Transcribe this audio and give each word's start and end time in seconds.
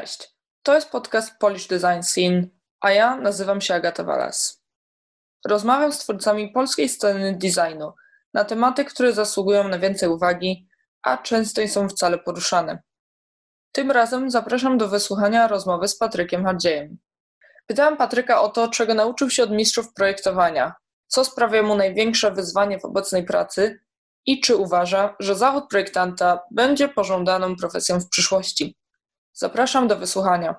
Cześć, 0.00 0.34
to 0.62 0.74
jest 0.74 0.90
podcast 0.90 1.38
Polish 1.38 1.66
Design 1.66 2.02
Scene, 2.02 2.42
a 2.80 2.92
ja 2.92 3.16
nazywam 3.16 3.60
się 3.60 3.74
Agata 3.74 4.04
Walas. 4.04 4.62
Rozmawiam 5.46 5.92
z 5.92 5.98
twórcami 5.98 6.52
polskiej 6.52 6.88
sceny 6.88 7.38
designu 7.38 7.92
na 8.34 8.44
tematy, 8.44 8.84
które 8.84 9.12
zasługują 9.12 9.68
na 9.68 9.78
więcej 9.78 10.08
uwagi, 10.08 10.68
a 11.02 11.18
często 11.18 11.60
nie 11.60 11.68
są 11.68 11.88
wcale 11.88 12.18
poruszane. 12.18 12.82
Tym 13.72 13.90
razem 13.90 14.30
zapraszam 14.30 14.78
do 14.78 14.88
wysłuchania 14.88 15.48
rozmowy 15.48 15.88
z 15.88 15.98
Patrykiem 15.98 16.44
Hardziejem. 16.44 16.98
Pytałem 17.66 17.96
Patryka 17.96 18.42
o 18.42 18.48
to, 18.48 18.68
czego 18.68 18.94
nauczył 18.94 19.30
się 19.30 19.42
od 19.42 19.50
mistrzów 19.50 19.94
projektowania, 19.94 20.74
co 21.06 21.24
sprawia 21.24 21.62
mu 21.62 21.74
największe 21.76 22.32
wyzwanie 22.32 22.80
w 22.80 22.84
obecnej 22.84 23.24
pracy 23.24 23.80
i 24.26 24.40
czy 24.40 24.56
uważa, 24.56 25.16
że 25.18 25.34
zawód 25.34 25.68
projektanta 25.70 26.40
będzie 26.50 26.88
pożądaną 26.88 27.56
profesją 27.56 28.00
w 28.00 28.08
przyszłości. 28.08 28.79
Zapraszam 29.40 29.88
do 29.88 29.96
wysłuchania. 29.96 30.54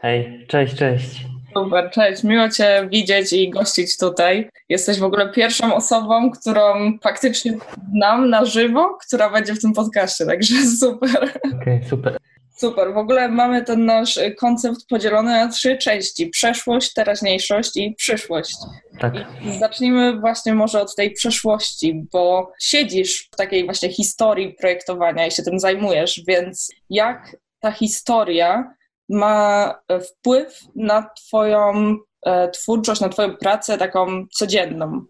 Hej, 0.00 0.46
cześć, 0.48 0.74
cześć. 0.76 1.26
Super, 1.54 1.90
cześć. 1.90 2.24
Miło 2.24 2.48
Cię 2.48 2.88
widzieć 2.90 3.32
i 3.32 3.50
gościć 3.50 3.98
tutaj. 3.98 4.50
Jesteś 4.68 4.98
w 4.98 5.04
ogóle 5.04 5.32
pierwszą 5.32 5.74
osobą, 5.74 6.30
którą 6.30 6.98
faktycznie 7.02 7.52
znam 7.90 8.30
na 8.30 8.44
żywo, 8.44 8.98
która 9.06 9.30
będzie 9.30 9.54
w 9.54 9.60
tym 9.60 9.72
podcaście, 9.72 10.26
także 10.26 10.54
super. 10.80 11.32
Okej, 11.44 11.60
okay, 11.60 11.88
super. 11.90 12.18
Super. 12.56 12.94
W 12.94 12.96
ogóle 12.96 13.28
mamy 13.28 13.64
ten 13.64 13.84
nasz 13.84 14.20
koncept 14.38 14.86
podzielony 14.88 15.30
na 15.30 15.48
trzy 15.48 15.78
części: 15.78 16.26
przeszłość, 16.26 16.92
teraźniejszość 16.92 17.76
i 17.76 17.94
przyszłość. 17.94 18.56
Tak. 19.00 19.14
I 19.44 19.58
zacznijmy 19.58 20.20
właśnie 20.20 20.54
może 20.54 20.80
od 20.80 20.96
tej 20.96 21.10
przeszłości, 21.10 22.04
bo 22.12 22.52
siedzisz 22.60 23.28
w 23.32 23.36
takiej 23.36 23.64
właśnie 23.64 23.92
historii 23.92 24.54
projektowania 24.60 25.26
i 25.26 25.30
się 25.30 25.42
tym 25.42 25.58
zajmujesz, 25.58 26.22
więc 26.28 26.68
jak 26.90 27.36
ta 27.60 27.72
historia 27.72 28.74
ma 29.08 29.74
wpływ 30.10 30.60
na 30.76 31.10
Twoją 31.16 31.96
e, 32.26 32.50
twórczość, 32.50 33.00
na 33.00 33.08
Twoją 33.08 33.36
pracę 33.36 33.78
taką 33.78 34.26
codzienną? 34.32 35.04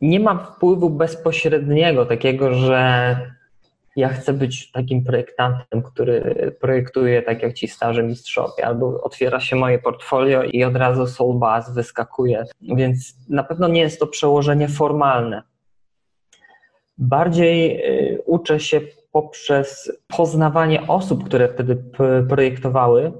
Nie 0.00 0.20
ma 0.20 0.44
wpływu 0.44 0.90
bezpośredniego, 0.90 2.06
takiego, 2.06 2.54
że 2.54 3.16
ja 3.96 4.08
chcę 4.08 4.32
być 4.32 4.72
takim 4.72 5.04
projektantem, 5.04 5.82
który 5.82 6.52
projektuje 6.60 7.22
tak 7.22 7.42
jak 7.42 7.54
ci 7.54 7.68
starzy 7.68 8.02
mistrzowie, 8.02 8.66
albo 8.66 9.02
otwiera 9.02 9.40
się 9.40 9.56
moje 9.56 9.78
portfolio 9.78 10.42
i 10.42 10.64
od 10.64 10.76
razu 10.76 11.06
Soul 11.06 11.38
Bass 11.38 11.74
wyskakuje. 11.74 12.44
Więc 12.60 13.14
na 13.28 13.44
pewno 13.44 13.68
nie 13.68 13.80
jest 13.80 14.00
to 14.00 14.06
przełożenie 14.06 14.68
formalne. 14.68 15.42
Bardziej 16.98 17.82
y, 18.14 18.22
uczę 18.26 18.60
się 18.60 18.80
poprzez 19.12 19.92
poznawanie 20.16 20.86
osób, 20.86 21.24
które 21.24 21.48
wtedy 21.48 21.82
projektowały 22.28 23.12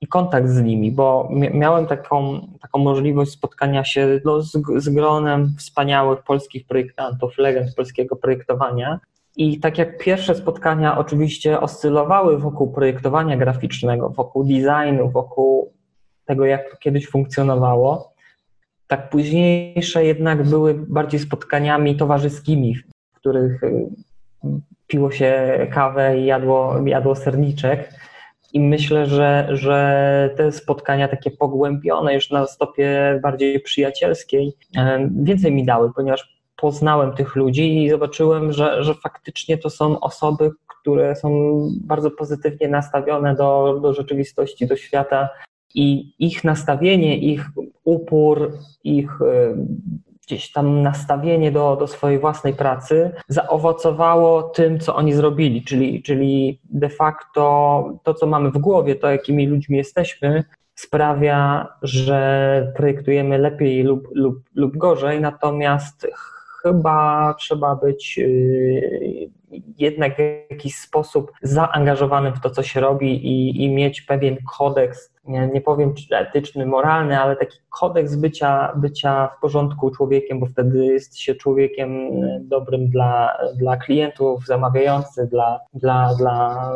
i 0.00 0.06
kontakt 0.06 0.48
z 0.48 0.62
nimi, 0.62 0.92
bo 0.92 1.28
miałem 1.30 1.86
taką, 1.86 2.40
taką 2.62 2.78
możliwość 2.78 3.30
spotkania 3.30 3.84
się 3.84 4.20
no, 4.24 4.40
z, 4.40 4.52
z 4.76 4.88
gronem 4.88 5.54
wspaniałych 5.58 6.22
polskich 6.22 6.66
projektantów, 6.66 7.38
legend 7.38 7.74
polskiego 7.74 8.16
projektowania. 8.16 9.00
I 9.36 9.60
tak 9.60 9.78
jak 9.78 9.98
pierwsze 9.98 10.34
spotkania 10.34 10.98
oczywiście 10.98 11.60
oscylowały 11.60 12.38
wokół 12.38 12.72
projektowania 12.72 13.36
graficznego, 13.36 14.10
wokół 14.10 14.44
designu, 14.44 15.10
wokół 15.10 15.72
tego, 16.24 16.44
jak 16.44 16.70
to 16.70 16.76
kiedyś 16.76 17.08
funkcjonowało, 17.08 18.12
tak 18.86 19.10
późniejsze 19.10 20.04
jednak 20.04 20.42
były 20.42 20.74
bardziej 20.74 21.20
spotkaniami 21.20 21.96
towarzyskimi, 21.96 22.76
w 22.76 23.16
których 23.16 23.62
y, 23.62 23.86
piło 24.86 25.10
się 25.10 25.58
kawę 25.72 26.18
i 26.18 26.24
jadło, 26.24 26.86
jadło 26.86 27.14
serniczek. 27.14 27.92
I 28.52 28.60
myślę, 28.60 29.06
że, 29.06 29.48
że 29.50 30.30
te 30.36 30.52
spotkania 30.52 31.08
takie 31.08 31.30
pogłębione, 31.30 32.14
już 32.14 32.30
na 32.30 32.46
stopie 32.46 33.20
bardziej 33.22 33.60
przyjacielskiej, 33.60 34.52
więcej 35.10 35.52
mi 35.52 35.64
dały, 35.64 35.92
ponieważ 35.92 36.35
poznałem 36.56 37.12
tych 37.12 37.36
ludzi 37.36 37.84
i 37.84 37.90
zobaczyłem, 37.90 38.52
że, 38.52 38.84
że 38.84 38.94
faktycznie 38.94 39.58
to 39.58 39.70
są 39.70 40.00
osoby, 40.00 40.50
które 40.66 41.16
są 41.16 41.58
bardzo 41.80 42.10
pozytywnie 42.10 42.68
nastawione 42.68 43.34
do, 43.34 43.80
do 43.82 43.94
rzeczywistości, 43.94 44.66
do 44.66 44.76
świata 44.76 45.28
i 45.74 46.14
ich 46.18 46.44
nastawienie, 46.44 47.18
ich 47.18 47.44
upór, 47.84 48.52
ich 48.84 49.18
gdzieś 50.26 50.52
tam 50.52 50.82
nastawienie 50.82 51.52
do, 51.52 51.76
do 51.76 51.86
swojej 51.86 52.18
własnej 52.18 52.54
pracy 52.54 53.10
zaowocowało 53.28 54.42
tym, 54.42 54.78
co 54.78 54.96
oni 54.96 55.12
zrobili, 55.12 55.64
czyli, 55.64 56.02
czyli 56.02 56.60
de 56.64 56.88
facto 56.88 57.84
to, 58.02 58.14
co 58.14 58.26
mamy 58.26 58.50
w 58.50 58.58
głowie, 58.58 58.94
to 58.94 59.10
jakimi 59.10 59.46
ludźmi 59.46 59.76
jesteśmy, 59.76 60.44
sprawia, 60.74 61.68
że 61.82 62.72
projektujemy 62.76 63.38
lepiej 63.38 63.82
lub, 63.82 64.08
lub, 64.14 64.38
lub 64.54 64.76
gorzej, 64.76 65.20
natomiast 65.20 66.06
chyba 66.66 67.34
trzeba 67.38 67.76
być 67.76 68.18
y, 68.18 69.30
jednak 69.78 70.16
w 70.16 70.50
jakiś 70.50 70.76
sposób 70.76 71.32
zaangażowanym 71.42 72.34
w 72.34 72.40
to, 72.40 72.50
co 72.50 72.62
się 72.62 72.80
robi 72.80 73.26
i, 73.26 73.64
i 73.64 73.70
mieć 73.70 74.02
pewien 74.02 74.36
kodeks 74.58 75.16
nie, 75.28 75.50
nie 75.54 75.60
powiem 75.60 75.94
czy 75.94 76.16
etyczny, 76.16 76.66
moralny, 76.66 77.20
ale 77.20 77.36
taki 77.36 77.58
kodeks 77.68 78.16
bycia, 78.16 78.72
bycia 78.76 79.28
w 79.36 79.40
porządku 79.40 79.90
człowiekiem, 79.90 80.40
bo 80.40 80.46
wtedy 80.46 80.84
jest 80.84 81.18
się 81.18 81.34
człowiekiem 81.34 81.90
e, 81.90 82.40
dobrym 82.42 82.88
dla, 82.88 83.38
dla 83.58 83.76
klientów, 83.76 84.46
zamawiających, 84.46 85.28
dla, 85.28 85.60
dla, 85.74 86.14
dla 86.14 86.70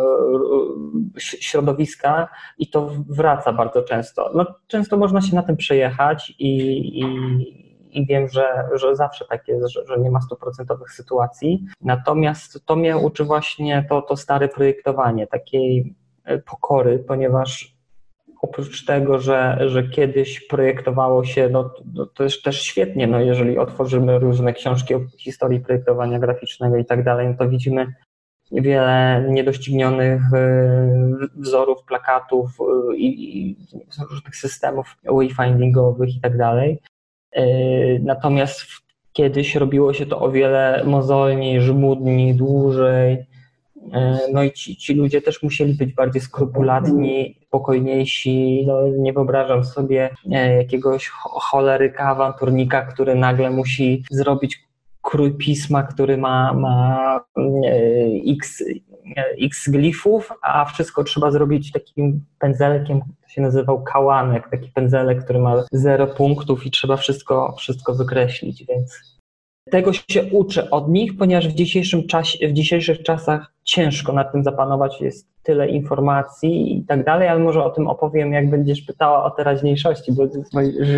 e, 1.16 1.20
środowiska 1.20 2.28
i 2.58 2.66
to 2.66 2.90
wraca 3.08 3.52
bardzo 3.52 3.82
często. 3.82 4.30
No, 4.34 4.46
często 4.66 4.96
można 4.96 5.20
się 5.20 5.36
na 5.36 5.42
tym 5.42 5.56
przejechać 5.56 6.34
i, 6.38 7.00
i 7.00 7.69
i 7.92 8.06
wiem, 8.06 8.28
że, 8.28 8.68
że 8.74 8.96
zawsze 8.96 9.24
tak 9.24 9.48
jest, 9.48 9.68
że, 9.68 9.86
że 9.86 9.98
nie 9.98 10.10
ma 10.10 10.20
stuprocentowych 10.20 10.92
sytuacji. 10.92 11.64
Natomiast 11.80 12.66
to 12.66 12.76
mnie 12.76 12.96
uczy 12.96 13.24
właśnie 13.24 13.86
to, 13.88 14.02
to 14.02 14.16
stare 14.16 14.48
projektowanie, 14.48 15.26
takiej 15.26 15.94
e, 16.24 16.38
pokory, 16.38 16.98
ponieważ 16.98 17.80
oprócz 18.42 18.84
tego, 18.84 19.18
że, 19.18 19.58
że 19.66 19.88
kiedyś 19.88 20.46
projektowało 20.46 21.24
się, 21.24 21.48
no, 21.48 21.70
no 21.94 22.06
to 22.06 22.24
jest 22.24 22.42
też 22.42 22.62
świetnie, 22.62 23.06
no 23.06 23.20
jeżeli 23.20 23.58
otworzymy 23.58 24.18
różne 24.18 24.52
książki 24.52 24.94
o 24.94 25.00
historii 25.18 25.60
projektowania 25.60 26.18
graficznego 26.18 26.76
i 26.76 26.84
tak 26.84 27.04
dalej, 27.04 27.28
no 27.28 27.34
to 27.34 27.48
widzimy 27.48 27.86
wiele 28.52 29.24
niedoścignionych 29.28 30.22
y, 30.34 31.28
wzorów, 31.36 31.84
plakatów 31.84 32.58
i, 32.96 33.48
i 33.48 33.56
różnych 34.10 34.36
systemów 34.36 34.96
wayfindingowych 35.04 36.16
i 36.16 36.20
tak 36.20 36.38
dalej. 36.38 36.80
Y, 37.38 38.00
natomiast 38.04 38.66
kiedyś 39.12 39.54
robiło 39.54 39.94
się 39.94 40.06
to 40.06 40.20
o 40.20 40.30
wiele 40.30 40.82
mozolniej, 40.86 41.60
żmudniej, 41.60 42.34
dłużej, 42.34 43.26
E, 43.92 44.18
no 44.32 44.42
i 44.42 44.52
ci, 44.52 44.76
ci 44.76 44.94
ludzie 44.94 45.22
też 45.22 45.42
musieli 45.42 45.74
być 45.74 45.94
bardziej 45.94 46.22
skrupulatni, 46.22 47.38
spokojniejsi. 47.46 48.64
No, 48.66 48.88
nie 48.98 49.12
wyobrażam 49.12 49.64
sobie 49.64 50.10
e, 50.32 50.56
jakiegoś 50.56 51.08
choleryka, 51.24 52.04
awanturnika, 52.04 52.82
który 52.82 53.14
nagle 53.14 53.50
musi 53.50 54.04
zrobić 54.10 54.70
krój 55.02 55.32
pisma, 55.32 55.82
który 55.82 56.16
ma, 56.16 56.52
ma 56.52 57.20
e, 57.36 57.42
x, 58.26 58.64
x 59.42 59.68
glifów, 59.68 60.32
a 60.42 60.64
wszystko 60.64 61.04
trzeba 61.04 61.30
zrobić 61.30 61.72
takim 61.72 62.24
pędzelkiem, 62.38 63.00
się 63.30 63.42
nazywał 63.42 63.82
kałanek, 63.82 64.48
taki 64.50 64.68
pędzelek, 64.68 65.24
który 65.24 65.38
ma 65.38 65.64
zero 65.72 66.06
punktów 66.06 66.66
i 66.66 66.70
trzeba 66.70 66.96
wszystko, 66.96 67.54
wszystko 67.58 67.94
wykreślić, 67.94 68.64
więc 68.64 69.20
tego 69.70 69.92
się 69.92 70.22
uczę 70.32 70.70
od 70.70 70.88
nich, 70.88 71.16
ponieważ 71.18 71.48
w, 71.48 71.54
dzisiejszym 71.54 72.06
czasie, 72.06 72.48
w 72.48 72.52
dzisiejszych 72.52 73.02
czasach 73.02 73.52
ciężko 73.64 74.12
nad 74.12 74.32
tym 74.32 74.44
zapanować, 74.44 75.00
jest 75.00 75.30
tyle 75.42 75.68
informacji 75.68 76.78
i 76.78 76.84
tak 76.84 77.04
dalej, 77.04 77.28
ale 77.28 77.40
może 77.40 77.64
o 77.64 77.70
tym 77.70 77.88
opowiem, 77.88 78.32
jak 78.32 78.50
będziesz 78.50 78.82
pytała 78.82 79.24
o 79.24 79.30
teraźniejszości, 79.30 80.12
bo 80.12 80.22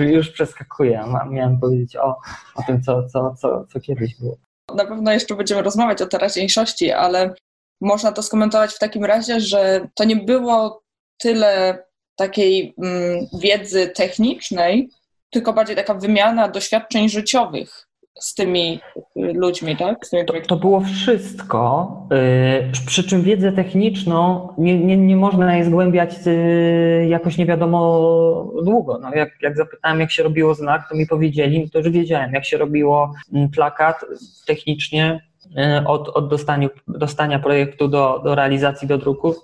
już 0.06 0.31
przeskakuję. 0.31 1.05
Miałem 1.31 1.61
powiedzieć 1.61 1.96
o, 1.96 2.17
o 2.55 2.62
tym, 2.67 2.82
co, 2.82 3.08
co, 3.08 3.34
co, 3.34 3.64
co 3.73 3.81
kiedyś 3.81 4.20
było. 4.20 4.37
Na 4.76 4.87
pewno 4.87 5.12
jeszcze 5.12 5.34
będziemy 5.34 5.62
rozmawiać 5.62 6.02
o 6.02 6.06
teraźniejszości, 6.06 6.93
ale 6.93 7.34
można 7.81 8.12
to 8.12 8.23
skomentować 8.23 8.70
w 8.73 8.79
takim 8.79 9.05
razie, 9.05 9.40
że 9.40 9.88
to 9.94 10.05
nie 10.05 10.17
było 10.17 10.82
tyle 11.19 11.79
takiej 12.16 12.74
mm, 12.78 13.26
wiedzy 13.40 13.88
technicznej, 13.88 14.88
tylko 15.30 15.52
bardziej 15.52 15.76
taka 15.76 15.94
wymiana 15.94 16.48
doświadczeń 16.48 17.08
życiowych 17.08 17.88
z 18.20 18.34
tymi 18.34 18.80
ludźmi, 19.16 19.76
tak? 19.76 20.08
Tymi 20.08 20.24
to, 20.24 20.34
to, 20.48 20.56
było 20.56 20.80
wszystko, 20.80 21.92
yy, 22.10 22.86
przy 22.86 23.04
czym 23.04 23.22
wiedzę 23.22 23.52
techniczną 23.52 24.48
nie, 24.58 24.78
nie, 24.78 24.96
nie 24.96 25.16
można 25.16 25.54
jej 25.54 25.64
zgłębiać 25.64 26.14
yy, 26.26 27.06
jakoś 27.08 27.38
nie 27.38 27.46
wiadomo 27.46 28.52
długo. 28.64 28.98
No, 28.98 29.14
jak, 29.14 29.30
jak 29.42 29.56
zapytałem, 29.56 30.00
jak 30.00 30.10
się 30.10 30.22
robiło 30.22 30.54
znak, 30.54 30.88
to 30.88 30.96
mi 30.96 31.06
powiedzieli, 31.06 31.70
to 31.70 31.78
już 31.78 31.90
wiedziałem, 31.90 32.32
jak 32.32 32.44
się 32.44 32.58
robiło 32.58 33.12
mm, 33.32 33.50
plakat 33.50 34.04
technicznie 34.46 35.20
yy, 35.50 35.86
od, 35.86 36.08
od 36.08 36.28
dostaniu, 36.28 36.68
dostania 36.88 37.38
projektu 37.38 37.88
do, 37.88 38.20
do 38.24 38.34
realizacji, 38.34 38.88
do 38.88 38.98
druku. 38.98 39.34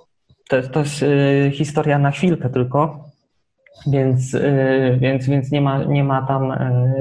To, 0.48 0.62
to 0.62 0.80
jest 0.80 1.02
yy, 1.02 1.50
historia 1.54 1.98
na 1.98 2.10
chwilkę 2.10 2.50
tylko 2.50 3.08
więc, 3.86 4.34
y, 4.34 4.98
więc, 5.00 5.26
więc 5.26 5.50
nie, 5.50 5.60
ma, 5.60 5.84
nie 5.84 6.04
ma 6.04 6.26
tam 6.26 6.52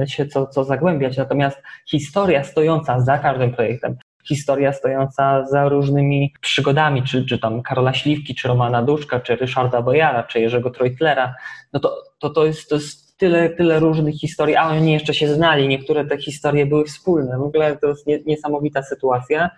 y, 0.02 0.08
się 0.08 0.26
co, 0.26 0.48
co 0.48 0.64
zagłębiać. 0.64 1.18
Natomiast 1.18 1.58
historia 1.90 2.44
stojąca 2.44 3.02
za 3.02 3.18
każdym 3.18 3.54
projektem, 3.54 3.96
historia 4.28 4.74
stojąca 4.74 5.46
za 5.46 5.70
różnymi 5.70 6.34
przygodami, 6.42 7.04
czy, 7.04 7.26
czy 7.26 7.40
tam 7.40 7.62
Karola 7.62 7.94
Śliwki, 7.94 8.36
czy 8.36 8.48
Romana 8.48 8.84
Duszka, 8.84 9.20
czy 9.20 9.36
Ryszarda 9.36 9.82
Bojara, 9.82 10.24
czy 10.24 10.40
Jerzego 10.40 10.70
Trojtlera, 10.70 11.36
no 11.74 11.80
to, 11.80 12.04
to, 12.20 12.30
to, 12.30 12.46
jest, 12.46 12.70
to 12.70 12.76
jest 12.76 13.18
tyle, 13.18 13.50
tyle 13.50 13.80
różnych 13.80 14.16
historii, 14.16 14.56
a 14.56 14.68
oni 14.68 14.94
jeszcze 14.94 15.14
się 15.14 15.34
znali, 15.34 15.68
niektóre 15.68 16.06
te 16.06 16.18
historie 16.18 16.66
były 16.66 16.86
wspólne. 16.86 17.38
W 17.38 17.42
ogóle 17.42 17.78
to 17.78 17.88
jest 17.88 18.08
niesamowita 18.26 18.84
sytuacja. 18.84 19.50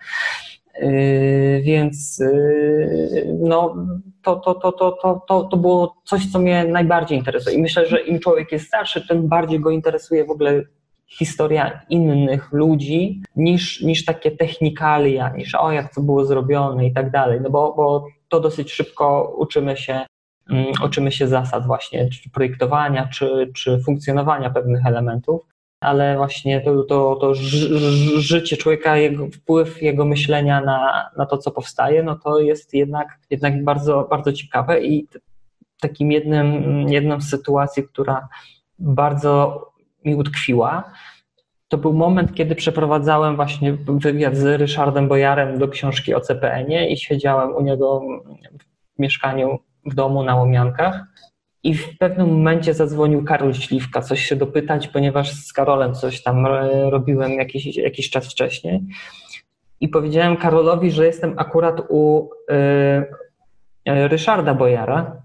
Yy, 0.80 1.62
więc 1.62 2.18
yy, 2.18 3.36
no, 3.40 3.76
to, 4.22 4.36
to, 4.36 4.54
to, 4.54 4.72
to, 4.72 5.22
to, 5.28 5.44
to, 5.44 5.56
było 5.56 5.96
coś, 6.04 6.26
co 6.32 6.38
mnie 6.38 6.64
najbardziej 6.64 7.18
interesuje. 7.18 7.56
I 7.56 7.62
myślę, 7.62 7.86
że 7.86 8.00
im 8.00 8.18
człowiek 8.20 8.52
jest 8.52 8.66
starszy, 8.66 9.08
tym 9.08 9.28
bardziej 9.28 9.60
go 9.60 9.70
interesuje 9.70 10.24
w 10.24 10.30
ogóle 10.30 10.62
historia 11.06 11.80
innych 11.88 12.52
ludzi 12.52 13.22
niż, 13.36 13.80
niż 13.80 14.04
takie 14.04 14.30
technikalia, 14.30 15.28
niż 15.36 15.54
o 15.54 15.72
jak 15.72 15.94
to 15.94 16.00
było 16.00 16.24
zrobione 16.24 16.86
i 16.86 16.92
tak 16.92 17.10
dalej. 17.10 17.40
No 17.40 17.50
bo, 17.50 17.74
bo 17.76 18.06
to 18.28 18.40
dosyć 18.40 18.72
szybko 18.72 19.34
uczymy 19.38 19.76
się, 19.76 20.06
um, 20.50 20.64
uczymy 20.84 21.12
się 21.12 21.28
zasad 21.28 21.66
właśnie 21.66 22.08
czy 22.08 22.30
projektowania, 22.30 23.06
czy, 23.06 23.50
czy 23.54 23.80
funkcjonowania 23.86 24.50
pewnych 24.50 24.86
elementów 24.86 25.40
ale 25.80 26.16
właśnie 26.16 26.60
to, 26.60 26.84
to, 26.84 27.16
to 27.16 27.34
życie 28.16 28.56
człowieka, 28.56 28.96
jego 28.96 29.26
wpływ 29.26 29.82
jego 29.82 30.04
myślenia 30.04 30.60
na, 30.60 31.10
na 31.16 31.26
to, 31.26 31.38
co 31.38 31.50
powstaje, 31.50 32.02
no 32.02 32.16
to 32.16 32.40
jest 32.40 32.74
jednak, 32.74 33.18
jednak 33.30 33.64
bardzo, 33.64 34.06
bardzo 34.10 34.32
ciekawe 34.32 34.80
i 34.84 35.06
takim 35.80 36.12
jednym, 36.12 36.62
jedną 36.88 37.20
z 37.20 37.30
sytuacji, 37.30 37.82
która 37.82 38.28
bardzo 38.78 39.60
mi 40.04 40.14
utkwiła, 40.14 40.92
to 41.68 41.78
był 41.78 41.92
moment, 41.92 42.34
kiedy 42.34 42.54
przeprowadzałem 42.54 43.36
właśnie 43.36 43.72
wywiad 43.86 44.36
z 44.36 44.60
Ryszardem 44.60 45.08
Bojarem 45.08 45.58
do 45.58 45.68
książki 45.68 46.14
o 46.14 46.20
CPN-ie 46.20 46.90
i 46.92 46.96
siedziałem 46.96 47.54
u 47.54 47.60
niego 47.60 48.02
w 48.96 48.98
mieszkaniu 48.98 49.58
w 49.86 49.94
domu 49.94 50.22
na 50.22 50.36
Łomiankach 50.36 51.04
i 51.62 51.74
w 51.74 51.98
pewnym 51.98 52.28
momencie 52.28 52.74
zadzwonił 52.74 53.24
Karol 53.24 53.54
Śliwka, 53.54 54.02
coś 54.02 54.24
się 54.24 54.36
dopytać, 54.36 54.88
ponieważ 54.88 55.32
z 55.32 55.52
Karolem 55.52 55.94
coś 55.94 56.22
tam 56.22 56.46
e, 56.46 56.90
robiłem 56.90 57.32
jakiś, 57.32 57.76
jakiś 57.76 58.10
czas 58.10 58.30
wcześniej. 58.30 58.80
I 59.80 59.88
powiedziałem 59.88 60.36
Karolowi, 60.36 60.90
że 60.90 61.06
jestem 61.06 61.34
akurat 61.36 61.80
u 61.88 62.30
y, 63.88 64.08
Ryszarda 64.08 64.54
Bojara 64.54 65.22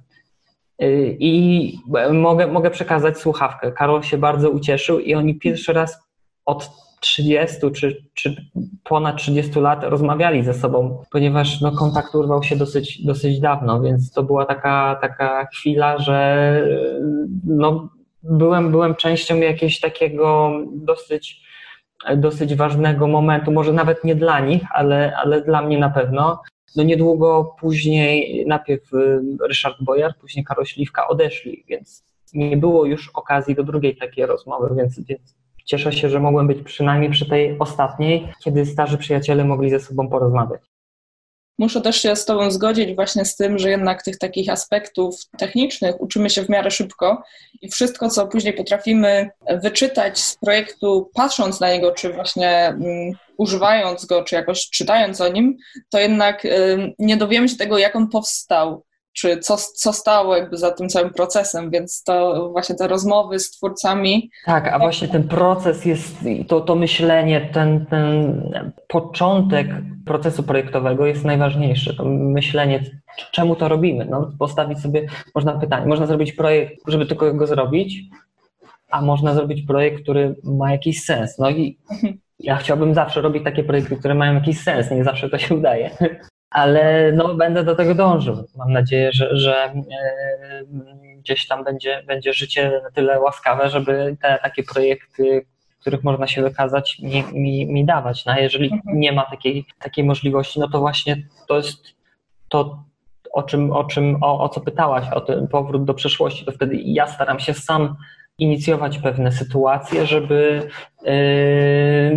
y, 0.84 1.18
i 1.20 1.74
mogę, 2.14 2.48
mogę 2.48 2.72
przekazać 2.72 3.18
słuchawkę. 3.18 3.72
Karol 3.72 4.04
się 4.04 4.18
bardzo 4.18 4.50
ucieszył 4.50 5.00
i 5.00 5.16
oni 5.16 5.36
pierwszy 5.36 5.74
raz 5.74 6.00
od 6.46 6.70
30 7.00 7.72
czy, 7.72 8.04
czy 8.14 8.36
ponad 8.84 9.18
30 9.18 9.60
lat 9.60 9.84
rozmawiali 9.84 10.44
ze 10.44 10.54
sobą, 10.54 11.04
ponieważ 11.12 11.62
no, 11.62 11.72
kontakt 11.72 12.16
urwał 12.16 12.44
się 12.44 12.56
dosyć, 12.56 13.06
dosyć 13.06 13.40
dawno, 13.40 13.82
więc 13.82 14.12
to 14.12 14.24
była 14.24 14.46
taka, 14.46 14.98
taka 15.02 15.46
chwila, 15.46 15.98
że 15.98 16.62
no, 17.46 17.90
byłem, 18.24 18.72
byłem 18.72 18.96
częścią 18.96 19.38
jakiegoś 19.38 19.80
takiego 19.80 20.52
dosyć, 20.74 21.42
dosyć 22.18 22.56
ważnego 22.56 23.08
momentu, 23.08 23.52
może 23.52 23.74
nawet 23.74 24.04
nie 24.04 24.16
dla 24.16 24.40
nich, 24.40 24.64
ale, 24.72 25.18
ale 25.18 25.42
dla 25.42 25.62
mnie 25.62 25.80
na 25.80 25.90
pewno. 25.90 26.42
No 26.76 26.84
niedługo 26.84 27.56
później, 27.60 28.46
najpierw 28.48 28.94
y, 28.94 29.22
Ryszard 29.48 29.78
Bojar, 29.82 30.14
później 30.22 30.46
Karol 30.46 30.66
Śliwka 30.66 31.08
odeszli, 31.08 31.64
więc 31.68 32.06
nie 32.34 32.58
było 32.58 32.86
już 32.86 33.10
okazji 33.14 33.56
do 33.56 33.64
drugiej 33.64 33.98
takiej 33.98 34.26
rozmowy, 34.26 34.76
więc, 34.76 35.00
więc 35.00 35.36
Cieszę 35.66 35.94
się, 35.94 36.10
że 36.10 36.20
mogłem 36.20 36.48
być 36.48 36.62
przynajmniej 36.62 37.12
przy 37.12 37.30
tej 37.30 37.60
ostatniej, 37.60 38.34
kiedy 38.44 38.66
starzy 38.66 38.98
przyjaciele 38.98 39.44
mogli 39.44 39.70
ze 39.70 39.80
sobą 39.80 40.10
porozmawiać. 40.10 40.62
Muszę 41.58 41.82
też 41.82 42.02
się 42.02 42.16
z 42.16 42.26
Tobą 42.26 42.52
zgodzić 42.52 42.96
właśnie 42.96 43.26
z 43.26 43.36
tym, 43.36 43.60
że 43.60 43.70
jednak 43.70 44.04
tych 44.04 44.18
takich 44.18 44.50
aspektów 44.50 45.16
technicznych 45.38 46.02
uczymy 46.02 46.30
się 46.30 46.42
w 46.42 46.50
miarę 46.50 46.72
szybko 46.72 47.24
i 47.62 47.70
wszystko, 47.70 48.10
co 48.10 48.28
później 48.28 48.54
potrafimy 48.54 49.30
wyczytać 49.64 50.20
z 50.20 50.38
projektu, 50.38 51.10
patrząc 51.14 51.60
na 51.60 51.74
niego, 51.74 51.92
czy 51.92 52.14
właśnie 52.14 52.70
um, 52.72 53.12
używając 53.38 54.06
go, 54.06 54.24
czy 54.24 54.36
jakoś 54.36 54.70
czytając 54.70 55.22
o 55.22 55.28
nim, 55.28 55.58
to 55.90 56.00
jednak 56.00 56.44
um, 56.44 56.92
nie 57.00 57.18
dowiemy 57.18 57.50
się 57.50 57.56
tego, 57.56 57.78
jak 57.78 57.96
on 57.96 58.10
powstał 58.10 58.84
czy 59.16 59.38
co, 59.38 59.58
co 59.58 59.94
stało 59.94 60.36
jakby 60.36 60.58
za 60.58 60.72
tym 60.72 60.90
całym 60.90 61.10
procesem, 61.10 61.70
więc 61.72 62.04
to 62.04 62.50
właśnie 62.52 62.76
te 62.76 62.88
rozmowy 62.88 63.40
z 63.40 63.52
twórcami. 63.52 64.30
Tak, 64.46 64.68
a 64.68 64.80
właśnie 64.80 65.08
ten 65.08 65.28
proces 65.28 65.86
jest, 65.86 66.16
to, 66.48 66.62
to 66.62 66.76
myślenie, 66.76 67.50
ten, 67.54 67.86
ten 67.86 68.42
początek 68.88 69.68
procesu 70.06 70.44
projektowego 70.44 71.06
jest 71.06 71.26
najważniejszy. 71.26 71.98
To 71.98 72.06
myślenie, 72.06 72.84
czemu 73.32 73.56
to 73.56 73.68
robimy. 73.68 74.06
No, 74.06 74.32
postawić 74.40 74.80
sobie, 74.80 75.06
można 75.36 75.60
pytanie, 75.60 75.86
można 75.86 76.06
zrobić 76.06 76.34
projekt, 76.34 76.74
żeby 76.88 77.06
tylko 77.06 77.34
go 77.34 77.48
zrobić, 77.48 78.02
a 78.90 79.02
można 79.02 79.34
zrobić 79.34 79.62
projekt, 79.62 80.04
który 80.04 80.36
ma 80.44 80.72
jakiś 80.72 81.04
sens. 81.04 81.38
No 81.40 81.50
i 81.50 81.78
ja 82.40 82.56
chciałbym 82.56 82.94
zawsze 82.94 83.22
robić 83.22 83.44
takie 83.44 83.64
projekty, 83.64 83.96
które 83.96 84.16
mają 84.16 84.34
jakiś 84.34 84.62
sens, 84.62 84.92
nie 84.92 85.04
zawsze 85.04 85.30
to 85.30 85.38
się 85.38 85.56
udaje 85.56 85.92
ale 86.56 87.12
no, 87.12 87.34
będę 87.34 87.64
do 87.64 87.76
tego 87.76 87.96
dążył. 87.96 88.48
Mam 88.56 88.72
nadzieję, 88.72 89.10
że, 89.14 89.38
że 89.38 89.64
e, 89.66 89.84
gdzieś 91.18 91.48
tam 91.48 91.64
będzie, 91.64 92.04
będzie 92.08 92.34
życie 92.34 92.82
na 92.84 92.92
tyle 92.92 93.20
łaskawe, 93.20 93.70
żeby 93.70 94.18
te 94.22 94.40
takie 94.44 94.64
projekty, 94.64 95.46
których 95.82 96.04
można 96.04 96.28
się 96.28 96.42
wykazać, 96.42 97.00
mi, 97.00 97.24
mi, 97.34 97.66
mi 97.66 97.86
dawać. 97.86 98.26
No, 98.26 98.32
a 98.32 98.40
jeżeli 98.40 98.74
mhm. 98.74 99.00
nie 99.00 99.12
ma 99.12 99.26
takiej, 99.26 99.66
takiej 99.80 100.04
możliwości, 100.04 100.60
no 100.60 100.70
to 100.70 100.80
właśnie 100.80 101.18
to 101.48 101.58
jest 101.58 101.88
to, 102.50 102.84
o 103.34 103.44
czym, 103.44 103.72
o, 103.72 103.84
czym 103.84 104.24
o, 104.24 104.44
o 104.44 104.50
co 104.50 104.62
pytałaś, 104.62 105.06
o 105.14 105.22
ten 105.22 105.48
powrót 105.48 105.86
do 105.86 105.94
przeszłości, 105.94 106.46
to 106.46 106.52
wtedy 106.52 106.76
ja 106.76 107.08
staram 107.08 107.40
się 107.40 107.54
sam 107.54 107.96
inicjować 108.38 108.98
pewne 108.98 109.32
sytuacje, 109.32 110.06
żeby 110.06 110.70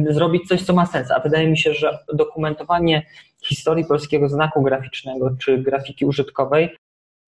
yy, 0.04 0.12
zrobić 0.12 0.48
coś, 0.48 0.62
co 0.62 0.72
ma 0.72 0.86
sens. 0.86 1.10
A 1.10 1.20
wydaje 1.20 1.50
mi 1.50 1.58
się, 1.58 1.74
że 1.74 1.98
dokumentowanie 2.14 3.02
historii 3.48 3.84
polskiego 3.84 4.28
znaku 4.28 4.62
graficznego 4.62 5.30
czy 5.40 5.58
grafiki 5.58 6.06
użytkowej 6.06 6.76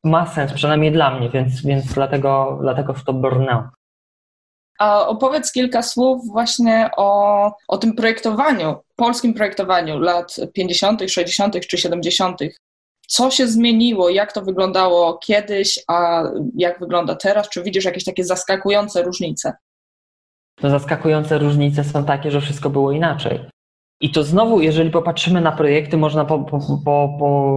ma 0.05 0.27
sens, 0.27 0.53
przynajmniej 0.53 0.93
dla 0.93 1.19
mnie, 1.19 1.31
więc, 1.31 1.63
więc 1.63 1.95
dlatego, 1.95 2.59
dlatego 2.63 2.95
w 2.95 3.05
to 3.05 3.13
brnę. 3.13 3.69
A 4.79 5.07
opowiedz 5.07 5.53
kilka 5.53 5.83
słów 5.83 6.27
właśnie 6.27 6.91
o, 6.97 7.53
o 7.69 7.79
tym 7.79 7.95
projektowaniu, 7.95 8.77
polskim 8.97 9.35
projektowaniu 9.35 9.99
lat 9.99 10.37
50., 10.55 11.03
60. 11.09 11.67
czy 11.67 11.79
70. 11.79 12.39
Co 13.09 13.31
się 13.31 13.47
zmieniło, 13.47 14.11
jak 14.11 14.33
to 14.33 14.43
wyglądało 14.43 15.19
kiedyś, 15.19 15.81
a 15.89 16.23
jak 16.57 16.81
wygląda 16.81 17.15
teraz? 17.17 17.49
Czy 17.49 17.63
widzisz 17.63 17.85
jakieś 17.85 18.05
takie 18.05 18.25
zaskakujące 18.25 19.03
różnice? 19.03 19.53
No, 20.63 20.71
zaskakujące 20.71 21.39
różnice 21.39 21.85
są 21.85 22.05
takie, 22.05 22.31
że 22.31 22.41
wszystko 22.41 22.71
było 22.71 22.93
inaczej. 22.93 23.41
I 24.01 24.11
to 24.11 24.23
znowu, 24.23 24.61
jeżeli 24.61 24.91
popatrzymy 24.91 25.41
na 25.41 25.53
projekty, 25.53 25.97
można 25.97 26.25
po, 26.25 26.39
po, 26.39 26.59
po, 26.85 27.17
po 27.19 27.57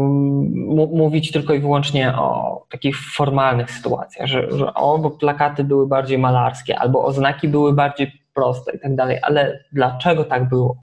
mówić 0.92 1.32
tylko 1.32 1.54
i 1.54 1.60
wyłącznie 1.60 2.14
o 2.18 2.66
takich 2.72 2.98
formalnych 2.98 3.72
sytuacjach, 3.72 4.28
że, 4.28 4.52
że 4.52 4.74
o, 4.74 4.98
bo 4.98 5.12
plakaty 5.12 5.64
były 5.64 5.88
bardziej 5.88 6.18
malarskie, 6.18 6.80
albo 6.80 7.06
oznaki 7.06 7.48
były 7.48 7.74
bardziej 7.74 8.12
proste 8.34 8.76
i 8.76 8.80
tak 8.80 8.96
dalej. 8.96 9.20
Ale 9.22 9.64
dlaczego 9.72 10.24
tak 10.24 10.50
było? 10.50 10.82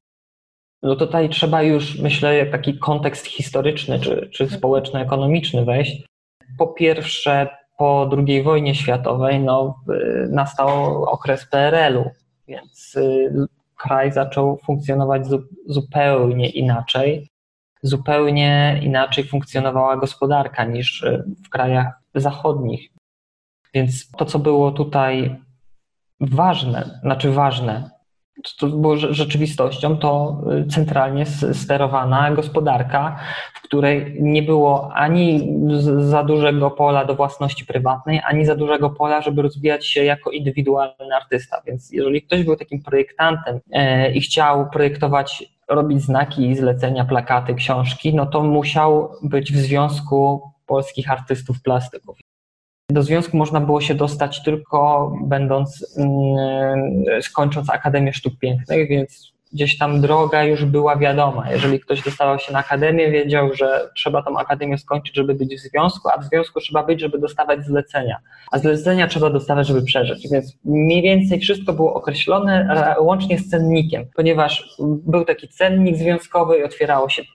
No 0.83 0.97
tutaj 0.97 1.29
trzeba 1.29 1.63
już, 1.63 1.99
myślę, 1.99 2.47
taki 2.47 2.79
kontekst 2.79 3.27
historyczny 3.27 4.01
czy, 4.01 4.29
czy 4.33 4.49
społeczno-ekonomiczny 4.49 5.65
wejść. 5.65 6.07
Po 6.59 6.67
pierwsze, 6.67 7.49
po 7.79 8.11
II 8.27 8.43
wojnie 8.43 8.75
światowej 8.75 9.41
no, 9.41 9.77
nastał 10.31 11.03
okres 11.05 11.47
PRL-u, 11.47 12.11
więc 12.49 12.97
y, 12.97 13.47
kraj 13.83 14.13
zaczął 14.13 14.59
funkcjonować 14.65 15.23
zupełnie 15.67 16.49
inaczej. 16.49 17.29
Zupełnie 17.83 18.81
inaczej 18.83 19.25
funkcjonowała 19.25 19.97
gospodarka 19.97 20.65
niż 20.65 21.03
y, 21.03 21.25
w 21.47 21.49
krajach 21.49 21.87
zachodnich. 22.15 22.91
Więc 23.75 24.11
to, 24.11 24.25
co 24.25 24.39
było 24.39 24.73
tutaj 24.73 25.41
ważne, 26.21 27.01
znaczy 27.03 27.33
ważne, 27.33 27.91
to 28.59 28.67
było 28.67 28.97
rzeczywistością, 28.97 29.97
to 29.97 30.41
centralnie 30.71 31.27
sterowana 31.53 32.31
gospodarka, 32.31 33.21
w 33.55 33.63
której 33.63 34.17
nie 34.21 34.43
było 34.43 34.93
ani 34.93 35.57
za 35.99 36.25
dużego 36.25 36.71
pola 36.71 37.05
do 37.05 37.15
własności 37.15 37.67
prywatnej, 37.67 38.21
ani 38.25 38.47
za 38.47 38.57
dużego 38.57 38.91
pola, 38.91 39.23
żeby 39.23 39.43
rozwijać 39.43 39.87
się 39.87 40.05
jako 40.05 40.31
indywidualny 40.31 41.17
artysta. 41.17 41.63
Więc 41.67 41.93
jeżeli 41.93 42.23
ktoś 42.23 42.45
był 42.45 42.57
takim 42.57 42.83
projektantem 42.83 43.61
e, 43.73 44.13
i 44.13 44.21
chciał 44.21 44.71
projektować 44.71 45.45
robić 45.69 46.03
znaki 46.03 46.57
zlecenia, 46.57 47.05
plakaty, 47.05 47.55
książki, 47.55 48.15
no 48.15 48.27
to 48.27 48.43
musiał 48.43 49.11
być 49.23 49.53
w 49.53 49.57
Związku 49.57 50.43
Polskich 50.67 51.11
Artystów 51.11 51.63
Plastyków. 51.63 52.30
Do 52.91 53.03
związku 53.03 53.37
można 53.37 53.61
było 53.61 53.81
się 53.81 53.95
dostać 53.95 54.43
tylko 54.43 55.13
będąc, 55.23 55.97
mm, 55.99 57.23
skończąc 57.23 57.71
Akademię 57.71 58.13
Sztuk 58.13 58.39
Pięknych, 58.39 58.89
więc 58.89 59.33
gdzieś 59.53 59.79
tam 59.79 60.01
droga 60.01 60.45
już 60.45 60.65
była 60.65 60.97
wiadoma. 60.97 61.51
Jeżeli 61.51 61.81
ktoś 61.81 62.03
dostawał 62.03 62.39
się 62.39 62.53
na 62.53 62.59
akademię, 62.59 63.11
wiedział, 63.11 63.55
że 63.55 63.91
trzeba 63.97 64.23
tą 64.23 64.39
akademię 64.39 64.79
skończyć, 64.79 65.17
żeby 65.17 65.35
być 65.35 65.57
w 65.57 65.61
związku, 65.61 66.09
a 66.09 66.19
w 66.19 66.25
związku 66.25 66.61
trzeba 66.61 66.83
być, 66.83 67.01
żeby 67.01 67.19
dostawać 67.19 67.65
zlecenia. 67.65 68.19
A 68.53 68.59
zlecenia 68.59 69.09
trzeba 69.09 69.31
dostawać, 69.31 69.67
żeby 69.67 69.83
przeżyć. 69.83 70.29
Więc 70.33 70.57
mniej 70.65 71.03
więcej 71.03 71.41
wszystko 71.41 71.73
było 71.73 71.95
określone 71.95 72.77
łącznie 73.01 73.39
z 73.39 73.49
cennikiem, 73.49 74.07
ponieważ 74.17 74.77
był 75.07 75.25
taki 75.25 75.49
cennik 75.49 75.97
związkowy 75.97 76.59
i 76.59 76.63
otwierało 76.63 77.09
się 77.09 77.23
e, 77.23 77.27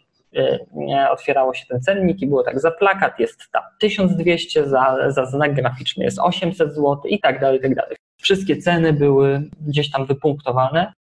otwierało 1.09 1.53
się 1.53 1.65
ten 1.65 1.81
cennik 1.81 2.21
i 2.21 2.27
było 2.27 2.43
tak, 2.43 2.59
za 2.59 2.71
plakat 2.71 3.19
jest 3.19 3.51
tam 3.51 3.63
1200, 3.79 4.69
za, 4.69 5.11
za 5.11 5.25
znak 5.25 5.53
graficzny 5.53 6.03
jest 6.03 6.19
800 6.19 6.69
zł 6.75 7.01
i 7.05 7.19
tak 7.19 7.39
dalej, 7.39 7.59
i 7.59 7.61
tak 7.61 7.75
dalej. 7.75 7.97
Wszystkie 8.21 8.57
ceny 8.57 8.93
były 8.93 9.49
gdzieś 9.61 9.91
tam 9.91 10.05
wypunktowane 10.05 10.93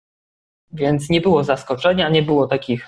więc 0.73 1.09
nie 1.09 1.21
było 1.21 1.43
zaskoczenia, 1.43 2.09
nie 2.09 2.23
było 2.23 2.47
takich 2.47 2.87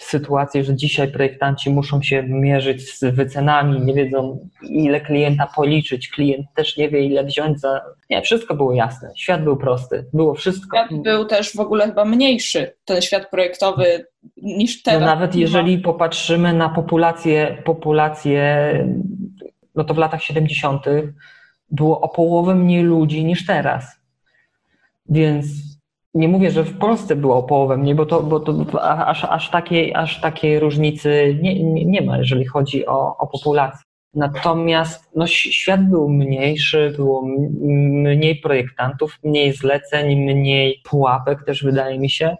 sytuacji, 0.00 0.64
że 0.64 0.76
dzisiaj 0.76 1.12
projektanci 1.12 1.70
muszą 1.70 2.02
się 2.02 2.22
mierzyć 2.22 2.98
z 2.98 3.04
wycenami, 3.04 3.80
nie 3.80 3.94
wiedzą 3.94 4.48
ile 4.62 5.00
klienta 5.00 5.46
policzyć, 5.56 6.08
klient 6.08 6.46
też 6.54 6.76
nie 6.76 6.88
wie 6.88 7.04
ile 7.04 7.24
wziąć 7.24 7.60
za... 7.60 7.80
Nie, 8.10 8.22
wszystko 8.22 8.54
było 8.54 8.72
jasne, 8.72 9.12
świat 9.16 9.44
był 9.44 9.56
prosty, 9.56 10.04
było 10.12 10.34
wszystko. 10.34 10.76
Świat 10.76 11.02
był 11.02 11.24
też 11.24 11.56
w 11.56 11.60
ogóle 11.60 11.86
chyba 11.86 12.04
mniejszy, 12.04 12.74
ten 12.84 13.02
świat 13.02 13.30
projektowy 13.30 14.06
niż 14.36 14.82
teraz. 14.82 15.00
No 15.00 15.06
nawet 15.06 15.34
jeżeli 15.34 15.78
popatrzymy 15.78 16.52
na 16.52 16.68
populację, 16.68 17.62
populację, 17.64 18.70
no 19.74 19.84
to 19.84 19.94
w 19.94 19.98
latach 19.98 20.22
70. 20.22 20.84
było 21.70 22.00
o 22.00 22.08
połowę 22.08 22.54
mniej 22.54 22.82
ludzi 22.82 23.24
niż 23.24 23.46
teraz. 23.46 23.84
Więc 25.08 25.46
nie 26.14 26.28
mówię, 26.28 26.50
że 26.50 26.64
w 26.64 26.78
Polsce 26.78 27.16
było 27.16 27.36
o 27.36 27.42
połowę 27.42 27.76
mniej, 27.76 27.94
bo 27.94 28.06
to, 28.06 28.22
bo 28.22 28.40
to 28.40 28.82
aż, 29.06 29.24
aż, 29.24 29.50
takiej, 29.50 29.94
aż 29.94 30.20
takiej 30.20 30.60
różnicy 30.60 31.38
nie, 31.42 31.62
nie, 31.62 31.84
nie 31.84 32.02
ma, 32.02 32.18
jeżeli 32.18 32.44
chodzi 32.44 32.86
o, 32.86 33.16
o 33.16 33.26
populację. 33.26 33.84
Natomiast 34.14 35.10
no, 35.16 35.26
świat 35.26 35.88
był 35.90 36.08
mniejszy, 36.08 36.92
było 36.96 37.22
mniej 37.60 38.36
projektantów, 38.36 39.18
mniej 39.24 39.52
zleceń, 39.52 40.16
mniej 40.16 40.80
pułapek 40.84 41.44
też 41.44 41.64
wydaje 41.64 41.98
mi 41.98 42.10
się, 42.10 42.36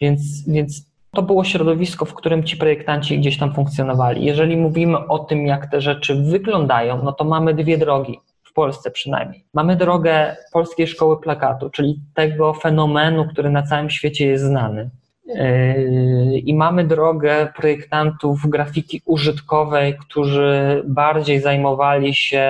więc, 0.00 0.48
więc 0.48 0.88
to 1.14 1.22
było 1.22 1.44
środowisko, 1.44 2.04
w 2.04 2.14
którym 2.14 2.44
ci 2.44 2.56
projektanci 2.56 3.18
gdzieś 3.18 3.38
tam 3.38 3.54
funkcjonowali. 3.54 4.24
Jeżeli 4.24 4.56
mówimy 4.56 5.06
o 5.06 5.18
tym, 5.18 5.46
jak 5.46 5.70
te 5.70 5.80
rzeczy 5.80 6.14
wyglądają, 6.14 7.02
no 7.04 7.12
to 7.12 7.24
mamy 7.24 7.54
dwie 7.54 7.78
drogi. 7.78 8.18
Polsce 8.58 8.90
przynajmniej. 8.90 9.44
Mamy 9.54 9.76
drogę 9.76 10.36
Polskiej 10.52 10.86
Szkoły 10.86 11.20
Plakatu, 11.20 11.70
czyli 11.70 12.00
tego 12.14 12.54
fenomenu, 12.54 13.28
który 13.28 13.50
na 13.50 13.62
całym 13.62 13.90
świecie 13.90 14.26
jest 14.26 14.44
znany. 14.44 14.90
Yy, 15.26 16.38
I 16.38 16.54
mamy 16.54 16.84
drogę 16.84 17.48
projektantów 17.56 18.46
grafiki 18.46 19.02
użytkowej, 19.04 19.96
którzy 19.98 20.82
bardziej 20.86 21.40
zajmowali 21.40 22.14
się 22.14 22.44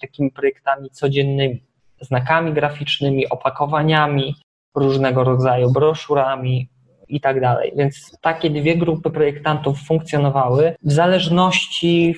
takimi 0.00 0.30
projektami 0.30 0.90
codziennymi, 0.90 1.62
znakami 2.00 2.52
graficznymi, 2.52 3.28
opakowaniami 3.28 4.34
różnego 4.74 5.24
rodzaju, 5.24 5.70
broszurami 5.70 6.68
i 7.08 7.20
tak 7.20 7.40
dalej. 7.40 7.72
Więc 7.76 8.18
takie 8.20 8.50
dwie 8.50 8.76
grupy 8.76 9.10
projektantów 9.10 9.78
funkcjonowały 9.78 10.74
w 10.82 10.92
zależności 10.92 12.14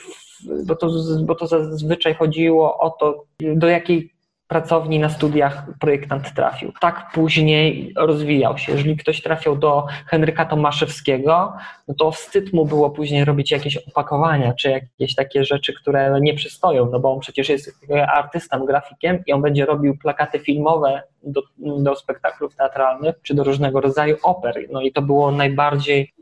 bo 0.67 0.77
to, 0.77 0.91
bo 1.25 1.35
to 1.35 1.47
zazwyczaj 1.47 2.15
chodziło 2.15 2.79
o 2.79 2.91
to, 2.91 3.25
do 3.41 3.69
jakiej 3.69 4.15
pracowni 4.49 4.99
na 4.99 5.09
studiach 5.09 5.67
projektant 5.81 6.35
trafił. 6.35 6.73
Tak 6.81 7.11
później 7.15 7.93
rozwijał 7.97 8.59
się. 8.59 8.73
Jeżeli 8.73 8.97
ktoś 8.97 9.23
trafiał 9.23 9.57
do 9.57 9.87
Henryka 10.07 10.45
Tomaszewskiego, 10.45 11.53
no 11.89 11.95
to 11.95 12.11
wstyd 12.11 12.53
mu 12.53 12.67
było 12.67 12.91
później 12.91 13.25
robić 13.25 13.51
jakieś 13.51 13.77
opakowania, 13.77 14.53
czy 14.53 14.71
jakieś 14.71 15.15
takie 15.15 15.45
rzeczy, 15.45 15.75
które 15.75 16.19
nie 16.21 16.35
przystoją, 16.35 16.91
no 16.91 17.01
bo 17.01 17.13
on 17.13 17.21
przecież 17.21 17.49
jest 17.49 17.87
artystą, 18.15 18.67
grafikiem 18.67 19.23
i 19.27 19.33
on 19.33 19.43
będzie 19.43 19.67
robił 19.67 19.99
plakaty 19.99 20.39
filmowe 20.39 21.03
do, 21.23 21.43
do 21.59 21.97
spektaklów 21.97 22.57
teatralnych, 22.57 23.15
czy 23.23 23.35
do 23.35 23.45
różnego 23.45 23.81
rodzaju 23.81 24.17
oper. 24.23 24.67
No 24.73 24.81
i 24.81 24.93
to 24.93 25.03
było 25.03 25.31
najbardziej 25.31 26.14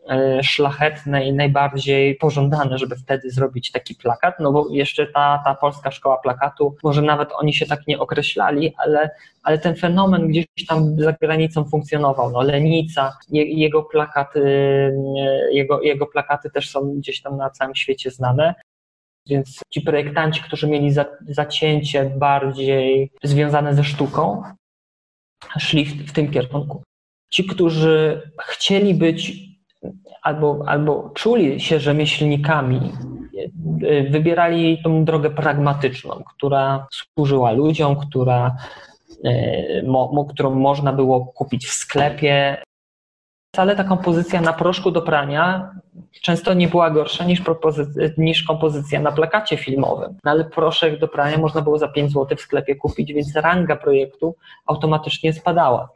szlachetne 0.42 1.26
i 1.26 1.32
najbardziej 1.32 2.14
pożądane, 2.14 2.78
żeby 2.78 2.96
wtedy 2.96 3.30
zrobić 3.30 3.72
taki 3.72 3.94
plakat, 3.94 4.34
no 4.40 4.52
bo 4.52 4.66
jeszcze 4.70 5.06
ta, 5.06 5.42
ta 5.44 5.54
polska 5.54 5.90
szkoła 5.90 6.18
plakatu, 6.18 6.76
może 6.82 7.02
nawet 7.02 7.28
oni 7.32 7.54
się 7.54 7.66
tak 7.66 7.86
nie 7.86 7.98
określali, 7.98 8.74
ale, 8.76 9.10
ale 9.42 9.58
ten 9.58 9.76
fenomen 9.76 10.28
gdzieś 10.28 10.46
tam 10.68 10.96
za 10.98 11.12
granicą 11.12 11.64
funkcjonował. 11.64 12.30
No 12.30 12.42
Lenica, 12.42 13.16
jego 13.30 13.82
plakaty, 13.82 14.42
jego, 15.52 15.82
jego 15.82 16.06
plakaty 16.06 16.50
też 16.50 16.70
są 16.70 16.94
gdzieś 16.94 17.22
tam 17.22 17.36
na 17.36 17.50
całym 17.50 17.74
świecie 17.74 18.10
znane. 18.10 18.54
Więc 19.26 19.60
ci 19.70 19.80
projektanci, 19.80 20.42
którzy 20.42 20.68
mieli 20.68 20.90
za, 20.90 21.04
zacięcie 21.28 22.12
bardziej 22.16 23.12
związane 23.22 23.74
ze 23.74 23.84
sztuką, 23.84 24.42
szli 25.58 25.84
w, 25.84 26.10
w 26.10 26.12
tym 26.12 26.30
kierunku. 26.30 26.82
Ci, 27.30 27.44
którzy 27.44 28.22
chcieli 28.40 28.94
być 28.94 29.51
albo, 30.22 30.64
albo 30.66 31.10
czuli 31.14 31.60
się 31.60 31.80
rzemieślnikami, 31.80 32.92
wybierali 34.10 34.82
tą 34.84 35.04
drogę 35.04 35.30
pragmatyczną, 35.30 36.22
która 36.36 36.86
służyła 36.90 37.52
ludziom, 37.52 37.96
która, 37.96 38.56
e, 39.24 39.82
mo, 39.82 40.24
którą 40.24 40.54
można 40.54 40.92
było 40.92 41.26
kupić 41.26 41.66
w 41.66 41.72
sklepie. 41.72 42.62
Wcale 43.54 43.76
ta 43.76 43.84
kompozycja 43.84 44.40
na 44.40 44.52
proszku 44.52 44.90
do 44.90 45.02
prania 45.02 45.70
często 46.22 46.54
nie 46.54 46.68
była 46.68 46.90
gorsza 46.90 47.24
niż, 47.24 47.42
niż 48.18 48.42
kompozycja 48.42 49.00
na 49.00 49.12
plakacie 49.12 49.56
filmowym. 49.56 50.18
No 50.24 50.30
ale 50.30 50.44
proszek 50.44 50.98
do 50.98 51.08
prania 51.08 51.38
można 51.38 51.62
było 51.62 51.78
za 51.78 51.88
5 51.88 52.12
zł 52.12 52.36
w 52.36 52.40
sklepie 52.40 52.76
kupić, 52.76 53.12
więc 53.12 53.36
ranga 53.36 53.76
projektu 53.76 54.34
automatycznie 54.66 55.32
spadała. 55.32 55.88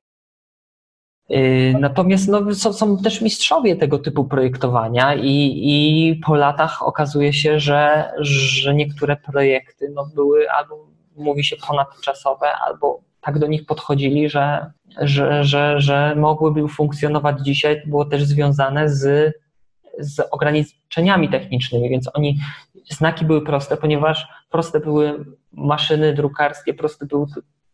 Yy, 1.28 1.74
natomiast 1.80 2.28
no, 2.28 2.54
są, 2.54 2.72
są, 2.72 2.98
też 2.98 3.20
mistrzowie 3.20 3.76
tego 3.76 3.98
typu 3.98 4.24
projektowania 4.24 5.14
i, 5.14 5.60
i 5.64 6.20
po 6.26 6.34
latach 6.34 6.82
okazuje 6.82 7.32
się, 7.32 7.60
że, 7.60 8.12
że 8.18 8.74
niektóre 8.74 9.16
projekty 9.16 9.90
no, 9.94 10.06
były 10.14 10.50
albo 10.50 10.86
mówi 11.16 11.44
się 11.44 11.56
ponadczasowe, 11.68 12.52
albo 12.66 13.00
tak 13.20 13.38
do 13.38 13.46
nich 13.46 13.66
podchodzili, 13.66 14.28
że, 14.28 14.72
że, 15.00 15.44
że, 15.44 15.80
że 15.80 16.14
mogłyby 16.16 16.68
funkcjonować 16.68 17.36
dzisiaj. 17.40 17.82
Było 17.86 18.04
też 18.04 18.24
związane 18.24 18.88
z 18.88 19.32
z 19.98 20.20
ograniczeniami 20.30 21.28
technicznymi, 21.28 21.88
więc 21.88 22.10
oni, 22.14 22.38
znaki 22.90 23.24
były 23.24 23.44
proste, 23.44 23.76
ponieważ 23.76 24.28
proste 24.50 24.80
były 24.80 25.24
maszyny 25.52 26.14
drukarskie, 26.14 26.74
proste 26.74 27.06
był, 27.06 27.26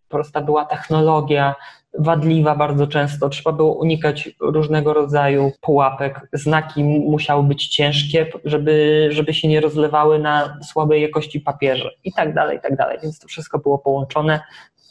prosta 0.09 0.41
była 0.41 0.65
technologia, 0.65 1.55
wadliwa 1.99 2.55
bardzo 2.55 2.87
często, 2.87 3.29
trzeba 3.29 3.53
było 3.53 3.75
unikać 3.75 4.31
różnego 4.41 4.93
rodzaju 4.93 5.53
pułapek, 5.61 6.29
znaki 6.33 6.85
musiały 6.85 7.43
być 7.43 7.69
ciężkie, 7.69 8.27
żeby, 8.45 9.09
żeby 9.13 9.35
się 9.35 9.49
nie 9.49 9.61
rozlewały 9.61 10.19
na 10.19 10.59
słabej 10.73 11.03
jakości 11.03 11.41
papierze. 11.41 11.91
I 12.05 12.13
tak 12.13 12.35
dalej, 12.35 12.59
i 12.59 12.61
tak 12.61 12.77
dalej, 12.77 12.99
więc 13.03 13.19
to 13.19 13.29
wszystko 13.29 13.59
było 13.59 13.79
połączone 13.79 14.41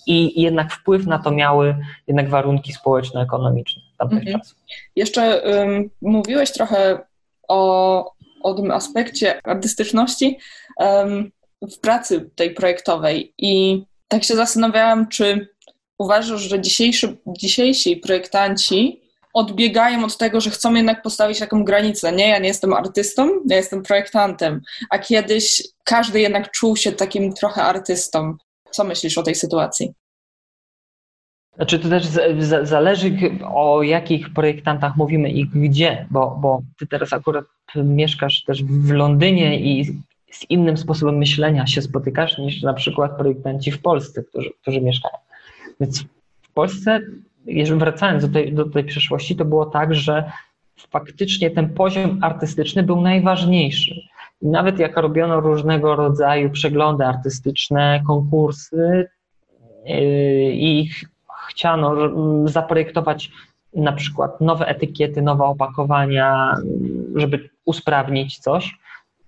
i 0.08 0.41
jednak 0.41 0.74
wpływ 0.74 1.05
na 1.05 1.20
to 1.20 1.31
miały 1.31 1.75
jednak 2.08 2.29
warunki 2.29 2.74
społeczno-ekonomiczne 2.74 3.81
tamtych 3.98 4.20
mhm. 4.20 4.39
czasów. 4.39 4.58
Jeszcze 4.96 5.41
um, 5.41 5.89
mówiłeś 6.01 6.51
trochę 6.51 7.00
o, 7.48 8.12
o 8.43 8.53
tym 8.53 8.72
aspekcie 8.72 9.39
artystyczności 9.43 10.38
um, 10.77 11.31
w 11.62 11.79
pracy 11.79 12.29
tej 12.36 12.53
projektowej. 12.53 13.34
I 13.38 13.84
tak 14.08 14.24
się 14.24 14.36
zastanawiałam, 14.36 15.08
czy 15.08 15.48
uważasz, 16.01 16.41
że 16.41 16.62
dzisiejszy, 16.62 17.17
dzisiejsi 17.27 17.98
projektanci 17.98 19.01
odbiegają 19.34 20.05
od 20.05 20.17
tego, 20.17 20.41
że 20.41 20.50
chcą 20.50 20.74
jednak 20.74 21.01
postawić 21.01 21.39
taką 21.39 21.63
granicę. 21.63 22.12
Nie, 22.12 22.29
ja 22.29 22.39
nie 22.39 22.48
jestem 22.48 22.74
artystą, 22.74 23.29
ja 23.50 23.58
jestem 23.58 23.84
projektantem, 23.84 24.62
a 24.89 25.00
kiedyś 25.00 25.63
każdy 25.84 26.20
jednak 26.20 26.51
czuł 26.51 26.75
się 26.75 26.91
takim 26.91 27.34
trochę 27.34 27.63
artystą. 27.63 28.36
Co 28.72 28.84
myślisz 28.84 29.17
o 29.17 29.24
tej 29.24 29.36
sytuacji? 29.36 29.93
Znaczy 31.55 31.79
to 31.79 31.89
też 31.89 32.05
zależy 32.63 33.12
o 33.53 33.84
jakich 33.84 34.34
projektantach 34.34 34.98
mówimy 34.98 35.29
i 35.29 35.46
gdzie, 35.46 36.08
bo, 36.12 36.38
bo 36.41 36.62
ty 36.79 36.88
teraz 36.88 37.13
akurat 37.13 37.46
mieszkasz 37.75 38.43
też 38.43 38.63
w 38.63 38.91
Londynie 38.91 39.60
i 39.60 39.86
z 40.31 40.50
innym 40.50 40.77
sposobem 40.77 41.17
myślenia 41.17 41.67
się 41.67 41.81
spotykasz 41.81 42.38
niż 42.38 42.62
na 42.62 42.74
przykład 42.74 43.17
projektanci 43.17 43.72
w 43.72 43.81
Polsce, 43.81 44.24
którzy, 44.24 44.50
którzy 44.62 44.81
mieszkają. 44.81 45.17
Więc 45.82 46.04
w 46.42 46.54
Polsce, 46.54 47.00
jeżeli 47.46 47.80
wracając 47.80 48.28
do 48.28 48.34
tej, 48.34 48.54
do 48.54 48.70
tej 48.70 48.84
przeszłości, 48.84 49.36
to 49.36 49.46
było 49.46 49.66
tak, 49.66 49.96
że 49.96 50.32
faktycznie 50.90 51.52
ten 51.52 51.70
poziom 51.74 52.20
artystyczny 52.22 52.84
był 52.84 53.02
najważniejszy. 53.02 53.96
I 54.42 54.48
nawet 54.48 54.80
jak 54.80 54.98
robiono 54.98 55.40
różnego 55.40 55.96
rodzaju 55.96 56.50
przeglądy 56.50 57.06
artystyczne, 57.06 58.02
konkursy 58.08 59.08
yy, 59.86 59.96
i 60.54 60.90
chciano 61.50 61.96
zaprojektować 62.46 63.32
na 63.74 63.92
przykład 63.92 64.42
nowe 64.42 64.68
etykiety, 64.68 65.22
nowe 65.22 65.44
opakowania, 65.44 66.56
żeby 67.16 67.50
usprawnić 67.66 68.40
coś, 68.40 68.78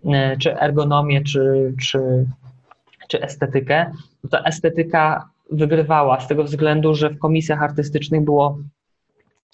yy, 0.03 0.37
czy 0.39 0.59
ergonomię, 0.59 1.23
czy, 1.23 1.73
czy, 1.81 2.25
czy 3.07 3.21
estetykę, 3.21 3.91
to 4.31 4.45
estetyka 4.45 5.32
wygrywała 5.51 6.19
z 6.19 6.27
tego 6.27 6.43
względu, 6.43 6.95
że 6.95 7.09
w 7.09 7.19
komisjach 7.19 7.63
artystycznych 7.63 8.21
było 8.21 8.57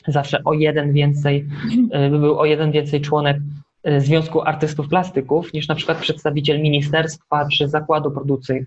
zawsze 0.08 0.44
o 0.46 0.54
jeden 0.54 0.94
więcej, 0.94 1.48
e, 1.92 2.10
był 2.10 2.40
o 2.40 2.46
jeden 2.46 2.72
więcej 2.72 3.02
członek 3.02 3.38
e, 3.84 4.02
Związku 4.02 4.42
Artystów 4.42 4.88
Plastyków 4.88 5.54
niż 5.54 5.68
na 5.68 5.76
przykład 5.76 5.98
przedstawiciel 5.98 6.62
ministerstwa 6.62 7.48
czy 7.52 7.68
zakładu 7.68 8.12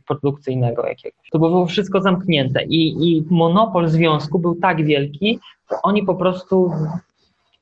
produkcyjnego 0.06 0.86
jakiegoś. 0.86 1.30
To 1.32 1.38
było 1.38 1.66
wszystko 1.66 2.00
zamknięte 2.00 2.64
i, 2.64 3.08
i 3.08 3.24
monopol 3.30 3.88
związku 3.88 4.38
był 4.38 4.54
tak 4.54 4.84
wielki, 4.84 5.38
że 5.70 5.76
oni 5.82 6.02
po 6.02 6.14
prostu 6.14 6.72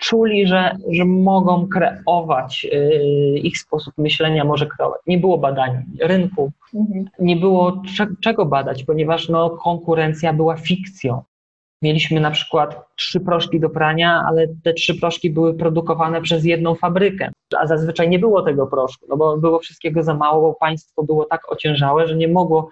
czuli, 0.00 0.46
że, 0.46 0.76
że 0.90 1.04
mogą 1.04 1.68
kreować, 1.68 2.64
yy, 2.64 3.38
ich 3.38 3.58
sposób 3.58 3.94
myślenia 3.98 4.44
może 4.44 4.66
kreować. 4.66 5.00
Nie 5.06 5.18
było 5.18 5.38
badań 5.38 5.82
rynku, 6.00 6.52
mhm. 6.74 7.04
nie 7.18 7.36
było 7.36 7.82
czego 8.20 8.46
badać, 8.46 8.84
ponieważ 8.84 9.28
no, 9.28 9.50
konkurencja 9.50 10.32
była 10.32 10.56
fikcją. 10.56 11.22
Mieliśmy 11.82 12.20
na 12.20 12.30
przykład 12.30 12.86
trzy 12.96 13.20
proszki 13.20 13.60
do 13.60 13.70
prania, 13.70 14.24
ale 14.28 14.46
te 14.64 14.72
trzy 14.72 15.00
proszki 15.00 15.30
były 15.30 15.54
produkowane 15.54 16.20
przez 16.20 16.44
jedną 16.44 16.74
fabrykę, 16.74 17.30
a 17.58 17.66
zazwyczaj 17.66 18.08
nie 18.08 18.18
było 18.18 18.42
tego 18.42 18.66
proszku, 18.66 19.06
no 19.08 19.16
bo 19.16 19.36
było 19.36 19.58
wszystkiego 19.58 20.02
za 20.02 20.14
mało, 20.14 20.40
bo 20.40 20.54
państwo 20.54 21.02
było 21.02 21.24
tak 21.24 21.52
ociężałe, 21.52 22.08
że 22.08 22.16
nie 22.16 22.28
mogło 22.28 22.70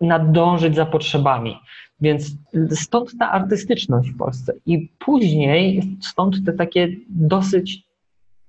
nadążyć 0.00 0.74
za 0.74 0.86
potrzebami. 0.86 1.58
Więc 2.02 2.36
stąd 2.70 3.18
ta 3.18 3.30
artystyczność 3.30 4.10
w 4.10 4.16
Polsce. 4.16 4.52
I 4.66 4.88
później 4.98 5.82
stąd 6.00 6.44
te 6.46 6.52
takie 6.52 6.88
dosyć 7.08 7.82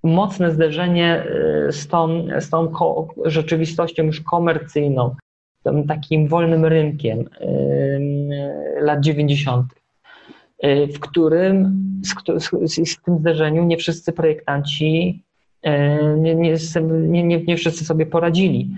mocne 0.04 0.52
zderzenie 0.52 1.26
y, 1.68 1.72
z 1.72 1.88
tą, 1.88 2.28
z 2.40 2.50
tą 2.50 2.72
rzeczywistością 3.26 4.04
już 4.04 4.22
komercyjną, 4.22 5.16
tym 5.64 5.88
takim 5.88 6.28
wolnym 6.28 6.66
rynkiem 6.66 7.20
y, 7.20 8.82
lat 8.82 9.00
90., 9.00 9.66
y, 10.64 10.88
w 10.88 11.00
którym 11.00 11.84
w 12.98 13.04
tym 13.06 13.20
zderzeniu 13.20 13.64
nie 13.64 13.78
wszyscy 13.78 14.14
projektanci, 14.14 15.24
nie, 16.18 16.36
nie, 16.36 17.24
nie 17.24 17.58
wszyscy 17.58 17.86
sobie 17.86 18.06
poradzili. 18.06 18.70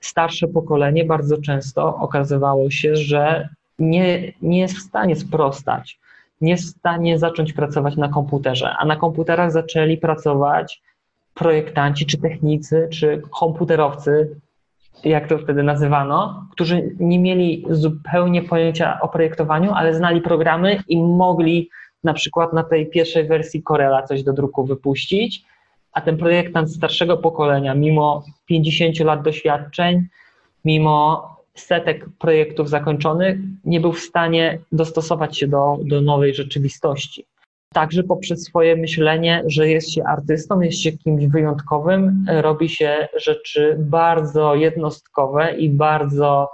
Starsze 0.00 0.48
pokolenie 0.48 1.04
bardzo 1.04 1.38
często 1.38 1.96
okazywało 1.96 2.70
się, 2.70 2.96
że 2.96 3.48
nie, 3.78 4.32
nie 4.42 4.60
jest 4.60 4.76
w 4.76 4.82
stanie 4.82 5.16
sprostać, 5.16 6.00
nie 6.40 6.50
jest 6.50 6.64
w 6.64 6.78
stanie 6.78 7.18
zacząć 7.18 7.52
pracować 7.52 7.96
na 7.96 8.08
komputerze, 8.08 8.74
a 8.78 8.84
na 8.84 8.96
komputerach 8.96 9.52
zaczęli 9.52 9.98
pracować 9.98 10.82
projektanci, 11.34 12.06
czy 12.06 12.18
technicy, 12.18 12.88
czy 12.92 13.22
komputerowcy, 13.30 14.40
jak 15.04 15.28
to 15.28 15.38
wtedy 15.38 15.62
nazywano, 15.62 16.46
którzy 16.52 16.94
nie 17.00 17.18
mieli 17.18 17.64
zupełnie 17.70 18.42
pojęcia 18.42 19.00
o 19.00 19.08
projektowaniu, 19.08 19.72
ale 19.72 19.94
znali 19.94 20.20
programy 20.20 20.82
i 20.88 21.02
mogli 21.02 21.70
na 22.04 22.14
przykład 22.14 22.52
na 22.52 22.62
tej 22.62 22.90
pierwszej 22.90 23.28
wersji 23.28 23.62
Corela 23.62 24.02
coś 24.02 24.22
do 24.22 24.32
druku 24.32 24.64
wypuścić, 24.64 25.44
a 25.92 26.00
ten 26.00 26.16
projektant 26.16 26.72
starszego 26.72 27.16
pokolenia, 27.16 27.74
mimo 27.74 28.24
50 28.46 29.00
lat 29.00 29.22
doświadczeń, 29.22 30.06
mimo 30.64 31.33
setek 31.56 32.06
projektów 32.18 32.68
zakończonych, 32.68 33.38
nie 33.64 33.80
był 33.80 33.92
w 33.92 34.00
stanie 34.00 34.58
dostosować 34.72 35.38
się 35.38 35.48
do, 35.48 35.78
do 35.82 36.00
nowej 36.00 36.34
rzeczywistości. 36.34 37.26
Także 37.74 38.02
poprzez 38.02 38.42
swoje 38.42 38.76
myślenie, 38.76 39.42
że 39.46 39.68
jest 39.68 39.92
się 39.92 40.04
artystą, 40.04 40.60
jest 40.60 40.80
się 40.80 40.92
kimś 40.92 41.26
wyjątkowym, 41.26 42.26
robi 42.28 42.68
się 42.68 43.08
rzeczy 43.16 43.76
bardzo 43.78 44.54
jednostkowe 44.54 45.56
i 45.56 45.70
bardzo, 45.70 46.50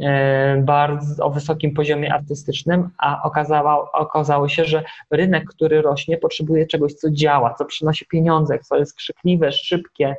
e, 0.00 0.62
bardzo 0.62 1.24
o 1.24 1.30
wysokim 1.30 1.74
poziomie 1.74 2.14
artystycznym, 2.14 2.90
a 2.98 3.22
okazało, 3.22 3.92
okazało 3.92 4.48
się, 4.48 4.64
że 4.64 4.84
rynek, 5.10 5.44
który 5.44 5.82
rośnie, 5.82 6.18
potrzebuje 6.18 6.66
czegoś, 6.66 6.94
co 6.94 7.10
działa, 7.10 7.54
co 7.54 7.64
przynosi 7.64 8.06
pieniądze, 8.06 8.58
co 8.58 8.76
jest 8.76 8.96
krzykliwe, 8.96 9.52
szybkie, 9.52 10.16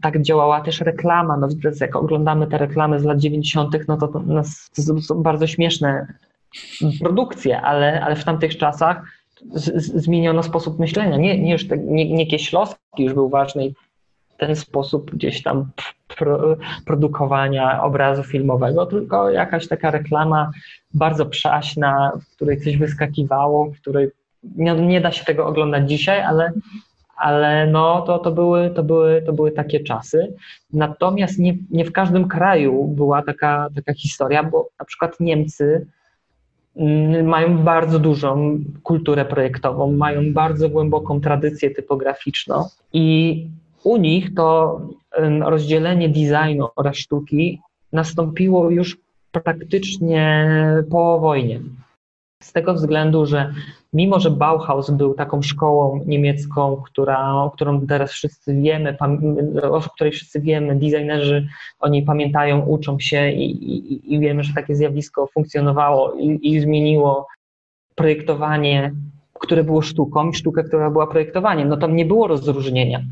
tak 0.00 0.22
działała 0.22 0.60
też 0.60 0.80
reklama. 0.80 1.36
No, 1.36 1.48
jak 1.80 1.96
oglądamy 1.96 2.46
te 2.46 2.58
reklamy 2.58 3.00
z 3.00 3.04
lat 3.04 3.18
90., 3.18 3.76
no 3.88 3.96
to, 3.96 4.08
to, 4.08 4.22
to 4.76 5.00
są 5.00 5.22
bardzo 5.22 5.46
śmieszne 5.46 6.06
produkcje, 7.00 7.60
ale, 7.60 8.04
ale 8.04 8.16
w 8.16 8.24
tamtych 8.24 8.56
czasach 8.56 9.02
z, 9.50 9.84
z, 9.84 10.02
zmieniono 10.04 10.42
sposób 10.42 10.78
myślenia. 10.78 11.16
Nie, 11.16 11.42
nie, 11.42 11.52
już 11.52 11.68
te, 11.68 11.78
nie, 11.78 12.14
nie 12.14 12.26
Kieślowski 12.26 13.04
już 13.04 13.14
był 13.14 13.28
ważny 13.28 13.72
ten 14.46 14.56
sposób 14.56 15.10
gdzieś 15.10 15.42
tam 15.42 15.70
pro, 16.16 16.56
produkowania 16.86 17.82
obrazu 17.82 18.22
filmowego, 18.22 18.86
tylko 18.86 19.30
jakaś 19.30 19.68
taka 19.68 19.90
reklama 19.90 20.50
bardzo 20.94 21.26
przaśna, 21.26 22.12
w 22.22 22.36
której 22.36 22.60
coś 22.60 22.76
wyskakiwało, 22.76 23.70
w 23.70 23.80
której 23.80 24.08
nie, 24.42 24.74
nie 24.74 25.00
da 25.00 25.12
się 25.12 25.24
tego 25.24 25.46
oglądać 25.46 25.88
dzisiaj, 25.88 26.22
ale 26.22 26.52
ale 27.16 27.66
no, 27.66 28.02
to, 28.02 28.18
to, 28.18 28.32
były, 28.32 28.70
to, 28.70 28.82
były, 28.82 29.22
to 29.22 29.32
były 29.32 29.52
takie 29.52 29.80
czasy. 29.80 30.34
Natomiast 30.72 31.38
nie, 31.38 31.54
nie 31.70 31.84
w 31.84 31.92
każdym 31.92 32.28
kraju 32.28 32.84
była 32.84 33.22
taka, 33.22 33.68
taka 33.74 33.94
historia, 33.94 34.42
bo 34.44 34.68
na 34.78 34.84
przykład 34.84 35.20
Niemcy 35.20 35.86
mm, 36.76 37.26
mają 37.26 37.58
bardzo 37.58 37.98
dużą 37.98 38.58
kulturę 38.82 39.24
projektową, 39.24 39.92
mają 39.92 40.32
bardzo 40.32 40.68
głęboką 40.68 41.20
tradycję 41.20 41.70
typograficzną 41.70 42.64
i 42.92 43.46
u 43.84 43.96
nich 43.96 44.34
to 44.34 44.80
rozdzielenie 45.40 46.08
designu 46.08 46.68
oraz 46.76 46.96
sztuki 46.96 47.60
nastąpiło 47.92 48.70
już 48.70 48.98
praktycznie 49.32 50.48
po 50.90 51.20
wojnie. 51.20 51.60
Z 52.42 52.52
tego 52.52 52.74
względu, 52.74 53.26
że 53.26 53.52
mimo, 53.92 54.20
że 54.20 54.30
Bauhaus 54.30 54.90
był 54.90 55.14
taką 55.14 55.42
szkołą 55.42 56.00
niemiecką, 56.06 56.82
która, 56.84 57.50
którą 57.54 57.86
teraz 57.86 58.10
wszyscy 58.10 58.54
wiemy, 58.54 58.96
o 59.70 59.80
której 59.80 60.12
wszyscy 60.12 60.40
wiemy, 60.40 60.74
designerzy 60.74 61.46
o 61.80 61.88
niej 61.88 62.02
pamiętają, 62.02 62.60
uczą 62.60 62.98
się 62.98 63.30
i, 63.30 63.50
i, 63.74 64.14
i 64.14 64.18
wiemy, 64.18 64.44
że 64.44 64.54
takie 64.54 64.76
zjawisko 64.76 65.26
funkcjonowało 65.26 66.12
i, 66.12 66.38
i 66.42 66.60
zmieniło 66.60 67.26
projektowanie, 67.94 68.92
które 69.34 69.64
było 69.64 69.82
sztuką 69.82 70.30
i 70.30 70.34
sztukę, 70.34 70.64
która 70.64 70.90
była 70.90 71.06
projektowaniem, 71.06 71.68
no 71.68 71.76
tam 71.76 71.96
nie 71.96 72.04
było 72.04 72.26
rozróżnienia. 72.26 73.02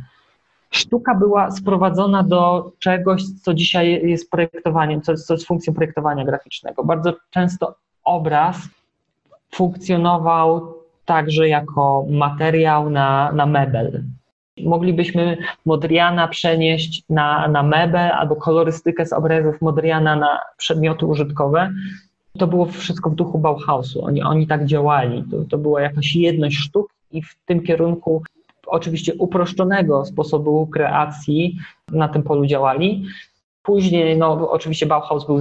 Sztuka 0.71 1.15
była 1.15 1.51
sprowadzona 1.51 2.23
do 2.23 2.73
czegoś, 2.79 3.23
co 3.43 3.55
dzisiaj 3.55 4.09
jest 4.09 4.31
projektowaniem, 4.31 5.03
co, 5.03 5.15
co 5.15 5.35
jest 5.35 5.47
funkcją 5.47 5.75
projektowania 5.75 6.25
graficznego. 6.25 6.85
Bardzo 6.85 7.13
często 7.31 7.75
obraz 8.05 8.57
funkcjonował 9.55 10.75
także 11.05 11.49
jako 11.49 12.07
materiał 12.09 12.91
na, 12.91 13.33
na 13.33 13.47
mebel. 13.47 14.03
Moglibyśmy 14.65 15.37
Modriana 15.67 16.29
przenieść 16.29 17.03
na, 17.09 17.49
na 17.49 17.63
mebel 17.63 18.13
albo 18.13 18.37
kolorystykę 18.37 19.07
z 19.07 19.13
obrazów 19.13 19.61
Modriana 19.61 20.17
na 20.17 20.39
przedmioty 20.57 21.07
użytkowe. 21.07 21.73
To 22.39 22.47
było 22.47 22.67
wszystko 22.67 23.11
w 23.11 23.15
duchu 23.15 23.39
Bauhausu. 23.39 24.05
Oni, 24.05 24.23
oni 24.23 24.47
tak 24.47 24.67
działali. 24.67 25.25
To, 25.31 25.37
to 25.51 25.59
była 25.59 25.81
jakaś 25.81 26.17
jedność 26.17 26.57
sztuk 26.57 26.91
i 27.13 27.23
w 27.23 27.37
tym 27.47 27.63
kierunku 27.63 28.23
oczywiście 28.67 29.15
uproszczonego 29.15 30.05
sposobu 30.05 30.67
kreacji 30.67 31.59
na 31.89 32.09
tym 32.09 32.23
polu 32.23 32.47
działali. 32.47 33.05
Później, 33.63 34.19
no 34.19 34.51
oczywiście 34.51 34.87
Bauhaus 34.87 35.27
był 35.27 35.39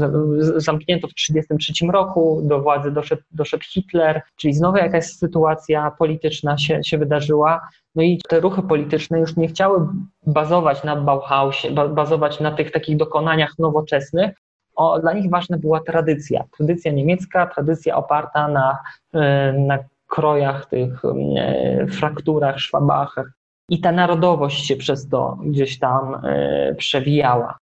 zamknięty 0.61 1.07
w 1.07 1.13
1933 1.13 1.85
roku, 1.85 2.41
do 2.43 2.61
władzy 2.61 2.91
doszedł, 2.91 3.21
doszedł 3.31 3.63
Hitler, 3.63 4.21
czyli 4.35 4.53
znowu 4.53 4.77
jakaś 4.77 5.05
sytuacja 5.05 5.91
polityczna 5.99 6.57
się, 6.57 6.83
się 6.83 6.97
wydarzyła. 6.97 7.61
No 7.95 8.03
i 8.03 8.21
te 8.29 8.39
ruchy 8.39 8.61
polityczne 8.61 9.19
już 9.19 9.35
nie 9.35 9.47
chciały 9.47 9.87
bazować 10.27 10.83
na 10.83 10.95
Bauhausie, 10.95 11.71
bazować 11.71 12.39
na 12.39 12.51
tych 12.51 12.71
takich 12.71 12.97
dokonaniach 12.97 13.59
nowoczesnych. 13.59 14.35
o, 14.75 14.99
dla 14.99 15.13
nich 15.13 15.29
ważna 15.29 15.57
była 15.57 15.79
tradycja. 15.79 16.43
Tradycja 16.57 16.91
niemiecka, 16.91 17.47
tradycja 17.47 17.95
oparta 17.95 18.47
na, 18.47 18.77
e, 19.13 19.53
na 19.53 19.79
krojach, 20.07 20.65
tych 20.65 21.01
e, 21.05 21.87
frakturach, 21.87 22.59
szwabachach. 22.59 23.31
I 23.69 23.81
ta 23.81 23.91
narodowość 23.91 24.65
się 24.65 24.75
przez 24.75 25.09
to 25.09 25.37
gdzieś 25.45 25.79
tam 25.79 26.15
e, 26.25 26.75
przewijała. 26.75 27.57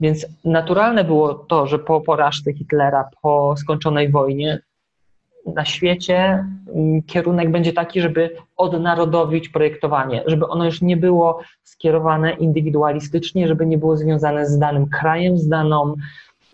Więc 0.00 0.26
naturalne 0.44 1.04
było 1.04 1.34
to, 1.34 1.66
że 1.66 1.78
po 1.78 2.00
porażce 2.00 2.52
Hitlera, 2.52 3.08
po 3.22 3.54
skończonej 3.56 4.10
wojnie, 4.10 4.60
na 5.46 5.64
świecie 5.64 6.44
mm, 6.74 7.02
kierunek 7.02 7.50
będzie 7.50 7.72
taki, 7.72 8.00
żeby 8.00 8.36
odnarodowić 8.56 9.48
projektowanie, 9.48 10.22
żeby 10.26 10.46
ono 10.46 10.64
już 10.64 10.82
nie 10.82 10.96
było 10.96 11.40
skierowane 11.62 12.32
indywidualistycznie, 12.32 13.48
żeby 13.48 13.66
nie 13.66 13.78
było 13.78 13.96
związane 13.96 14.46
z 14.46 14.58
danym 14.58 14.86
krajem, 14.86 15.38
z 15.38 15.48
daną, 15.48 15.94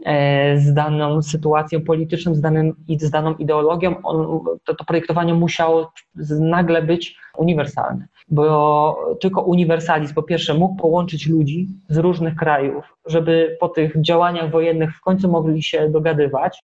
e, 0.04 0.58
z 0.58 0.74
daną 0.74 1.22
sytuacją 1.22 1.80
polityczną, 1.80 2.34
z, 2.34 2.40
danym, 2.40 2.74
z 2.98 3.10
daną 3.10 3.34
ideologią. 3.34 4.02
On, 4.02 4.40
to, 4.64 4.74
to 4.74 4.84
projektowanie 4.84 5.34
musiało 5.34 5.92
nagle 6.40 6.82
być 6.82 7.16
uniwersalne, 7.36 8.06
bo 8.30 9.16
tylko 9.20 9.42
uniwersalizm 9.42 10.14
po 10.14 10.22
pierwsze 10.22 10.54
mógł 10.54 10.76
połączyć 10.76 11.28
ludzi 11.28 11.68
z 11.88 11.96
różnych 11.96 12.36
krajów, 12.36 12.96
żeby 13.06 13.56
po 13.60 13.68
tych 13.68 14.00
działaniach 14.00 14.50
wojennych 14.50 14.96
w 14.96 15.00
końcu 15.00 15.30
mogli 15.30 15.62
się 15.62 15.88
dogadywać, 15.88 16.62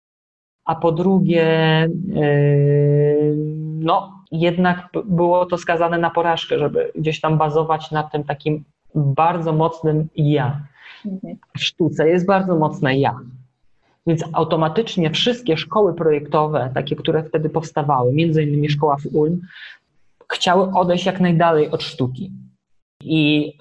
a 0.65 0.75
po 0.75 0.91
drugie, 0.91 1.45
yy, 2.07 3.35
no, 3.79 4.23
jednak 4.31 4.89
było 5.05 5.45
to 5.45 5.57
skazane 5.57 5.97
na 5.97 6.09
porażkę, 6.09 6.59
żeby 6.59 6.91
gdzieś 6.95 7.21
tam 7.21 7.37
bazować 7.37 7.91
na 7.91 8.03
tym 8.03 8.23
takim 8.23 8.63
bardzo 8.95 9.53
mocnym 9.53 10.07
ja. 10.15 10.59
Mhm. 11.05 11.37
W 11.57 11.63
sztuce 11.63 12.09
jest 12.09 12.25
bardzo 12.25 12.55
mocne 12.55 12.99
ja. 12.99 13.19
Więc 14.07 14.23
automatycznie 14.33 15.11
wszystkie 15.11 15.57
szkoły 15.57 15.93
projektowe, 15.93 16.71
takie, 16.73 16.95
które 16.95 17.23
wtedy 17.23 17.49
powstawały, 17.49 18.13
między 18.13 18.43
innymi 18.43 18.69
szkoła 18.69 18.97
w 18.97 19.15
Ulm, 19.15 19.41
chciały 20.33 20.71
odejść 20.75 21.05
jak 21.05 21.19
najdalej 21.19 21.71
od 21.71 21.83
sztuki. 21.83 22.31
I 23.05 23.51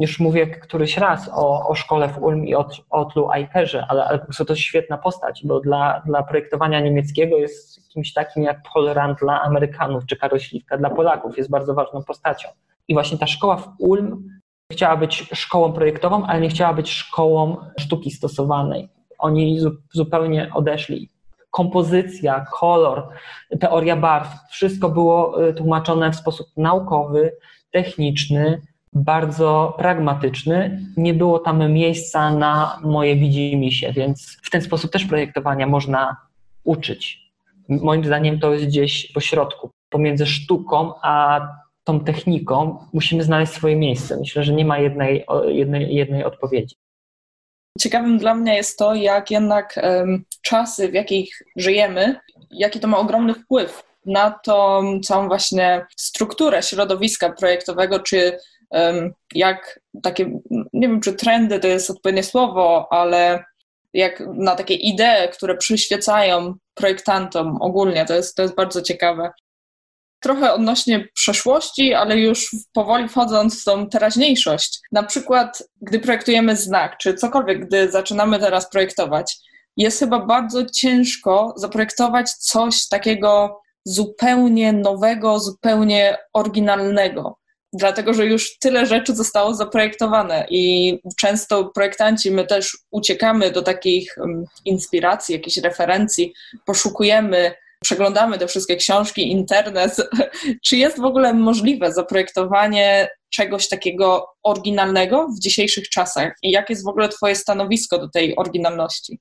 już 0.00 0.20
mówię 0.20 0.46
któryś 0.46 0.96
raz 0.96 1.30
o, 1.34 1.68
o 1.68 1.74
szkole 1.74 2.08
w 2.08 2.22
Ulm 2.22 2.46
i 2.46 2.54
o 2.54 2.68
Otlu 2.90 3.32
Eicherze, 3.32 3.86
ale, 3.88 4.04
ale 4.04 4.18
po 4.18 4.24
prostu 4.24 4.44
to 4.44 4.52
jest 4.52 4.62
świetna 4.62 4.98
postać, 4.98 5.42
bo 5.44 5.60
dla, 5.60 6.02
dla 6.06 6.22
projektowania 6.22 6.80
niemieckiego 6.80 7.36
jest 7.36 7.88
kimś 7.88 8.12
takim 8.12 8.42
jak 8.42 8.62
Paul 8.74 8.86
Rand 8.86 9.18
dla 9.18 9.42
Amerykanów, 9.42 10.06
czy 10.06 10.16
Karośliwka 10.16 10.78
dla 10.78 10.90
Polaków, 10.90 11.38
jest 11.38 11.50
bardzo 11.50 11.74
ważną 11.74 12.04
postacią. 12.04 12.48
I 12.88 12.94
właśnie 12.94 13.18
ta 13.18 13.26
szkoła 13.26 13.56
w 13.56 13.68
Ulm 13.78 14.28
chciała 14.72 14.96
być 14.96 15.28
szkołą 15.32 15.72
projektową, 15.72 16.26
ale 16.26 16.40
nie 16.40 16.48
chciała 16.48 16.74
być 16.74 16.90
szkołą 16.90 17.56
sztuki 17.80 18.10
stosowanej. 18.10 18.88
Oni 19.18 19.60
zupełnie 19.92 20.50
odeszli. 20.54 21.08
Kompozycja, 21.58 22.46
kolor, 22.60 23.08
teoria 23.60 23.96
barw, 23.96 24.28
wszystko 24.50 24.88
było 24.88 25.48
y, 25.48 25.54
tłumaczone 25.54 26.12
w 26.12 26.16
sposób 26.16 26.46
naukowy, 26.56 27.32
techniczny, 27.70 28.62
bardzo 28.92 29.74
pragmatyczny. 29.78 30.80
Nie 30.96 31.14
było 31.14 31.38
tam 31.38 31.72
miejsca 31.72 32.30
na 32.30 32.78
moje 32.84 33.16
widzimisię, 33.16 33.92
więc 33.92 34.36
w 34.42 34.50
ten 34.50 34.62
sposób 34.62 34.90
też 34.90 35.04
projektowania 35.04 35.66
można 35.66 36.16
uczyć. 36.64 37.32
Moim 37.68 38.04
zdaniem 38.04 38.40
to 38.40 38.52
jest 38.52 38.64
gdzieś 38.64 39.12
po 39.12 39.20
środku, 39.20 39.70
pomiędzy 39.90 40.26
sztuką 40.26 40.92
a 41.02 41.40
tą 41.84 42.00
techniką 42.00 42.78
musimy 42.92 43.22
znaleźć 43.22 43.52
swoje 43.52 43.76
miejsce. 43.76 44.16
Myślę, 44.16 44.44
że 44.44 44.52
nie 44.52 44.64
ma 44.64 44.78
jednej, 44.78 45.24
jednej, 45.46 45.94
jednej 45.94 46.24
odpowiedzi. 46.24 46.76
Ciekawym 47.80 48.18
dla 48.18 48.34
mnie 48.34 48.56
jest 48.56 48.78
to, 48.78 48.94
jak 48.94 49.30
jednak 49.30 49.80
um, 49.82 50.24
czasy, 50.42 50.88
w 50.88 50.94
jakich 50.94 51.42
żyjemy, 51.56 52.20
jaki 52.50 52.80
to 52.80 52.88
ma 52.88 52.98
ogromny 52.98 53.34
wpływ 53.34 53.82
na 54.06 54.30
tą 54.30 54.82
całą 55.04 55.28
właśnie 55.28 55.86
strukturę 55.96 56.62
środowiska 56.62 57.32
projektowego, 57.32 58.00
czy 58.00 58.38
jak 59.34 59.80
takie, 60.02 60.40
nie 60.72 60.88
wiem 60.88 61.00
czy 61.00 61.12
trendy 61.12 61.60
to 61.60 61.68
jest 61.68 61.90
odpowiednie 61.90 62.22
słowo, 62.22 62.88
ale 62.90 63.44
jak 63.92 64.22
na 64.34 64.54
takie 64.54 64.74
idee, 64.74 65.28
które 65.32 65.56
przyświecają 65.56 66.54
projektantom 66.74 67.62
ogólnie, 67.62 68.04
to 68.04 68.14
jest, 68.14 68.36
to 68.36 68.42
jest 68.42 68.54
bardzo 68.54 68.82
ciekawe. 68.82 69.30
Trochę 70.20 70.52
odnośnie 70.52 71.08
przeszłości, 71.14 71.94
ale 71.94 72.18
już 72.18 72.56
powoli 72.72 73.08
wchodząc 73.08 73.60
w 73.60 73.64
tą 73.64 73.88
teraźniejszość. 73.88 74.80
Na 74.92 75.02
przykład, 75.02 75.62
gdy 75.80 76.00
projektujemy 76.00 76.56
znak, 76.56 76.96
czy 76.98 77.14
cokolwiek, 77.14 77.66
gdy 77.66 77.90
zaczynamy 77.90 78.38
teraz 78.38 78.70
projektować, 78.70 79.36
jest 79.76 79.98
chyba 79.98 80.26
bardzo 80.26 80.64
ciężko 80.64 81.54
zaprojektować 81.56 82.30
coś 82.30 82.88
takiego 82.88 83.60
zupełnie 83.84 84.72
nowego, 84.72 85.40
zupełnie 85.40 86.18
oryginalnego 86.32 87.38
dlatego 87.72 88.14
że 88.14 88.26
już 88.26 88.58
tyle 88.58 88.86
rzeczy 88.86 89.14
zostało 89.14 89.54
zaprojektowane 89.54 90.46
i 90.50 90.94
często 91.20 91.64
projektanci, 91.64 92.30
my 92.30 92.46
też 92.46 92.78
uciekamy 92.90 93.50
do 93.50 93.62
takich 93.62 94.16
inspiracji, 94.64 95.34
jakichś 95.34 95.56
referencji, 95.56 96.34
poszukujemy, 96.66 97.54
przeglądamy 97.82 98.38
te 98.38 98.46
wszystkie 98.46 98.76
książki, 98.76 99.30
internet. 99.30 99.96
Czy 100.66 100.76
jest 100.76 101.00
w 101.00 101.04
ogóle 101.04 101.34
możliwe 101.34 101.92
zaprojektowanie 101.92 103.08
czegoś 103.30 103.68
takiego 103.68 104.26
oryginalnego 104.42 105.28
w 105.28 105.40
dzisiejszych 105.40 105.88
czasach 105.88 106.32
i 106.42 106.50
jakie 106.50 106.72
jest 106.72 106.84
w 106.84 106.88
ogóle 106.88 107.08
Twoje 107.08 107.34
stanowisko 107.34 107.98
do 107.98 108.08
tej 108.08 108.36
oryginalności? 108.36 109.18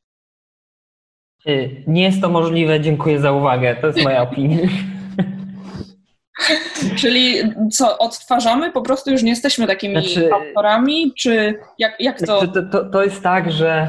Y, 1.47 1.83
nie 1.87 2.03
jest 2.03 2.21
to 2.21 2.29
możliwe, 2.29 2.81
dziękuję 2.81 3.19
za 3.19 3.31
uwagę. 3.31 3.75
To 3.81 3.87
jest 3.87 4.03
moja 4.03 4.21
opinia. 4.21 4.57
Czyli 6.99 7.41
co, 7.71 7.97
odtwarzamy? 7.97 8.71
Po 8.71 8.81
prostu 8.81 9.11
już 9.11 9.23
nie 9.23 9.29
jesteśmy 9.29 9.67
takimi 9.67 9.93
znaczy, 9.93 10.29
autorami? 10.33 11.13
Czy 11.17 11.59
jak, 11.79 11.95
jak 11.99 12.19
to... 12.19 12.39
Znaczy, 12.39 12.53
to, 12.53 12.61
to? 12.83 12.89
To 12.89 13.03
jest 13.03 13.23
tak, 13.23 13.51
że 13.51 13.87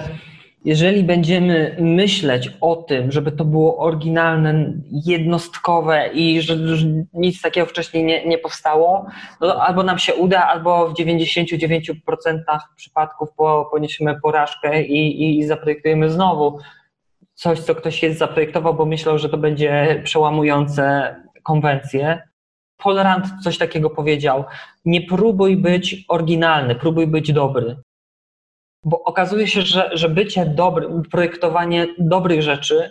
jeżeli 0.64 1.04
będziemy 1.04 1.76
myśleć 1.80 2.50
o 2.60 2.76
tym, 2.76 3.12
żeby 3.12 3.32
to 3.32 3.44
było 3.44 3.78
oryginalne, 3.78 4.72
jednostkowe 4.90 6.08
i 6.08 6.40
że, 6.42 6.56
nic 7.12 7.42
takiego 7.42 7.66
wcześniej 7.66 8.04
nie, 8.04 8.26
nie 8.26 8.38
powstało, 8.38 9.06
no 9.40 9.54
albo 9.54 9.82
nam 9.82 9.98
się 9.98 10.14
uda, 10.14 10.46
albo 10.46 10.88
w 10.88 10.94
99% 10.94 11.94
przypadków 12.76 13.28
poniesiemy 13.70 14.20
porażkę 14.20 14.82
i, 14.82 15.38
i 15.38 15.44
zaprojektujemy 15.44 16.10
znowu 16.10 16.58
coś, 17.34 17.60
co 17.60 17.74
ktoś 17.74 18.02
jest 18.02 18.18
zaprojektował, 18.18 18.74
bo 18.74 18.86
myślał, 18.86 19.18
że 19.18 19.28
to 19.28 19.38
będzie 19.38 20.00
przełamujące 20.04 21.16
konwencje. 21.42 22.22
Polrand 22.76 23.26
coś 23.42 23.58
takiego 23.58 23.90
powiedział. 23.90 24.44
Nie 24.84 25.00
próbuj 25.00 25.56
być 25.56 26.04
oryginalny, 26.08 26.74
próbuj 26.74 27.06
być 27.06 27.32
dobry. 27.32 27.76
Bo 28.88 29.02
okazuje 29.04 29.46
się, 29.46 29.62
że, 29.62 29.90
że 29.92 30.08
bycie 30.08 30.46
dobrym, 30.46 31.02
projektowanie 31.02 31.86
dobrych 31.98 32.42
rzeczy, 32.42 32.90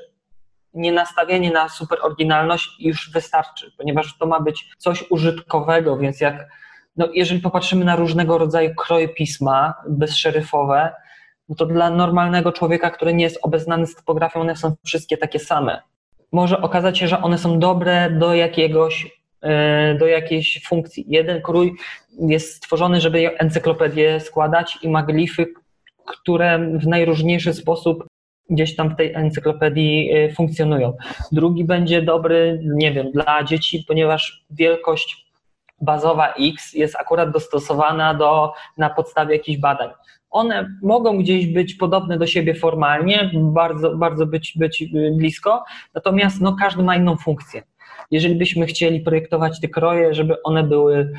nie 0.73 0.91
nastawienie 0.91 1.51
na 1.51 1.69
super 1.69 1.99
oryginalność 2.01 2.69
już 2.79 3.11
wystarczy, 3.11 3.71
ponieważ 3.77 4.17
to 4.17 4.25
ma 4.25 4.39
być 4.39 4.69
coś 4.77 5.11
użytkowego, 5.11 5.97
więc 5.97 6.21
jak 6.21 6.47
no 6.97 7.07
jeżeli 7.13 7.41
popatrzymy 7.41 7.85
na 7.85 7.95
różnego 7.95 8.37
rodzaju 8.37 8.75
kroje 8.75 9.09
pisma 9.09 9.73
bezszeryfowe, 9.89 10.95
no 11.49 11.55
to 11.55 11.65
dla 11.65 11.89
normalnego 11.89 12.51
człowieka, 12.51 12.89
który 12.89 13.13
nie 13.13 13.23
jest 13.23 13.39
obeznany 13.41 13.87
z 13.87 13.95
typografią, 13.95 14.41
one 14.41 14.55
są 14.55 14.75
wszystkie 14.85 15.17
takie 15.17 15.39
same. 15.39 15.81
Może 16.31 16.61
okazać 16.61 16.97
się, 16.97 17.07
że 17.07 17.21
one 17.21 17.37
są 17.37 17.59
dobre 17.59 18.09
do 18.11 18.33
jakiegoś 18.33 19.17
E, 19.41 19.95
do 19.95 20.07
jakiejś 20.07 20.61
funkcji. 20.67 21.05
Jeden 21.07 21.41
krój 21.41 21.73
jest 22.19 22.55
stworzony, 22.55 23.01
żeby 23.01 23.37
encyklopedię 23.37 24.19
składać 24.19 24.77
i 24.81 24.89
ma 24.89 25.03
glify, 25.03 25.45
które 26.07 26.59
w 26.79 26.87
najróżniejszy 26.87 27.53
sposób 27.53 28.05
gdzieś 28.49 28.75
tam 28.75 28.89
w 28.89 28.95
tej 28.95 29.13
encyklopedii 29.13 30.11
e, 30.11 30.33
funkcjonują. 30.33 30.93
Drugi 31.31 31.65
będzie 31.65 32.01
dobry, 32.01 32.59
nie 32.63 32.91
wiem, 32.91 33.11
dla 33.11 33.43
dzieci, 33.43 33.83
ponieważ 33.87 34.45
wielkość 34.49 35.27
bazowa 35.81 36.33
X 36.33 36.73
jest 36.73 36.95
akurat 36.95 37.31
dostosowana 37.31 38.13
do, 38.13 38.53
na 38.77 38.89
podstawie 38.89 39.35
jakichś 39.35 39.59
badań. 39.59 39.89
One 40.29 40.77
mogą 40.83 41.17
gdzieś 41.17 41.47
być 41.47 41.73
podobne 41.73 42.17
do 42.17 42.27
siebie 42.27 42.55
formalnie, 42.55 43.31
bardzo, 43.33 43.95
bardzo 43.95 44.25
być, 44.25 44.53
być 44.57 44.85
blisko, 45.17 45.63
natomiast 45.93 46.41
no, 46.41 46.55
każdy 46.59 46.83
ma 46.83 46.95
inną 46.95 47.17
funkcję 47.17 47.63
jeżeli 48.11 48.35
byśmy 48.35 48.65
chcieli 48.65 48.99
projektować 48.99 49.61
te 49.61 49.67
kroje, 49.67 50.13
żeby 50.13 50.43
one 50.43 50.63
były 50.63 51.13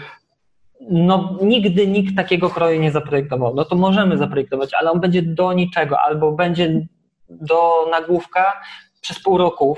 no 0.80 1.38
nigdy 1.42 1.86
nikt 1.86 2.16
takiego 2.16 2.50
kroju 2.50 2.80
nie 2.80 2.92
zaprojektował. 2.92 3.54
No 3.54 3.64
to 3.64 3.76
możemy 3.76 4.18
zaprojektować, 4.18 4.74
ale 4.74 4.90
on 4.90 5.00
będzie 5.00 5.22
do 5.22 5.52
niczego, 5.52 6.00
albo 6.00 6.32
będzie 6.32 6.86
do 7.30 7.88
nagłówka 7.90 8.60
przez 9.00 9.22
pół 9.22 9.38
roku 9.38 9.76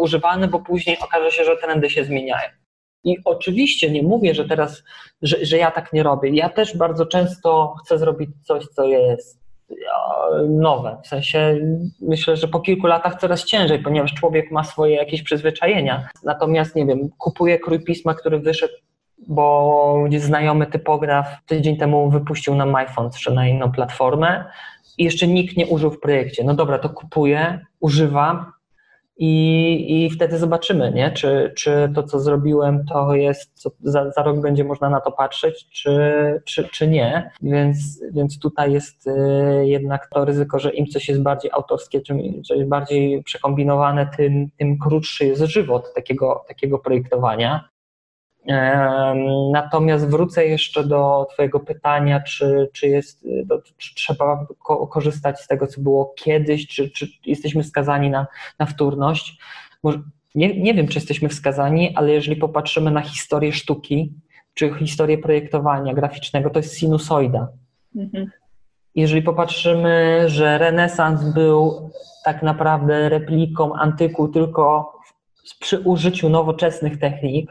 używany, 0.00 0.48
bo 0.48 0.60
później 0.60 0.98
okaże 0.98 1.30
się, 1.30 1.44
że 1.44 1.56
trendy 1.56 1.90
się 1.90 2.04
zmieniają. 2.04 2.48
I 3.04 3.16
oczywiście 3.24 3.90
nie 3.90 4.02
mówię, 4.02 4.34
że 4.34 4.44
teraz, 4.44 4.82
że, 5.22 5.44
że 5.44 5.58
ja 5.58 5.70
tak 5.70 5.92
nie 5.92 6.02
robię. 6.02 6.30
Ja 6.30 6.48
też 6.48 6.76
bardzo 6.76 7.06
często 7.06 7.74
chcę 7.84 7.98
zrobić 7.98 8.30
coś, 8.44 8.66
co 8.66 8.84
jest 8.84 9.46
nowe. 10.48 11.00
W 11.04 11.06
sensie 11.06 11.58
myślę, 12.00 12.36
że 12.36 12.48
po 12.48 12.60
kilku 12.60 12.86
latach 12.86 13.20
coraz 13.20 13.44
ciężej, 13.44 13.82
ponieważ 13.82 14.14
człowiek 14.14 14.50
ma 14.50 14.64
swoje 14.64 14.96
jakieś 14.96 15.22
przyzwyczajenia. 15.22 16.08
Natomiast 16.24 16.76
nie 16.76 16.86
wiem, 16.86 17.08
kupuję 17.18 17.58
krój 17.58 17.84
pisma, 17.84 18.14
który 18.14 18.38
wyszedł 18.38 18.74
bo 19.28 20.04
znajomy 20.18 20.66
typograf 20.66 21.26
tydzień 21.46 21.76
temu 21.76 22.10
wypuścił 22.10 22.54
na 22.54 22.66
MyFont 22.66 23.16
czy 23.16 23.30
na 23.30 23.48
inną 23.48 23.72
platformę 23.72 24.44
i 24.98 25.04
jeszcze 25.04 25.26
nikt 25.26 25.56
nie 25.56 25.66
użył 25.66 25.90
w 25.90 26.00
projekcie. 26.00 26.44
No 26.44 26.54
dobra, 26.54 26.78
to 26.78 26.88
kupuję, 26.88 27.60
używam 27.80 28.52
i, 29.18 30.04
i 30.04 30.10
wtedy 30.10 30.38
zobaczymy, 30.38 30.92
nie? 30.92 31.10
Czy, 31.10 31.52
czy 31.56 31.92
to, 31.94 32.02
co 32.02 32.20
zrobiłem, 32.20 32.84
to 32.84 33.14
jest, 33.14 33.50
co 33.54 33.70
za, 33.82 34.10
za 34.10 34.22
rok 34.22 34.40
będzie 34.40 34.64
można 34.64 34.90
na 34.90 35.00
to 35.00 35.12
patrzeć, 35.12 35.68
czy, 35.70 36.00
czy, 36.44 36.68
czy 36.68 36.88
nie. 36.88 37.30
Więc, 37.42 38.02
więc 38.12 38.38
tutaj 38.38 38.72
jest 38.72 39.06
y, 39.06 39.12
jednak 39.66 40.08
to 40.14 40.24
ryzyko, 40.24 40.58
że 40.58 40.70
im 40.70 40.86
coś 40.86 41.08
jest 41.08 41.22
bardziej 41.22 41.50
autorskie, 41.54 42.00
czym 42.00 42.42
coś 42.42 42.64
bardziej 42.64 43.22
przekombinowane, 43.22 44.10
tym, 44.16 44.46
tym 44.58 44.78
krótszy 44.78 45.26
jest 45.26 45.42
żywot 45.42 45.94
takiego, 45.94 46.44
takiego 46.48 46.78
projektowania. 46.78 47.68
Natomiast 49.52 50.08
wrócę 50.08 50.46
jeszcze 50.46 50.84
do 50.84 51.26
Twojego 51.32 51.60
pytania, 51.60 52.20
czy, 52.20 52.70
czy, 52.72 52.88
jest, 52.88 53.26
czy 53.76 53.94
trzeba 53.94 54.46
korzystać 54.90 55.40
z 55.40 55.46
tego, 55.46 55.66
co 55.66 55.80
było 55.80 56.14
kiedyś, 56.16 56.66
czy, 56.66 56.90
czy 56.90 57.08
jesteśmy 57.26 57.64
skazani 57.64 58.10
na, 58.10 58.26
na 58.58 58.66
wtórność. 58.66 59.38
Nie, 60.34 60.60
nie 60.60 60.74
wiem, 60.74 60.88
czy 60.88 60.98
jesteśmy 60.98 61.28
wskazani, 61.28 61.94
ale 61.96 62.12
jeżeli 62.12 62.36
popatrzymy 62.36 62.90
na 62.90 63.00
historię 63.00 63.52
sztuki, 63.52 64.12
czy 64.54 64.74
historię 64.74 65.18
projektowania 65.18 65.94
graficznego, 65.94 66.50
to 66.50 66.58
jest 66.58 66.78
sinusoida. 66.78 67.48
Mhm. 67.96 68.30
Jeżeli 68.94 69.22
popatrzymy, 69.22 70.24
że 70.26 70.58
renesans 70.58 71.24
był 71.34 71.90
tak 72.24 72.42
naprawdę 72.42 73.08
repliką 73.08 73.74
antyku 73.74 74.28
tylko 74.28 74.92
przy 75.60 75.78
użyciu 75.78 76.28
nowoczesnych 76.28 76.98
technik, 76.98 77.50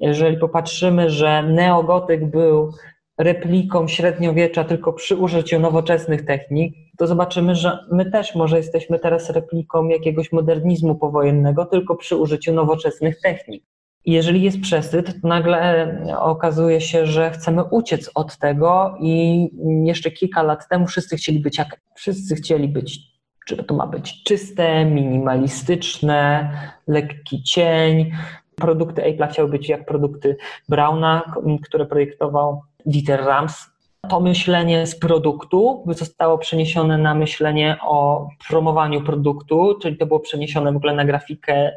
jeżeli 0.00 0.36
popatrzymy, 0.36 1.10
że 1.10 1.42
neogotyk 1.42 2.24
był 2.24 2.72
repliką 3.18 3.88
średniowiecza 3.88 4.64
tylko 4.64 4.92
przy 4.92 5.16
użyciu 5.16 5.60
nowoczesnych 5.60 6.24
technik, 6.24 6.74
to 6.98 7.06
zobaczymy, 7.06 7.54
że 7.54 7.78
my 7.92 8.10
też 8.10 8.34
może 8.34 8.56
jesteśmy 8.56 8.98
teraz 8.98 9.30
repliką 9.30 9.88
jakiegoś 9.88 10.32
modernizmu 10.32 10.94
powojennego 10.94 11.66
tylko 11.66 11.96
przy 11.96 12.16
użyciu 12.16 12.52
nowoczesnych 12.52 13.20
technik. 13.20 13.64
Jeżeli 14.06 14.42
jest 14.42 14.60
przesyt, 14.60 15.06
to 15.22 15.28
nagle 15.28 15.96
okazuje 16.18 16.80
się, 16.80 17.06
że 17.06 17.30
chcemy 17.30 17.64
uciec 17.64 18.10
od 18.14 18.38
tego 18.38 18.96
i 19.00 19.46
jeszcze 19.84 20.10
kilka 20.10 20.42
lat 20.42 20.68
temu 20.68 20.86
wszyscy 20.86 21.16
chcieli 21.16 21.40
być 21.40 21.58
jak 21.58 21.80
wszyscy 21.94 22.34
chcieli 22.34 22.68
być 22.68 23.10
czy 23.46 23.64
to 23.64 23.74
ma 23.74 23.86
być 23.86 24.22
czyste, 24.22 24.84
minimalistyczne, 24.84 26.50
lekki 26.86 27.42
cień, 27.42 28.12
Produkty 28.60 29.02
Apple'a 29.02 29.30
chciały 29.30 29.48
być 29.48 29.68
jak 29.68 29.86
produkty 29.86 30.36
Brauna, 30.68 31.22
które 31.62 31.86
projektował 31.86 32.62
Dieter 32.86 33.24
Rams. 33.24 33.70
To 34.08 34.20
myślenie 34.20 34.86
z 34.86 34.98
produktu 34.98 35.84
zostało 35.88 36.38
przeniesione 36.38 36.98
na 36.98 37.14
myślenie 37.14 37.76
o 37.82 38.28
promowaniu 38.48 39.02
produktu, 39.02 39.78
czyli 39.82 39.96
to 39.96 40.06
było 40.06 40.20
przeniesione 40.20 40.72
w 40.72 40.76
ogóle 40.76 40.94
na 40.94 41.04
grafikę 41.04 41.72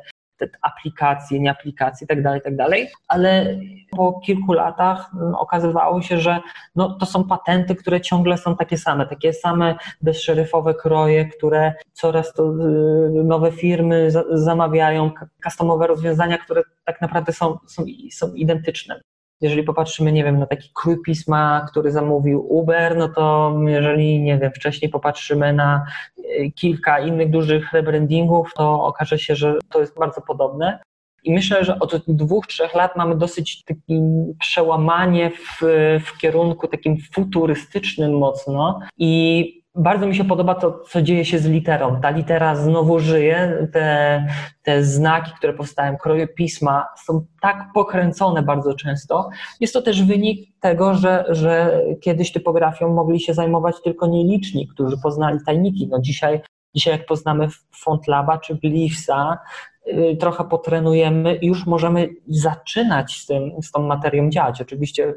aplikacje, 0.62 1.40
nie 1.40 1.52
aplikacje 1.52 2.08
itd., 2.10 2.24
tak 2.24 2.36
itd., 2.36 2.66
tak 2.70 2.90
ale 3.08 3.58
po 3.92 4.20
kilku 4.20 4.54
latach 4.54 5.12
mm, 5.14 5.36
okazywało 5.36 6.02
się, 6.02 6.20
że 6.20 6.40
no, 6.76 6.98
to 7.00 7.06
są 7.06 7.24
patenty, 7.24 7.76
które 7.76 8.02
ciągle 8.02 8.38
są 8.38 8.58
takie 8.58 8.78
same, 8.78 9.08
takie 9.08 9.34
same 9.34 9.76
bezszeryfowe 10.02 10.74
kroje, 10.74 11.26
które 11.26 11.74
coraz 11.94 12.34
to 12.34 12.44
y, 12.44 13.24
nowe 13.24 13.52
firmy 13.52 14.12
zamawiają, 14.32 15.12
customowe 15.44 15.88
rozwiązania, 15.88 16.38
które 16.38 16.62
tak 16.86 17.02
naprawdę 17.02 17.34
są, 17.34 17.58
są, 17.68 17.86
są 18.12 18.34
identyczne. 18.34 19.02
Jeżeli 19.44 19.64
popatrzymy, 19.64 20.12
nie 20.12 20.24
wiem, 20.24 20.40
na 20.40 20.46
taki 20.46 20.70
krój 20.74 21.02
pisma, 21.06 21.66
który 21.70 21.92
zamówił 21.92 22.46
Uber, 22.50 22.98
no 22.98 23.10
to 23.10 23.56
jeżeli, 23.68 24.22
nie 24.22 24.38
wiem, 24.38 24.52
wcześniej 24.52 24.92
popatrzymy 24.92 25.54
na 25.54 25.86
y, 26.20 26.52
kilka 26.56 27.00
innych 27.00 27.30
dużych 27.30 27.74
rebrandingów, 27.74 28.54
to 28.56 28.84
okaże 28.84 29.20
się, 29.20 29.36
że 29.36 29.56
to 29.70 29.80
jest 29.80 30.00
bardzo 30.00 30.22
podobne. 30.22 30.80
I 31.24 31.34
myślę, 31.34 31.64
że 31.64 31.80
od 31.80 32.04
dwóch, 32.08 32.48
trzech 32.48 32.74
lat 32.74 32.96
mamy 32.96 33.16
dosyć 33.16 33.64
takie 33.64 34.02
przełamanie 34.40 35.32
w, 35.32 35.62
w 36.06 36.18
kierunku 36.18 36.68
takim 36.68 36.98
futurystycznym 37.14 38.18
mocno 38.18 38.80
i 38.98 39.63
bardzo 39.76 40.08
mi 40.08 40.16
się 40.16 40.24
podoba 40.24 40.56
to, 40.56 40.80
co 40.90 41.02
dzieje 41.02 41.26
się 41.26 41.40
z 41.40 41.46
literą. 41.46 42.02
Ta 42.02 42.10
litera 42.10 42.56
znowu 42.56 43.00
żyje, 43.00 43.68
te, 43.74 44.28
te 44.64 44.84
znaki, 44.84 45.32
które 45.38 45.54
powstają, 45.54 45.98
kroje 45.98 46.28
pisma 46.28 46.86
są 47.06 47.26
tak 47.42 47.66
pokręcone 47.74 48.44
bardzo 48.44 48.74
często. 48.74 49.30
Jest 49.60 49.74
to 49.74 49.82
też 49.82 50.04
wynik 50.04 50.60
tego, 50.60 50.94
że, 50.94 51.26
że 51.30 51.82
kiedyś 52.02 52.32
typografią 52.32 52.94
mogli 52.94 53.20
się 53.20 53.34
zajmować 53.34 53.76
tylko 53.84 54.08
nieliczni, 54.08 54.68
którzy 54.68 54.98
poznali 55.04 55.40
tajniki. 55.46 55.88
No 55.92 56.00
dzisiaj, 56.02 56.42
dzisiaj 56.76 56.94
jak 56.98 57.06
poznamy 57.06 57.48
FontLaba 57.76 58.38
czy 58.38 58.56
Glyphsa, 58.56 59.38
yy, 59.86 60.18
trochę 60.18 60.44
potrenujemy 60.44 61.36
i 61.36 61.48
już 61.48 61.66
możemy 61.66 62.10
zaczynać 62.28 63.14
z, 63.14 63.26
tym, 63.26 63.52
z 63.62 63.72
tą 63.72 63.88
materią 63.88 64.30
działać. 64.30 64.62
Oczywiście 64.62 65.14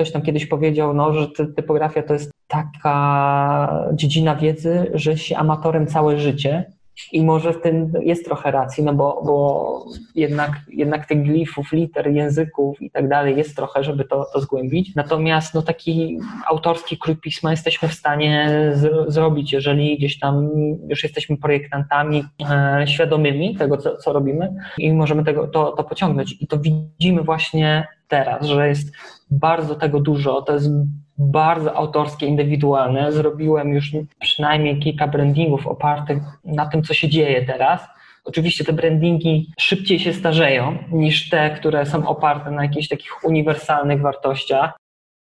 ktoś 0.00 0.12
tam 0.12 0.22
kiedyś 0.22 0.46
powiedział, 0.46 0.94
no, 0.94 1.12
że 1.12 1.28
typografia 1.56 2.02
to 2.02 2.12
jest 2.12 2.30
taka 2.46 3.88
dziedzina 3.92 4.36
wiedzy, 4.36 4.90
że 4.94 5.18
się 5.18 5.36
amatorem 5.36 5.86
całe 5.86 6.18
życie 6.18 6.72
i 7.12 7.24
może 7.24 7.52
w 7.52 7.60
tym 7.62 7.92
jest 8.02 8.24
trochę 8.24 8.50
racji, 8.50 8.84
no 8.84 8.94
bo, 8.94 9.22
bo 9.26 9.84
jednak, 10.14 10.50
jednak 10.68 11.06
tych 11.06 11.22
glifów, 11.22 11.72
liter, 11.72 12.10
języków 12.10 12.82
i 12.82 12.90
tak 12.90 13.08
dalej 13.08 13.36
jest 13.36 13.56
trochę, 13.56 13.84
żeby 13.84 14.04
to, 14.04 14.26
to 14.32 14.40
zgłębić. 14.40 14.94
Natomiast 14.96 15.54
no, 15.54 15.62
taki 15.62 16.18
autorski 16.46 16.98
krój 16.98 17.16
pisma 17.16 17.50
jesteśmy 17.50 17.88
w 17.88 17.94
stanie 17.94 18.50
z, 18.74 19.12
zrobić, 19.12 19.52
jeżeli 19.52 19.98
gdzieś 19.98 20.18
tam 20.18 20.48
już 20.88 21.02
jesteśmy 21.02 21.36
projektantami 21.36 22.24
e, 22.50 22.84
świadomymi 22.86 23.56
tego, 23.56 23.76
co, 23.76 23.96
co 23.96 24.12
robimy 24.12 24.54
i 24.78 24.92
możemy 24.92 25.24
tego, 25.24 25.48
to, 25.48 25.72
to 25.72 25.84
pociągnąć. 25.84 26.36
I 26.40 26.46
to 26.46 26.58
widzimy 26.58 27.22
właśnie 27.22 27.86
teraz, 28.10 28.46
że 28.46 28.68
jest 28.68 28.92
bardzo 29.30 29.74
tego 29.74 30.00
dużo, 30.00 30.42
to 30.42 30.52
jest 30.52 30.70
bardzo 31.18 31.76
autorskie, 31.76 32.26
indywidualne. 32.26 33.12
Zrobiłem 33.12 33.68
już 33.68 33.92
przynajmniej 34.20 34.80
kilka 34.80 35.08
brandingów 35.08 35.66
opartych 35.66 36.18
na 36.44 36.66
tym, 36.66 36.82
co 36.82 36.94
się 36.94 37.08
dzieje 37.08 37.46
teraz. 37.46 37.80
Oczywiście 38.24 38.64
te 38.64 38.72
brandingi 38.72 39.52
szybciej 39.60 39.98
się 39.98 40.12
starzeją 40.12 40.78
niż 40.92 41.28
te, 41.28 41.50
które 41.50 41.86
są 41.86 42.08
oparte 42.08 42.50
na 42.50 42.62
jakichś 42.62 42.88
takich 42.88 43.24
uniwersalnych 43.24 44.00
wartościach. 44.00 44.76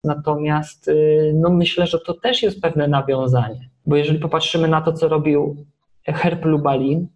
Natomiast 0.04 0.88
y, 0.88 1.32
no 1.34 1.50
myślę, 1.50 1.86
że 1.86 1.98
to 1.98 2.14
też 2.14 2.42
jest 2.42 2.60
pewne 2.60 2.88
nawiązanie, 2.88 3.68
bo 3.86 3.96
jeżeli 3.96 4.18
popatrzymy 4.18 4.68
na 4.68 4.80
to, 4.80 4.92
co 4.92 5.08
robił 5.08 5.66
Herb 6.04 6.44
Lubalin 6.44 7.08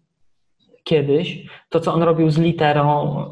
kiedyś, 0.83 1.45
to 1.69 1.79
co 1.79 1.93
on 1.93 2.03
robił 2.03 2.29
z 2.29 2.37
literą, 2.37 3.25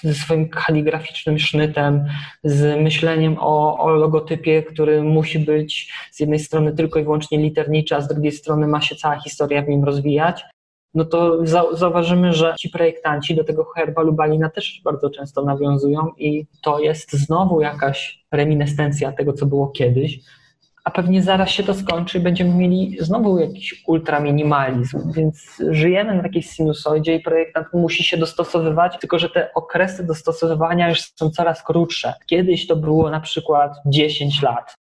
ze 0.00 0.14
swoim 0.14 0.48
kaligraficznym 0.48 1.38
sznytem, 1.38 2.04
z 2.44 2.80
myśleniem 2.80 3.36
o, 3.40 3.78
o 3.78 3.88
logotypie, 3.90 4.62
który 4.62 5.02
musi 5.02 5.38
być 5.38 5.92
z 6.10 6.20
jednej 6.20 6.38
strony 6.38 6.72
tylko 6.72 6.98
i 6.98 7.04
wyłącznie 7.04 7.38
literniczy, 7.38 7.96
a 7.96 8.00
z 8.00 8.08
drugiej 8.08 8.32
strony 8.32 8.66
ma 8.66 8.80
się 8.80 8.96
cała 8.96 9.20
historia 9.20 9.62
w 9.62 9.68
nim 9.68 9.84
rozwijać, 9.84 10.44
no 10.94 11.04
to 11.04 11.46
zauważymy, 11.76 12.32
że 12.32 12.54
ci 12.58 12.70
projektanci 12.70 13.34
do 13.34 13.44
tego 13.44 13.64
herba 13.64 14.02
lubalina 14.02 14.50
też 14.50 14.80
bardzo 14.84 15.10
często 15.10 15.42
nawiązują 15.42 16.08
i 16.18 16.46
to 16.62 16.78
jest 16.78 17.12
znowu 17.12 17.60
jakaś 17.60 18.24
reminiscencja 18.32 19.12
tego, 19.12 19.32
co 19.32 19.46
było 19.46 19.68
kiedyś, 19.68 20.20
a 20.84 20.90
pewnie 20.90 21.22
zaraz 21.22 21.50
się 21.50 21.62
to 21.62 21.74
skończy 21.74 22.18
i 22.18 22.20
będziemy 22.20 22.54
mieli 22.54 22.96
znowu 23.00 23.38
jakiś 23.38 23.84
ultraminimalizm, 23.86 25.12
więc 25.12 25.62
żyjemy 25.70 26.14
na 26.14 26.22
takiej 26.22 26.42
sinusoidzie 26.42 27.14
i 27.14 27.20
projektant 27.20 27.66
musi 27.72 28.04
się 28.04 28.16
dostosowywać, 28.16 28.98
tylko 29.00 29.18
że 29.18 29.30
te 29.30 29.54
okresy 29.54 30.06
dostosowywania 30.06 30.88
już 30.88 31.00
są 31.00 31.30
coraz 31.30 31.62
krótsze. 31.62 32.14
Kiedyś 32.26 32.66
to 32.66 32.76
było 32.76 33.10
na 33.10 33.20
przykład 33.20 33.72
10 33.86 34.42
lat, 34.42 34.74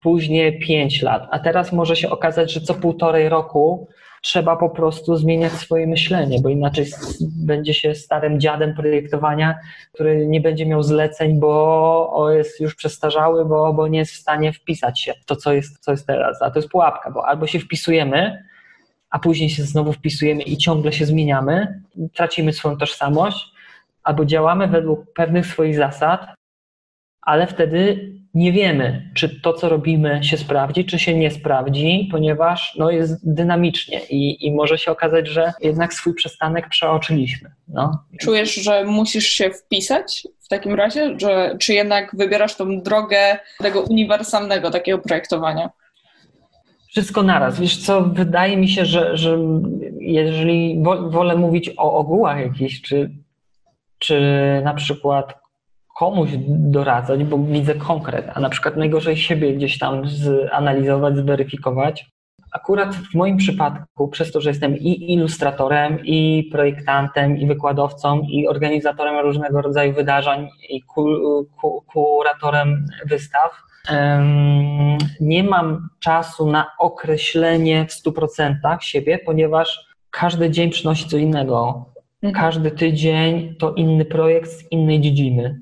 później 0.00 0.58
5 0.58 1.02
lat, 1.02 1.28
a 1.30 1.38
teraz 1.38 1.72
może 1.72 1.96
się 1.96 2.10
okazać, 2.10 2.52
że 2.52 2.60
co 2.60 2.74
półtorej 2.74 3.28
roku 3.28 3.88
trzeba 4.24 4.56
po 4.56 4.70
prostu 4.70 5.16
zmieniać 5.16 5.52
swoje 5.52 5.86
myślenie, 5.86 6.38
bo 6.42 6.48
inaczej 6.48 6.86
będzie 7.20 7.74
się 7.74 7.94
starym 7.94 8.40
dziadem 8.40 8.74
projektowania, 8.74 9.58
który 9.92 10.26
nie 10.26 10.40
będzie 10.40 10.66
miał 10.66 10.82
zleceń, 10.82 11.40
bo 11.40 12.30
jest 12.30 12.60
już 12.60 12.74
przestarzały, 12.74 13.44
bo, 13.44 13.72
bo 13.72 13.88
nie 13.88 13.98
jest 13.98 14.12
w 14.12 14.16
stanie 14.16 14.52
wpisać 14.52 15.00
się 15.00 15.14
w 15.14 15.24
to, 15.24 15.36
co 15.36 15.52
jest, 15.52 15.78
co 15.78 15.90
jest 15.90 16.06
teraz. 16.06 16.42
A 16.42 16.50
to 16.50 16.58
jest 16.58 16.68
pułapka, 16.68 17.10
bo 17.10 17.26
albo 17.26 17.46
się 17.46 17.58
wpisujemy, 17.58 18.44
a 19.10 19.18
później 19.18 19.50
się 19.50 19.62
znowu 19.62 19.92
wpisujemy 19.92 20.42
i 20.42 20.56
ciągle 20.56 20.92
się 20.92 21.06
zmieniamy, 21.06 21.82
tracimy 22.14 22.52
swoją 22.52 22.76
tożsamość, 22.76 23.52
albo 24.02 24.24
działamy 24.24 24.66
według 24.68 25.12
pewnych 25.12 25.46
swoich 25.46 25.76
zasad, 25.76 26.26
ale 27.22 27.46
wtedy 27.46 28.12
nie 28.34 28.52
wiemy, 28.52 29.10
czy 29.14 29.40
to, 29.40 29.52
co 29.52 29.68
robimy, 29.68 30.24
się 30.24 30.36
sprawdzi, 30.36 30.84
czy 30.84 30.98
się 30.98 31.14
nie 31.14 31.30
sprawdzi, 31.30 32.08
ponieważ 32.10 32.74
no, 32.78 32.90
jest 32.90 33.34
dynamicznie 33.34 34.00
i, 34.10 34.46
i 34.46 34.54
może 34.54 34.78
się 34.78 34.90
okazać, 34.90 35.28
że 35.28 35.52
jednak 35.60 35.94
swój 35.94 36.14
przestanek 36.14 36.68
przeoczyliśmy. 36.68 37.50
No. 37.68 38.04
Czujesz, 38.20 38.54
że 38.54 38.84
musisz 38.84 39.26
się 39.26 39.50
wpisać 39.50 40.26
w 40.40 40.48
takim 40.48 40.74
razie, 40.74 41.14
że, 41.20 41.56
czy 41.60 41.74
jednak 41.74 42.16
wybierasz 42.16 42.56
tą 42.56 42.82
drogę 42.82 43.38
tego 43.58 43.80
uniwersalnego 43.80 44.70
takiego 44.70 44.98
projektowania? 44.98 45.70
Wszystko 46.88 47.22
naraz. 47.22 47.60
Wiesz 47.60 47.76
co, 47.76 48.02
wydaje 48.02 48.56
mi 48.56 48.68
się, 48.68 48.84
że, 48.84 49.16
że 49.16 49.38
jeżeli 50.00 50.82
wolę 51.08 51.36
mówić 51.36 51.70
o 51.76 51.92
ogółach 51.98 52.40
jakichś, 52.40 52.80
czy, 52.80 53.10
czy 53.98 54.20
na 54.64 54.74
przykład 54.74 55.43
komuś 55.94 56.30
doradzać, 56.48 57.24
bo 57.24 57.38
widzę 57.38 57.74
konkret, 57.74 58.26
a 58.34 58.40
na 58.40 58.48
przykład 58.48 58.76
najgorzej 58.76 59.16
siebie 59.16 59.54
gdzieś 59.54 59.78
tam 59.78 60.02
zanalizować, 60.08 61.16
zweryfikować. 61.16 62.06
Akurat 62.52 62.94
w 62.94 63.14
moim 63.14 63.36
przypadku, 63.36 64.08
przez 64.08 64.32
to, 64.32 64.40
że 64.40 64.50
jestem 64.50 64.76
i 64.76 65.12
ilustratorem, 65.12 65.98
i 66.04 66.48
projektantem, 66.52 67.38
i 67.38 67.46
wykładowcą, 67.46 68.20
i 68.20 68.48
organizatorem 68.48 69.24
różnego 69.24 69.62
rodzaju 69.62 69.94
wydarzeń, 69.94 70.48
i 70.70 70.82
kuratorem 71.86 72.86
wystaw, 73.06 73.62
nie 75.20 75.44
mam 75.44 75.88
czasu 76.00 76.50
na 76.50 76.66
określenie 76.78 77.86
w 77.86 77.92
100% 77.92 78.54
siebie, 78.80 79.18
ponieważ 79.26 79.94
każdy 80.10 80.50
dzień 80.50 80.70
przynosi 80.70 81.08
co 81.08 81.16
innego. 81.16 81.84
Mhm. 82.22 82.44
Każdy 82.44 82.70
tydzień 82.70 83.54
to 83.58 83.74
inny 83.74 84.04
projekt 84.04 84.50
z 84.50 84.72
innej 84.72 85.00
dziedziny. 85.00 85.60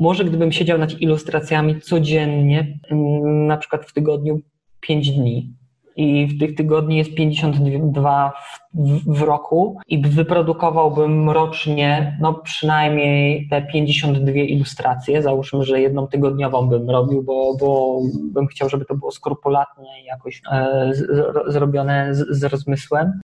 Może 0.00 0.24
gdybym 0.24 0.52
siedział 0.52 0.78
nad 0.78 1.00
ilustracjami 1.00 1.80
codziennie, 1.80 2.78
mm, 2.90 3.46
na 3.46 3.56
przykład 3.56 3.86
w 3.86 3.92
tygodniu 3.92 4.40
5 4.80 5.10
dni, 5.10 5.54
i 5.96 6.26
w 6.26 6.38
tych 6.38 6.54
tygodni 6.54 6.96
jest 6.96 7.14
52 7.14 8.32
w, 8.74 9.18
w, 9.18 9.22
roku 9.22 9.78
i 9.88 10.02
wyprodukowałbym 10.02 11.30
rocznie 11.30 12.18
no 12.20 12.34
przynajmniej 12.34 13.48
te 13.48 13.62
52 13.62 14.32
ilustracje. 14.32 15.22
Załóżmy, 15.22 15.64
że 15.64 15.80
jedną 15.80 16.06
tygodniową 16.06 16.68
bym 16.68 16.90
robił, 16.90 17.22
bo, 17.22 17.56
bo 17.60 18.00
bym 18.32 18.46
chciał, 18.46 18.68
żeby 18.68 18.84
to 18.84 18.94
było 18.94 19.10
skrupulatnie 19.10 20.02
i 20.02 20.04
jakoś 20.04 20.42
e, 20.52 20.90
z, 20.94 21.06
zrobione 21.52 22.14
z, 22.14 22.38
z 22.38 22.44
rozmysłem. 22.44 23.20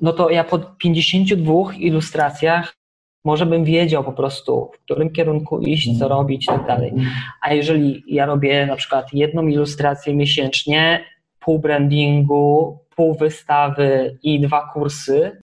No 0.00 0.12
to 0.12 0.30
ja 0.30 0.44
po 0.44 0.58
52 0.58 1.54
ilustracjach 1.78 2.77
może 3.28 3.46
bym 3.46 3.64
wiedział 3.64 4.04
po 4.04 4.12
prostu, 4.12 4.70
w 4.74 4.78
którym 4.84 5.10
kierunku 5.10 5.58
iść, 5.58 5.98
co 5.98 6.08
robić 6.08 6.44
i 6.44 6.46
tak 6.46 6.66
dalej. 6.66 6.92
A 7.42 7.54
jeżeli 7.54 8.04
ja 8.06 8.26
robię 8.26 8.66
na 8.66 8.76
przykład 8.76 9.14
jedną 9.14 9.46
ilustrację 9.46 10.14
miesięcznie, 10.14 11.04
pół 11.40 11.58
brandingu, 11.58 12.78
pół 12.96 13.14
wystawy 13.14 14.18
i 14.22 14.40
dwa 14.40 14.70
kursy, 14.72 15.40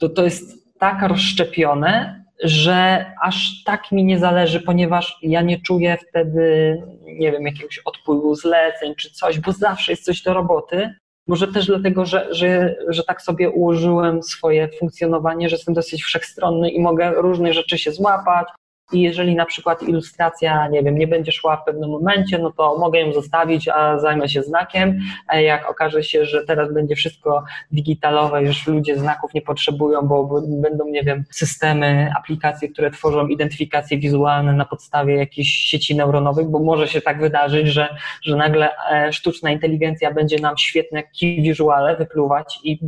to 0.00 0.08
to 0.08 0.24
jest 0.24 0.78
tak 0.78 1.02
rozszczepione, 1.02 2.24
że 2.42 3.06
aż 3.22 3.64
tak 3.64 3.92
mi 3.92 4.04
nie 4.04 4.18
zależy, 4.18 4.60
ponieważ 4.60 5.18
ja 5.22 5.42
nie 5.42 5.60
czuję 5.60 5.96
wtedy, 6.08 6.76
nie 7.06 7.32
wiem, 7.32 7.42
jakiegoś 7.42 7.78
odpływu 7.78 8.34
zleceń 8.34 8.94
czy 8.94 9.10
coś, 9.10 9.40
bo 9.40 9.52
zawsze 9.52 9.92
jest 9.92 10.04
coś 10.04 10.22
do 10.22 10.34
roboty. 10.34 10.94
Może 11.28 11.48
też 11.48 11.66
dlatego, 11.66 12.06
że, 12.06 12.28
że, 12.30 12.76
że 12.88 13.04
tak 13.04 13.22
sobie 13.22 13.50
ułożyłem 13.50 14.22
swoje 14.22 14.68
funkcjonowanie, 14.78 15.48
że 15.48 15.56
jestem 15.56 15.74
dosyć 15.74 16.02
wszechstronny 16.02 16.70
i 16.70 16.80
mogę 16.80 17.12
różne 17.16 17.52
rzeczy 17.52 17.78
się 17.78 17.92
złapać, 17.92 18.48
i 18.92 19.00
jeżeli 19.00 19.34
na 19.34 19.46
przykład 19.46 19.82
ilustracja, 19.82 20.68
nie 20.68 20.82
wiem, 20.82 20.98
nie 20.98 21.06
będzie 21.06 21.32
szła 21.32 21.56
w 21.56 21.64
pewnym 21.64 21.90
momencie, 21.90 22.38
no 22.38 22.52
to 22.52 22.78
mogę 22.78 23.00
ją 23.00 23.12
zostawić, 23.12 23.68
a 23.68 23.98
zajmę 23.98 24.28
się 24.28 24.42
znakiem. 24.42 24.98
A 25.26 25.36
jak 25.36 25.70
okaże 25.70 26.02
się, 26.02 26.24
że 26.24 26.44
teraz 26.44 26.72
będzie 26.72 26.96
wszystko 26.96 27.44
digitalowe, 27.72 28.42
już 28.42 28.66
ludzie 28.66 28.98
znaków 28.98 29.34
nie 29.34 29.42
potrzebują, 29.42 30.02
bo 30.02 30.42
będą, 30.48 30.88
nie 30.88 31.02
wiem, 31.02 31.24
systemy, 31.30 32.10
aplikacje, 32.18 32.68
które 32.68 32.90
tworzą 32.90 33.26
identyfikacje 33.26 33.98
wizualne 33.98 34.52
na 34.52 34.64
podstawie 34.64 35.16
jakichś 35.16 35.50
sieci 35.50 35.96
neuronowych, 35.96 36.48
bo 36.48 36.58
może 36.58 36.88
się 36.88 37.00
tak 37.00 37.20
wydarzyć, 37.20 37.68
że, 37.68 37.88
że 38.22 38.36
nagle 38.36 38.70
e, 38.90 39.12
sztuczna 39.12 39.50
inteligencja 39.50 40.14
będzie 40.14 40.38
nam 40.38 40.58
świetne 40.58 41.02
key 41.02 41.42
visuale 41.42 41.96
wypluwać 41.96 42.60
i 42.64 42.78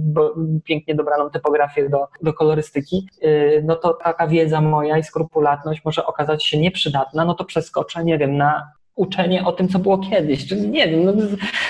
pięknie 0.65 0.95
dobraną 0.95 1.31
typografię 1.31 1.89
do, 1.89 2.09
do 2.23 2.33
kolorystyki, 2.33 3.09
y, 3.25 3.63
no 3.65 3.77
to 3.77 3.95
taka 3.95 4.27
wiedza 4.27 4.61
moja 4.61 4.99
i 4.99 5.03
skrupulatność 5.03 5.85
może 5.91 6.07
okazać 6.07 6.45
się 6.45 6.59
nieprzydatna, 6.59 7.25
no 7.25 7.35
to 7.35 7.45
przeskoczę, 7.45 8.05
nie 8.05 8.19
wiem, 8.19 8.37
na 8.37 8.73
uczenie 8.95 9.45
o 9.45 9.53
tym, 9.53 9.69
co 9.69 9.79
było 9.79 9.99
kiedyś. 9.99 10.47
Czyli 10.47 10.69
nie 10.69 10.89
wiem, 10.89 11.05
no, 11.05 11.13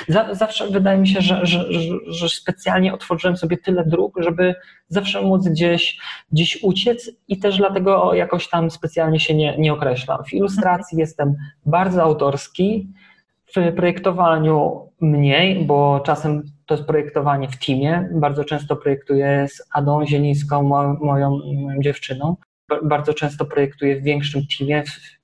za, 0.09 0.35
zawsze 0.35 0.69
wydaje 0.69 0.99
mi 0.99 1.09
się, 1.09 1.21
że, 1.21 1.47
że, 1.47 1.65
że, 2.07 2.29
specjalnie 2.29 2.95
otworzyłem 2.95 3.37
sobie 3.37 3.57
tyle 3.57 3.85
dróg, 3.85 4.19
żeby 4.23 4.55
zawsze 4.89 5.23
móc 5.23 5.49
gdzieś, 5.49 5.99
gdzieś 6.33 6.63
uciec 6.63 7.11
i 7.29 7.39
też 7.39 7.57
dlatego 7.59 8.15
jakoś 8.15 8.49
tam 8.49 8.71
specjalnie 8.71 9.21
się 9.21 9.35
nie, 9.35 9.59
nie 9.59 9.73
określam. 9.73 10.25
W 10.25 10.33
ilustracji 10.33 10.99
jestem 10.99 11.35
bardzo 11.67 12.03
autorski, 12.03 12.89
w 13.57 13.73
projektowaniu 13.77 14.89
mniej, 15.01 15.65
bo 15.65 16.01
czasem 16.01 16.43
to 16.67 16.75
jest 16.75 16.87
projektowanie 16.87 17.49
w 17.49 17.67
teamie. 17.67 18.09
Bardzo 18.13 18.45
często 18.45 18.77
projektuję 18.77 19.47
z 19.49 19.63
Adą 19.75 20.07
Zielińską, 20.07 20.63
moją, 20.63 20.97
moją 21.01 21.39
dziewczyną 21.79 22.37
bardzo 22.83 23.15
często 23.15 23.45
projektuję 23.45 24.01
w 24.01 24.03
większym 24.03 24.43
teamie. 24.59 24.83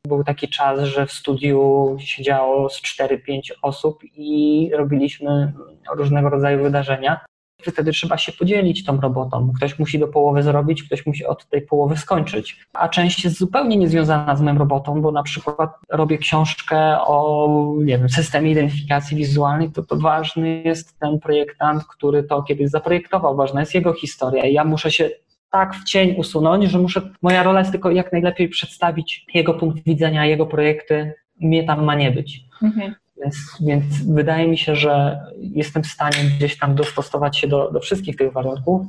Był 0.08 0.24
taki 0.24 0.48
czas, 0.48 0.80
że 0.80 1.06
w 1.06 1.12
studiu 1.12 1.96
siedziało 1.98 2.70
z 2.70 2.82
4-5 2.82 3.52
osób 3.62 3.98
i 4.14 4.70
robiliśmy 4.74 5.52
różnego 5.96 6.30
rodzaju 6.30 6.62
wydarzenia. 6.62 7.20
Wtedy 7.62 7.92
trzeba 7.92 8.18
się 8.18 8.32
podzielić 8.32 8.84
tą 8.84 9.00
robotą. 9.00 9.52
Ktoś 9.56 9.78
musi 9.78 9.98
do 9.98 10.08
połowy 10.08 10.42
zrobić, 10.42 10.82
ktoś 10.82 11.06
musi 11.06 11.26
od 11.26 11.48
tej 11.48 11.62
połowy 11.62 11.96
skończyć. 11.96 12.66
A 12.72 12.88
część 12.88 13.24
jest 13.24 13.38
zupełnie 13.38 13.76
niezwiązana 13.76 14.36
z 14.36 14.40
moją 14.40 14.58
robotą, 14.58 15.02
bo 15.02 15.12
na 15.12 15.22
przykład 15.22 15.70
robię 15.90 16.18
książkę 16.18 17.00
o 17.00 17.48
nie 17.78 17.98
wiem, 17.98 18.08
systemie 18.08 18.50
identyfikacji 18.50 19.16
wizualnej, 19.16 19.72
to, 19.72 19.82
to 19.82 19.96
ważny 19.96 20.62
jest 20.62 20.98
ten 20.98 21.20
projektant, 21.20 21.84
który 21.84 22.22
to 22.22 22.42
kiedyś 22.42 22.70
zaprojektował, 22.70 23.36
ważna 23.36 23.60
jest 23.60 23.74
jego 23.74 23.92
historia. 23.92 24.46
Ja 24.46 24.64
muszę 24.64 24.90
się 24.90 25.10
tak 25.50 25.74
w 25.74 25.84
cień 25.84 26.14
usunąć, 26.18 26.64
że 26.64 26.78
muszę, 26.78 27.00
moja 27.22 27.42
rola 27.42 27.58
jest 27.58 27.72
tylko 27.72 27.90
jak 27.90 28.12
najlepiej 28.12 28.48
przedstawić 28.48 29.26
jego 29.34 29.54
punkt 29.54 29.84
widzenia, 29.84 30.26
jego 30.26 30.46
projekty, 30.46 31.12
mnie 31.40 31.64
tam 31.64 31.84
ma 31.84 31.94
nie 31.94 32.10
być. 32.10 32.40
Mhm. 32.62 32.94
Więc, 33.22 33.36
więc 33.60 33.84
wydaje 34.14 34.48
mi 34.48 34.58
się, 34.58 34.76
że 34.76 35.20
jestem 35.38 35.82
w 35.82 35.86
stanie 35.86 36.18
gdzieś 36.36 36.58
tam 36.58 36.74
dostosować 36.74 37.38
się 37.38 37.48
do, 37.48 37.70
do 37.70 37.80
wszystkich 37.80 38.16
tych 38.16 38.32
warunków, 38.32 38.86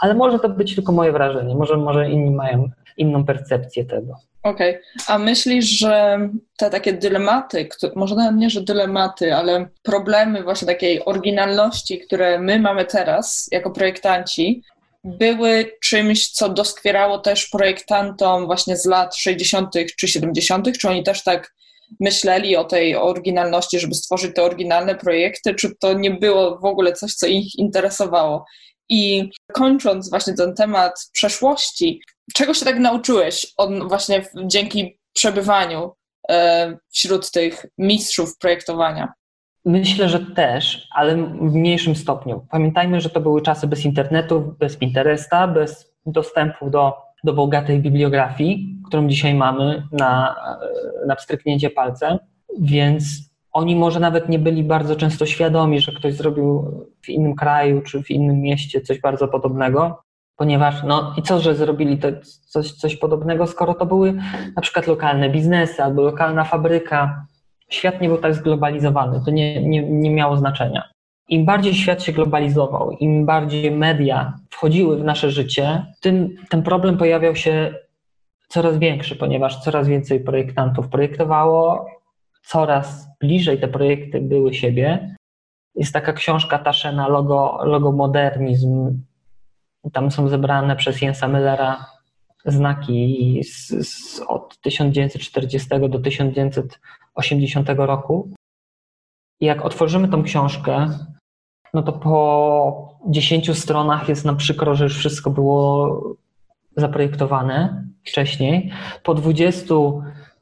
ale 0.00 0.14
może 0.14 0.38
to 0.38 0.48
być 0.48 0.74
tylko 0.74 0.92
moje 0.92 1.12
wrażenie, 1.12 1.54
może, 1.54 1.76
może 1.76 2.10
inni 2.10 2.30
mają 2.30 2.70
inną 2.96 3.24
percepcję 3.24 3.84
tego. 3.84 4.14
Okej, 4.42 4.70
okay. 4.70 4.82
a 5.06 5.18
myślisz, 5.18 5.64
że 5.64 6.18
te 6.56 6.70
takie 6.70 6.92
dylematy, 6.92 7.68
może 7.96 8.14
nawet 8.14 8.36
nie, 8.36 8.50
że 8.50 8.60
dylematy, 8.60 9.34
ale 9.34 9.68
problemy 9.82 10.42
właśnie 10.42 10.68
takiej 10.68 11.04
oryginalności, 11.04 11.98
które 11.98 12.38
my 12.38 12.60
mamy 12.60 12.84
teraz 12.84 13.48
jako 13.52 13.70
projektanci, 13.70 14.62
były 15.18 15.72
czymś, 15.82 16.30
co 16.30 16.48
doskwierało 16.48 17.18
też 17.18 17.48
projektantom 17.48 18.46
właśnie 18.46 18.76
z 18.76 18.86
lat 18.86 19.16
60. 19.16 19.74
czy 19.98 20.08
70., 20.08 20.78
czy 20.78 20.88
oni 20.88 21.02
też 21.02 21.22
tak 21.22 21.54
myśleli 22.00 22.56
o 22.56 22.64
tej 22.64 22.96
oryginalności, 22.96 23.80
żeby 23.80 23.94
stworzyć 23.94 24.34
te 24.34 24.42
oryginalne 24.42 24.94
projekty, 24.94 25.54
czy 25.54 25.76
to 25.80 25.92
nie 25.92 26.10
było 26.10 26.58
w 26.58 26.64
ogóle 26.64 26.92
coś, 26.92 27.14
co 27.14 27.26
ich 27.26 27.58
interesowało. 27.58 28.44
I 28.88 29.30
kończąc 29.52 30.10
właśnie 30.10 30.34
ten 30.34 30.54
temat 30.54 31.10
przeszłości, 31.12 32.00
czego 32.34 32.54
się 32.54 32.64
tak 32.64 32.78
nauczyłeś 32.78 33.46
on 33.56 33.88
właśnie 33.88 34.26
dzięki 34.46 34.98
przebywaniu 35.12 35.92
e, 36.30 36.76
wśród 36.92 37.30
tych 37.30 37.66
mistrzów 37.78 38.38
projektowania? 38.38 39.12
Myślę, 39.68 40.08
że 40.08 40.20
też, 40.20 40.88
ale 40.94 41.16
w 41.16 41.54
mniejszym 41.54 41.94
stopniu. 41.94 42.46
Pamiętajmy, 42.50 43.00
że 43.00 43.10
to 43.10 43.20
były 43.20 43.42
czasy 43.42 43.66
bez 43.66 43.84
internetu, 43.84 44.54
bez 44.58 44.76
Pinteresta, 44.76 45.48
bez 45.48 45.94
dostępu 46.06 46.70
do, 46.70 46.94
do 47.24 47.32
bogatej 47.32 47.80
bibliografii, 47.80 48.80
którą 48.86 49.08
dzisiaj 49.08 49.34
mamy 49.34 49.82
na, 49.92 50.36
na 51.06 51.16
pstryknięcie 51.16 51.70
palcem, 51.70 52.18
więc 52.60 53.04
oni 53.52 53.76
może 53.76 54.00
nawet 54.00 54.28
nie 54.28 54.38
byli 54.38 54.64
bardzo 54.64 54.96
często 54.96 55.26
świadomi, 55.26 55.80
że 55.80 55.92
ktoś 55.92 56.14
zrobił 56.14 56.64
w 57.02 57.08
innym 57.08 57.34
kraju 57.34 57.82
czy 57.82 58.02
w 58.02 58.10
innym 58.10 58.40
mieście 58.40 58.80
coś 58.80 59.00
bardzo 59.00 59.28
podobnego, 59.28 60.02
ponieważ 60.36 60.82
no 60.82 61.14
i 61.18 61.22
co, 61.22 61.40
że 61.40 61.54
zrobili 61.54 61.98
to 61.98 62.08
coś, 62.46 62.72
coś 62.72 62.96
podobnego, 62.96 63.46
skoro 63.46 63.74
to 63.74 63.86
były 63.86 64.12
na 64.56 64.62
przykład 64.62 64.86
lokalne 64.86 65.30
biznesy 65.30 65.82
albo 65.82 66.02
lokalna 66.02 66.44
fabryka, 66.44 67.26
świat 67.68 68.00
nie 68.00 68.08
był 68.08 68.18
tak 68.18 68.34
zglobalizowany, 68.34 69.20
to 69.24 69.30
nie, 69.30 69.62
nie, 69.62 69.82
nie 69.82 70.10
miało 70.10 70.36
znaczenia. 70.36 70.82
Im 71.28 71.44
bardziej 71.44 71.74
świat 71.74 72.02
się 72.02 72.12
globalizował, 72.12 72.90
im 72.90 73.26
bardziej 73.26 73.70
media 73.70 74.38
wchodziły 74.50 74.96
w 74.96 75.04
nasze 75.04 75.30
życie, 75.30 75.86
tym 76.00 76.36
ten 76.48 76.62
problem 76.62 76.98
pojawiał 76.98 77.36
się 77.36 77.74
coraz 78.48 78.78
większy, 78.78 79.16
ponieważ 79.16 79.64
coraz 79.64 79.88
więcej 79.88 80.20
projektantów 80.20 80.88
projektowało, 80.88 81.90
coraz 82.42 83.08
bliżej 83.20 83.60
te 83.60 83.68
projekty 83.68 84.20
były 84.20 84.54
siebie. 84.54 85.16
Jest 85.74 85.92
taka 85.92 86.12
książka 86.12 86.58
Taszena, 86.58 87.08
Logo, 87.08 87.58
Logo 87.64 87.92
Modernizm. 87.92 89.02
Tam 89.92 90.10
są 90.10 90.28
zebrane 90.28 90.76
przez 90.76 91.02
Jensa 91.02 91.28
Millera 91.28 91.86
znaki 92.44 93.40
z, 93.44 93.88
z, 93.88 94.20
od 94.20 94.58
1940 94.60 95.68
do 95.88 95.98
1980 97.22 97.68
roku. 97.86 98.30
I 99.40 99.46
jak 99.46 99.64
otworzymy 99.64 100.08
tą 100.08 100.22
książkę, 100.22 100.98
no 101.74 101.82
to 101.82 101.92
po 101.92 102.98
10 103.06 103.58
stronach 103.58 104.08
jest 104.08 104.24
nam 104.24 104.36
przykro, 104.36 104.74
że 104.74 104.84
już 104.84 104.98
wszystko 104.98 105.30
było 105.30 106.16
zaprojektowane 106.76 107.84
wcześniej. 108.06 108.72
Po 109.02 109.14
20 109.14 109.74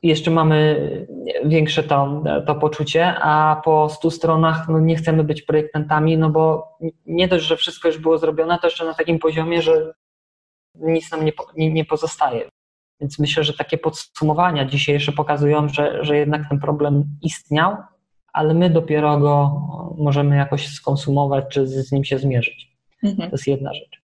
jeszcze 0.03 0.31
mamy 0.31 0.77
większe 1.45 1.83
to, 1.83 2.23
to 2.47 2.55
poczucie, 2.55 3.15
a 3.21 3.63
po 3.65 3.89
100 3.89 4.11
stronach 4.11 4.69
no 4.69 4.81
nie 4.81 4.97
chcemy 4.97 5.25
być 5.25 5.43
projektantami, 5.43 6.19
no 6.19 6.31
bo 6.31 6.77
nie 7.07 7.29
dość, 7.29 7.45
że 7.45 7.57
wszystko 7.57 7.89
już 7.89 7.99
było 7.99 8.19
zrobione, 8.19 8.59
to 8.59 8.67
jeszcze 8.67 8.85
na 8.85 8.95
takim 8.95 9.19
poziomie, 9.19 9.63
że 9.63 9.93
nic 10.75 11.11
nam 11.11 11.25
nie, 11.25 11.33
nie, 11.57 11.73
nie 11.73 11.85
pozostaje. 11.85 12.49
Więc 13.01 13.19
myślę, 13.19 13.45
że 13.45 13.55
takie 13.55 13.79
podsumowania 13.79 14.65
dzisiejsze 14.65 15.13
pokazują, 15.13 15.69
że, 15.69 16.05
że 16.05 16.17
jednak 16.17 16.49
ten 16.49 16.61
problem 16.61 17.05
istniał, 17.23 17.77
ale 18.33 18.55
my 18.55 18.71
dopiero 18.71 19.19
go 19.19 19.63
możemy 19.99 20.37
jakoś 20.37 20.69
skonsumować, 20.69 21.45
czy 21.49 21.67
z 21.67 21.93
nim 21.93 22.05
się 22.05 22.19
zmierzyć. 22.19 22.77
Mhm. 23.03 23.31
To 23.31 23.37
jest 23.37 23.47
jedna 23.47 23.75
rzecz. 23.75 24.03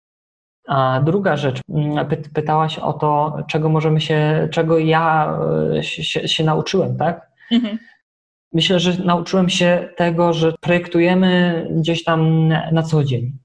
A 0.67 1.01
druga 1.05 1.37
rzecz, 1.37 1.61
mm, 1.69 2.07
py, 2.07 2.17
pytałaś 2.17 2.79
o 2.79 2.93
to, 2.93 3.37
czego 3.47 3.69
możemy 3.69 4.01
się, 4.01 4.47
czego 4.51 4.77
ja 4.77 5.37
e, 5.77 5.83
się, 5.83 6.27
się 6.27 6.43
nauczyłem, 6.43 6.97
tak? 6.97 7.31
Mhm. 7.51 7.77
Myślę, 8.53 8.79
że 8.79 9.03
nauczyłem 9.03 9.49
się 9.49 9.89
tego, 9.97 10.33
że 10.33 10.53
projektujemy 10.61 11.67
gdzieś 11.71 12.03
tam 12.03 12.47
na 12.47 12.83
co 12.83 13.03
dzień. 13.03 13.37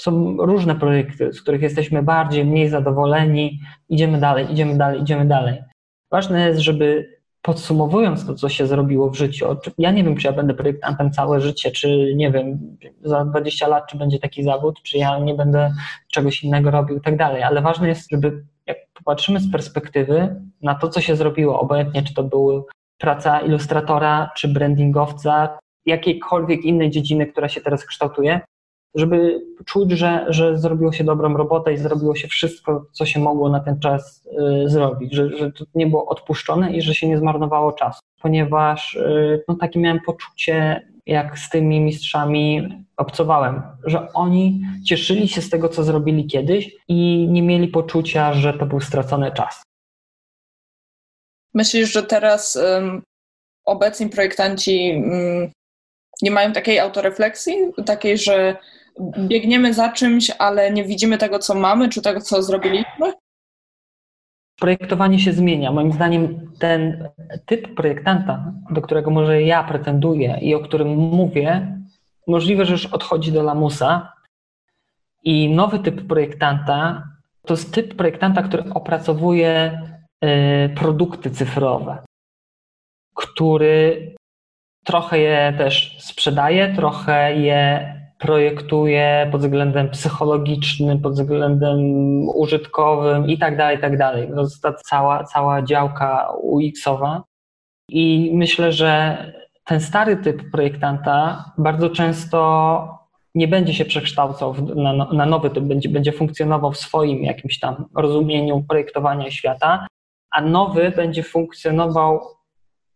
Są 0.00 0.36
różne 0.36 0.74
projekty, 0.74 1.32
z 1.32 1.42
których 1.42 1.62
jesteśmy 1.62 2.02
bardziej, 2.02 2.44
mniej 2.44 2.68
zadowoleni. 2.68 3.60
Idziemy 3.88 4.20
dalej, 4.20 4.52
idziemy 4.52 4.78
dalej, 4.78 5.00
idziemy 5.00 5.24
dalej. 5.24 5.62
Ważne 6.10 6.48
jest, 6.48 6.60
żeby 6.60 7.20
podsumowując 7.42 8.26
to, 8.26 8.34
co 8.34 8.48
się 8.48 8.66
zrobiło 8.66 9.10
w 9.10 9.14
życiu, 9.14 9.56
ja 9.78 9.90
nie 9.90 10.04
wiem, 10.04 10.16
czy 10.16 10.26
ja 10.26 10.32
będę 10.32 10.54
projektantem 10.54 11.10
całe 11.10 11.40
życie, 11.40 11.70
czy 11.70 12.12
nie 12.16 12.30
wiem, 12.30 12.76
za 13.04 13.24
20 13.24 13.68
lat, 13.68 13.86
czy 13.86 13.98
będzie 13.98 14.18
taki 14.18 14.42
zawód, 14.42 14.82
czy 14.82 14.98
ja 14.98 15.18
nie 15.18 15.34
będę 15.34 15.74
czegoś 16.12 16.44
innego 16.44 16.70
robił 16.70 16.96
i 16.96 17.00
tak 17.00 17.16
dalej, 17.16 17.42
ale 17.42 17.62
ważne 17.62 17.88
jest, 17.88 18.10
żeby 18.10 18.44
jak 18.66 18.76
popatrzymy 18.94 19.40
z 19.40 19.52
perspektywy 19.52 20.40
na 20.62 20.74
to, 20.74 20.88
co 20.88 21.00
się 21.00 21.16
zrobiło, 21.16 21.60
obojętnie 21.60 22.02
czy 22.02 22.14
to 22.14 22.22
była 22.22 22.62
praca 22.98 23.40
ilustratora, 23.40 24.30
czy 24.36 24.48
brandingowca, 24.48 25.58
jakiejkolwiek 25.86 26.64
innej 26.64 26.90
dziedziny, 26.90 27.26
która 27.26 27.48
się 27.48 27.60
teraz 27.60 27.84
kształtuje, 27.84 28.40
żeby 28.94 29.40
czuć, 29.66 29.90
że, 29.90 30.26
że 30.28 30.58
zrobiło 30.58 30.92
się 30.92 31.04
dobrą 31.04 31.36
robotę 31.36 31.72
i 31.72 31.78
zrobiło 31.78 32.14
się 32.14 32.28
wszystko, 32.28 32.86
co 32.92 33.06
się 33.06 33.20
mogło 33.20 33.48
na 33.48 33.60
ten 33.60 33.80
czas 33.80 34.26
y, 34.64 34.68
zrobić, 34.68 35.14
że, 35.14 35.36
że 35.36 35.52
to 35.52 35.64
nie 35.74 35.86
było 35.86 36.06
odpuszczone 36.06 36.72
i 36.72 36.82
że 36.82 36.94
się 36.94 37.08
nie 37.08 37.18
zmarnowało 37.18 37.72
czasu, 37.72 38.00
ponieważ 38.22 38.94
y, 38.94 39.44
no, 39.48 39.54
takie 39.54 39.80
miałem 39.80 40.00
poczucie, 40.06 40.86
jak 41.06 41.38
z 41.38 41.50
tymi 41.50 41.80
mistrzami 41.80 42.68
obcowałem, 42.96 43.62
że 43.84 44.12
oni 44.12 44.62
cieszyli 44.86 45.28
się 45.28 45.42
z 45.42 45.50
tego, 45.50 45.68
co 45.68 45.84
zrobili 45.84 46.26
kiedyś 46.26 46.76
i 46.88 47.28
nie 47.30 47.42
mieli 47.42 47.68
poczucia, 47.68 48.32
że 48.32 48.52
to 48.52 48.66
był 48.66 48.80
stracony 48.80 49.32
czas. 49.32 49.62
Myślisz, 51.54 51.92
że 51.92 52.02
teraz 52.02 52.56
um, 52.56 53.02
obecni 53.64 54.08
projektanci 54.08 54.92
um, 54.94 55.50
nie 56.22 56.30
mają 56.30 56.52
takiej 56.52 56.78
autorefleksji, 56.78 57.54
takiej, 57.86 58.18
że 58.18 58.56
biegniemy 59.18 59.74
za 59.74 59.92
czymś, 59.92 60.30
ale 60.38 60.70
nie 60.70 60.84
widzimy 60.84 61.18
tego, 61.18 61.38
co 61.38 61.54
mamy, 61.54 61.88
czy 61.88 62.02
tego, 62.02 62.20
co 62.20 62.42
zrobiliśmy? 62.42 63.12
Projektowanie 64.60 65.18
się 65.18 65.32
zmienia. 65.32 65.72
Moim 65.72 65.92
zdaniem 65.92 66.52
ten 66.58 67.08
typ 67.46 67.74
projektanta, 67.74 68.52
do 68.70 68.82
którego 68.82 69.10
może 69.10 69.42
ja 69.42 69.64
pretenduję 69.64 70.38
i 70.42 70.54
o 70.54 70.60
którym 70.60 70.88
mówię, 70.96 71.78
możliwe, 72.26 72.64
że 72.64 72.72
już 72.72 72.86
odchodzi 72.86 73.32
do 73.32 73.42
lamusa. 73.42 74.12
I 75.24 75.54
nowy 75.54 75.78
typ 75.78 76.06
projektanta 76.06 77.02
to 77.46 77.54
jest 77.54 77.74
typ 77.74 77.94
projektanta, 77.94 78.42
który 78.42 78.64
opracowuje 78.74 79.80
y, 80.24 80.74
produkty 80.74 81.30
cyfrowe, 81.30 81.98
który 83.16 84.14
trochę 84.84 85.18
je 85.18 85.54
też 85.58 85.96
sprzedaje, 86.00 86.74
trochę 86.74 87.36
je 87.36 87.99
projektuje 88.20 89.28
pod 89.32 89.40
względem 89.40 89.90
psychologicznym, 89.90 91.00
pod 91.00 91.12
względem 91.12 91.78
użytkowym 92.28 93.26
i 93.28 93.38
tak 93.38 93.56
dalej, 93.56 93.78
i 93.78 93.80
tak 93.80 93.98
dalej. 93.98 94.28
To 94.34 94.40
jest 94.40 94.62
ta 94.62 94.72
cała, 94.72 95.24
cała 95.24 95.62
działka 95.62 96.32
UX-owa. 96.42 97.22
I 97.88 98.30
myślę, 98.34 98.72
że 98.72 99.16
ten 99.64 99.80
stary 99.80 100.16
typ 100.16 100.50
projektanta 100.50 101.44
bardzo 101.58 101.90
często 101.90 103.00
nie 103.34 103.48
będzie 103.48 103.74
się 103.74 103.84
przekształcał 103.84 104.54
na, 104.74 104.92
na 104.92 105.26
nowy 105.26 105.50
typ, 105.50 105.64
będzie, 105.64 105.88
będzie 105.88 106.12
funkcjonował 106.12 106.72
w 106.72 106.78
swoim 106.78 107.24
jakimś 107.24 107.58
tam 107.58 107.84
rozumieniu 107.96 108.64
projektowania 108.68 109.30
świata, 109.30 109.86
a 110.30 110.40
nowy 110.40 110.92
będzie 110.96 111.22
funkcjonował 111.22 112.20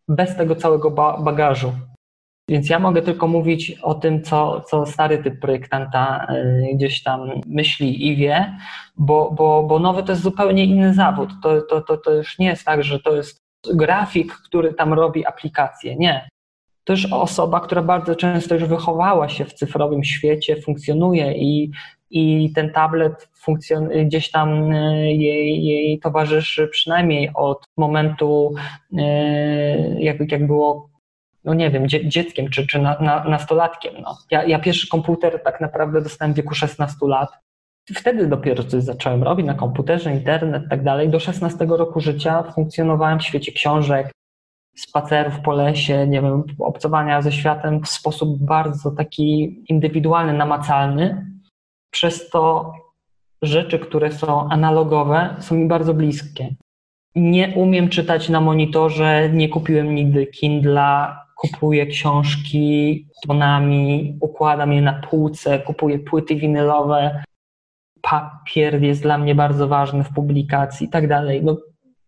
bez 0.09 0.37
tego 0.37 0.57
całego 0.57 0.91
bagażu 1.25 1.73
więc 2.49 2.71
ja 2.71 2.79
mogę 2.79 3.03
tylko 3.03 3.29
mówić 3.29 3.79
o 3.83 3.95
tym, 3.95 4.23
co, 4.23 4.61
co 4.61 4.87
stary 4.87 5.19
typ 5.19 5.41
projektanta 5.41 6.27
y, 6.31 6.75
gdzieś 6.75 7.03
tam 7.03 7.41
myśli 7.47 8.09
i 8.09 8.17
wie, 8.17 8.57
bo, 8.97 9.31
bo, 9.31 9.63
bo 9.63 9.79
nowy 9.79 10.03
to 10.03 10.13
jest 10.13 10.23
zupełnie 10.23 10.65
inny 10.65 10.95
zawód. 10.95 11.31
To, 11.43 11.63
to, 11.63 11.81
to, 11.81 11.97
to 11.97 12.11
już 12.11 12.39
nie 12.39 12.47
jest 12.47 12.65
tak, 12.65 12.85
że 12.85 13.01
to 13.01 13.17
jest 13.17 13.45
grafik, 13.75 14.33
który 14.33 14.75
tam 14.75 14.93
robi 14.93 15.27
aplikację. 15.27 15.97
Nie. 15.97 16.29
To 16.85 16.93
już 16.93 17.13
osoba, 17.13 17.61
która 17.61 17.83
bardzo 17.83 18.17
często 18.17 18.55
już 18.55 18.65
wychowała 18.65 19.29
się 19.29 19.45
w 19.45 19.53
cyfrowym 19.53 20.05
świecie, 20.05 20.63
funkcjonuje 20.63 21.33
i, 21.33 21.71
i 22.11 22.53
ten 22.55 22.73
tablet 22.73 23.29
funkcjon- 23.47 24.07
gdzieś 24.07 24.31
tam 24.31 24.73
y, 24.73 25.13
jej, 25.13 25.65
jej 25.65 25.99
towarzyszy 25.99 26.69
przynajmniej 26.69 27.31
od 27.35 27.65
momentu, 27.77 28.55
y, 28.93 28.97
jak, 29.99 30.33
jak 30.33 30.47
było 30.47 30.94
no 31.45 31.55
nie 31.55 31.71
wiem, 31.71 31.89
dzieckiem 31.89 32.51
czy, 32.51 32.67
czy 32.67 32.79
na, 32.79 32.99
na, 33.01 33.25
nastolatkiem. 33.25 33.95
No. 34.03 34.19
Ja, 34.31 34.45
ja 34.45 34.59
pierwszy 34.59 34.89
komputer 34.89 35.43
tak 35.43 35.61
naprawdę 35.61 36.03
dostałem 36.03 36.35
w 36.35 36.37
wieku 36.37 36.55
16 36.55 36.97
lat. 37.03 37.31
Wtedy 37.95 38.27
dopiero 38.27 38.65
coś 38.65 38.83
zacząłem 38.83 39.23
robić 39.23 39.47
na 39.47 39.55
komputerze, 39.55 40.13
internet 40.13 40.65
i 40.67 40.69
tak 40.69 40.83
dalej. 40.83 41.09
Do 41.09 41.21
16 41.21 41.67
roku 41.69 42.01
życia 42.01 42.43
funkcjonowałem 42.43 43.19
w 43.19 43.23
świecie 43.23 43.53
książek, 43.53 44.11
spacerów 44.77 45.41
po 45.41 45.53
lesie, 45.53 46.07
nie 46.07 46.23
wiem, 46.23 46.45
obcowania 46.59 47.23
ze 47.23 47.33
światem 47.33 47.83
w 47.83 47.89
sposób 47.89 48.39
bardzo 48.43 48.91
taki 48.91 49.59
indywidualny, 49.69 50.33
namacalny. 50.33 51.27
Przez 51.91 52.31
to 52.31 52.73
rzeczy, 53.43 53.79
które 53.79 54.13
są 54.13 54.49
analogowe, 54.49 55.37
są 55.39 55.55
mi 55.55 55.69
bardzo 55.69 55.95
bliskie. 55.95 56.55
Nie 57.15 57.49
umiem 57.49 57.89
czytać 57.89 58.29
na 58.29 58.41
monitorze, 58.41 59.31
nie 59.33 59.49
kupiłem 59.49 59.95
nigdy 59.95 60.27
Kindla, 60.27 61.24
kupuję 61.53 61.87
książki 61.87 63.07
tonami, 63.27 64.19
układam 64.21 64.73
je 64.73 64.83
na 64.83 64.93
półce, 65.11 65.59
kupuję 65.59 65.99
płyty 65.99 66.37
winylowe, 66.37 67.23
papier 68.03 68.83
jest 68.83 69.03
dla 69.03 69.19
mnie 69.19 69.35
bardzo 69.35 69.69
ważny 69.69 70.05
w 70.05 70.15
publikacji 70.15 70.87
i 70.87 70.91
tak 70.91 71.09
dalej. 71.09 71.45
No, 71.45 71.57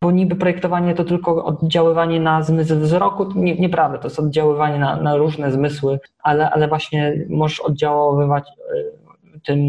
bo 0.02 0.10
niby 0.10 0.36
projektowanie 0.36 0.94
to 0.94 1.04
tylko 1.04 1.44
oddziaływanie 1.44 2.20
na 2.20 2.42
zmysł 2.42 2.76
wzroku, 2.76 3.32
nie, 3.34 3.56
nieprawda, 3.56 3.98
to 3.98 4.08
jest 4.08 4.18
oddziaływanie 4.18 4.78
na, 4.78 4.96
na 4.96 5.16
różne 5.16 5.52
zmysły, 5.52 5.98
ale, 6.22 6.50
ale 6.50 6.68
właśnie 6.68 7.26
możesz 7.28 7.60
oddziaływać 7.60 8.48
tym, 9.46 9.60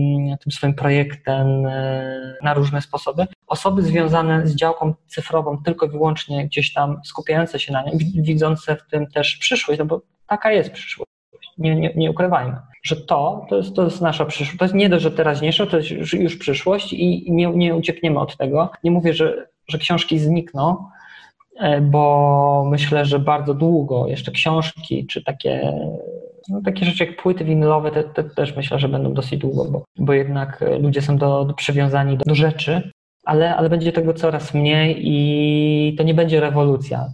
tym 0.43 0.51
swoim 0.51 0.73
projektem 0.73 1.65
e, 1.65 2.35
na 2.43 2.53
różne 2.53 2.81
sposoby. 2.81 3.27
Osoby 3.47 3.81
związane 3.81 4.47
z 4.47 4.55
działką 4.55 4.93
cyfrową 5.07 5.57
tylko 5.63 5.85
i 5.85 5.89
wyłącznie 5.89 6.45
gdzieś 6.45 6.73
tam 6.73 7.01
skupiające 7.05 7.59
się 7.59 7.73
na 7.73 7.83
nim, 7.83 7.97
widzące 8.15 8.75
w 8.75 8.87
tym 8.91 9.07
też 9.07 9.35
przyszłość, 9.35 9.79
no 9.79 9.85
bo 9.85 10.01
taka 10.27 10.51
jest 10.51 10.71
przyszłość. 10.71 11.11
Nie, 11.57 11.75
nie, 11.75 11.93
nie 11.95 12.11
ukrywajmy, 12.11 12.57
że 12.83 12.95
to, 12.95 13.45
to 13.49 13.57
jest, 13.57 13.75
to 13.75 13.83
jest 13.83 14.01
nasza 14.01 14.25
przyszłość. 14.25 14.57
To 14.59 14.65
jest 14.65 14.75
nie 14.75 14.89
dość, 14.89 15.03
że 15.03 15.11
teraźniejsza, 15.11 15.65
to 15.65 15.77
jest 15.77 15.89
już, 15.89 16.13
już 16.13 16.37
przyszłość 16.37 16.93
i 16.93 17.31
nie, 17.31 17.47
nie 17.47 17.75
uciekniemy 17.75 18.19
od 18.19 18.37
tego. 18.37 18.69
Nie 18.83 18.91
mówię, 18.91 19.13
że, 19.13 19.47
że 19.67 19.77
książki 19.77 20.19
znikną, 20.19 20.85
e, 21.59 21.81
bo 21.81 22.67
myślę, 22.71 23.05
że 23.05 23.19
bardzo 23.19 23.53
długo 23.53 24.07
jeszcze 24.07 24.31
książki 24.31 25.07
czy 25.07 25.23
takie 25.23 25.73
no, 26.49 26.61
takie 26.65 26.85
rzeczy 26.85 27.05
jak 27.05 27.21
płyty 27.21 27.45
winylowe 27.45 27.91
te, 27.91 28.03
te 28.03 28.23
też 28.23 28.55
myślę, 28.55 28.79
że 28.79 28.89
będą 28.89 29.13
dosyć 29.13 29.39
długo, 29.39 29.65
bo, 29.65 29.83
bo 29.97 30.13
jednak 30.13 30.63
ludzie 30.79 31.01
są 31.01 31.17
do, 31.17 31.45
do 31.45 31.53
przywiązani 31.53 32.17
do, 32.17 32.23
do 32.25 32.35
rzeczy, 32.35 32.91
ale, 33.25 33.55
ale 33.55 33.69
będzie 33.69 33.91
tego 33.91 34.13
coraz 34.13 34.53
mniej 34.53 34.97
i 34.99 35.95
to 35.97 36.03
nie 36.03 36.13
będzie 36.13 36.39
rewolucja. 36.39 37.09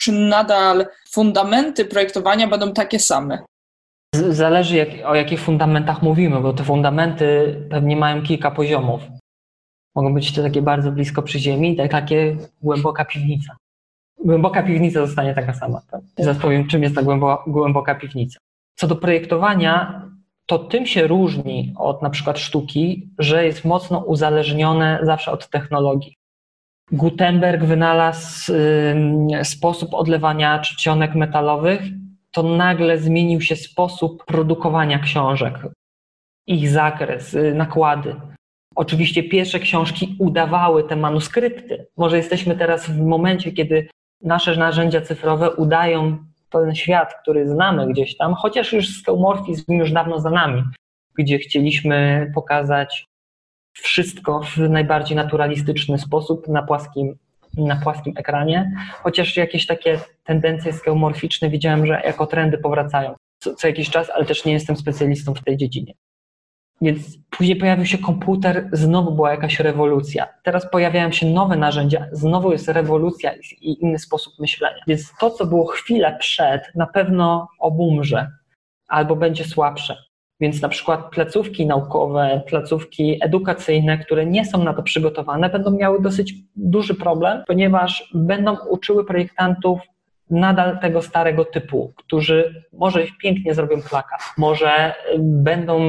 czy 0.00 0.12
nadal 0.12 0.86
fundamenty 1.10 1.84
projektowania 1.84 2.48
będą 2.48 2.72
takie 2.72 2.98
same? 2.98 3.38
Zależy 4.14 4.76
jak, 4.76 4.88
o 5.04 5.14
jakich 5.14 5.40
fundamentach 5.40 6.02
mówimy, 6.02 6.40
bo 6.40 6.52
te 6.52 6.64
fundamenty 6.64 7.56
pewnie 7.70 7.96
mają 7.96 8.22
kilka 8.22 8.50
poziomów. 8.50 9.02
Mogą 9.94 10.14
być 10.14 10.34
to 10.34 10.42
takie 10.42 10.62
bardzo 10.62 10.92
blisko 10.92 11.22
przy 11.22 11.38
ziemi, 11.38 11.76
tak 11.76 11.90
takie 11.90 12.36
głęboka 12.62 13.04
piwnica. 13.04 13.56
Głęboka 14.24 14.62
piwnica 14.62 15.06
zostanie 15.06 15.34
taka 15.34 15.54
sama. 15.54 15.80
Tak? 15.90 16.00
Zaraz 16.18 16.38
powiem, 16.38 16.66
czym 16.68 16.82
jest 16.82 16.94
ta 16.94 17.02
głęboka, 17.02 17.42
głęboka 17.46 17.94
piwnica. 17.94 18.38
Co 18.74 18.86
do 18.86 18.96
projektowania, 18.96 20.02
to 20.46 20.58
tym 20.58 20.86
się 20.86 21.06
różni 21.06 21.74
od 21.76 22.02
na 22.02 22.10
przykład 22.10 22.38
sztuki, 22.38 23.10
że 23.18 23.44
jest 23.44 23.64
mocno 23.64 23.98
uzależnione 23.98 24.98
zawsze 25.02 25.32
od 25.32 25.50
technologii. 25.50 26.16
Gutenberg 26.92 27.64
wynalazł 27.64 28.52
y, 28.52 29.44
sposób 29.44 29.94
odlewania 29.94 30.58
czcionek 30.58 31.14
metalowych, 31.14 31.82
to 32.30 32.42
nagle 32.42 32.98
zmienił 32.98 33.40
się 33.40 33.56
sposób 33.56 34.24
produkowania 34.24 34.98
książek, 34.98 35.58
ich 36.46 36.68
zakres, 36.68 37.34
y, 37.34 37.54
nakłady. 37.54 38.16
Oczywiście 38.76 39.22
pierwsze 39.22 39.60
książki 39.60 40.16
udawały 40.18 40.84
te 40.84 40.96
manuskrypty. 40.96 41.86
Może 41.96 42.16
jesteśmy 42.16 42.56
teraz 42.56 42.90
w 42.90 43.00
momencie, 43.00 43.52
kiedy 43.52 43.88
nasze 44.24 44.56
narzędzia 44.56 45.00
cyfrowe 45.00 45.50
udają 45.50 46.18
ten 46.50 46.74
świat, 46.74 47.14
który 47.22 47.48
znamy 47.48 47.86
gdzieś 47.86 48.16
tam, 48.16 48.34
chociaż 48.34 48.72
już 48.72 49.00
skeumorfizm 49.00 49.72
już 49.72 49.92
dawno 49.92 50.20
za 50.20 50.30
nami, 50.30 50.62
gdzie 51.18 51.38
chcieliśmy 51.38 52.30
pokazać 52.34 53.06
wszystko 53.72 54.40
w 54.42 54.58
najbardziej 54.58 55.16
naturalistyczny 55.16 55.98
sposób 55.98 56.48
na 56.48 56.62
płaskim, 56.62 57.18
na 57.56 57.76
płaskim 57.76 58.12
ekranie, 58.16 58.72
chociaż 59.02 59.36
jakieś 59.36 59.66
takie 59.66 60.00
tendencje 60.24 60.72
skeumorficzne 60.72 61.50
widziałem, 61.50 61.86
że 61.86 62.02
jako 62.04 62.26
trendy 62.26 62.58
powracają 62.58 63.14
co, 63.44 63.54
co 63.54 63.66
jakiś 63.66 63.90
czas, 63.90 64.10
ale 64.10 64.24
też 64.24 64.44
nie 64.44 64.52
jestem 64.52 64.76
specjalistą 64.76 65.34
w 65.34 65.44
tej 65.44 65.56
dziedzinie. 65.56 65.94
Więc 66.84 67.18
później 67.30 67.56
pojawił 67.56 67.86
się 67.86 67.98
komputer, 67.98 68.68
znowu 68.72 69.12
była 69.12 69.30
jakaś 69.30 69.60
rewolucja. 69.60 70.26
Teraz 70.42 70.70
pojawiają 70.70 71.12
się 71.12 71.26
nowe 71.26 71.56
narzędzia, 71.56 72.06
znowu 72.12 72.52
jest 72.52 72.68
rewolucja 72.68 73.32
i 73.60 73.82
inny 73.82 73.98
sposób 73.98 74.38
myślenia. 74.38 74.82
Więc 74.86 75.12
to, 75.20 75.30
co 75.30 75.46
było 75.46 75.66
chwilę 75.66 76.16
przed, 76.20 76.62
na 76.74 76.86
pewno 76.86 77.48
obumrze 77.58 78.30
albo 78.88 79.16
będzie 79.16 79.44
słabsze. 79.44 79.96
Więc 80.40 80.62
na 80.62 80.68
przykład 80.68 81.10
placówki 81.10 81.66
naukowe, 81.66 82.42
placówki 82.46 83.18
edukacyjne, 83.24 83.98
które 83.98 84.26
nie 84.26 84.44
są 84.44 84.64
na 84.64 84.74
to 84.74 84.82
przygotowane, 84.82 85.50
będą 85.50 85.70
miały 85.70 86.02
dosyć 86.02 86.34
duży 86.56 86.94
problem, 86.94 87.42
ponieważ 87.46 88.10
będą 88.14 88.56
uczyły 88.70 89.04
projektantów 89.04 89.80
nadal 90.30 90.78
tego 90.78 91.02
starego 91.02 91.44
typu, 91.44 91.92
którzy 91.96 92.64
może 92.72 93.04
pięknie 93.22 93.54
zrobią 93.54 93.82
plakat, 93.82 94.20
może 94.38 94.94
będą 95.18 95.80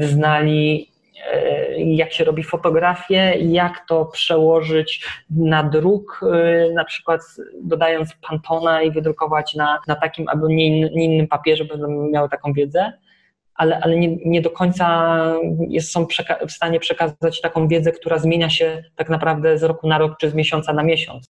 znali 0.00 0.90
y, 1.34 1.80
jak 1.80 2.12
się 2.12 2.24
robi 2.24 2.42
fotografię, 2.42 3.34
jak 3.38 3.86
to 3.88 4.04
przełożyć 4.04 5.06
na 5.30 5.62
druk, 5.62 6.20
y, 6.68 6.72
na 6.74 6.84
przykład 6.84 7.20
dodając 7.62 8.14
pantona 8.28 8.82
i 8.82 8.90
wydrukować 8.90 9.54
na, 9.54 9.78
na 9.88 9.94
takim 9.94 10.28
albo 10.28 10.48
nie, 10.48 10.86
innym 10.86 11.28
papierze, 11.28 11.64
będą 11.64 12.08
miały 12.10 12.28
taką 12.28 12.52
wiedzę, 12.52 12.92
ale, 13.54 13.80
ale 13.80 13.96
nie, 13.96 14.16
nie 14.16 14.42
do 14.42 14.50
końca 14.50 15.16
jest, 15.68 15.92
są 15.92 16.06
w 16.48 16.52
stanie 16.52 16.80
przekazać 16.80 17.40
taką 17.40 17.68
wiedzę, 17.68 17.92
która 17.92 18.18
zmienia 18.18 18.50
się 18.50 18.82
tak 18.96 19.08
naprawdę 19.08 19.58
z 19.58 19.62
roku 19.62 19.88
na 19.88 19.98
rok 19.98 20.18
czy 20.20 20.30
z 20.30 20.34
miesiąca 20.34 20.72
na 20.72 20.82
miesiąc. 20.82 21.26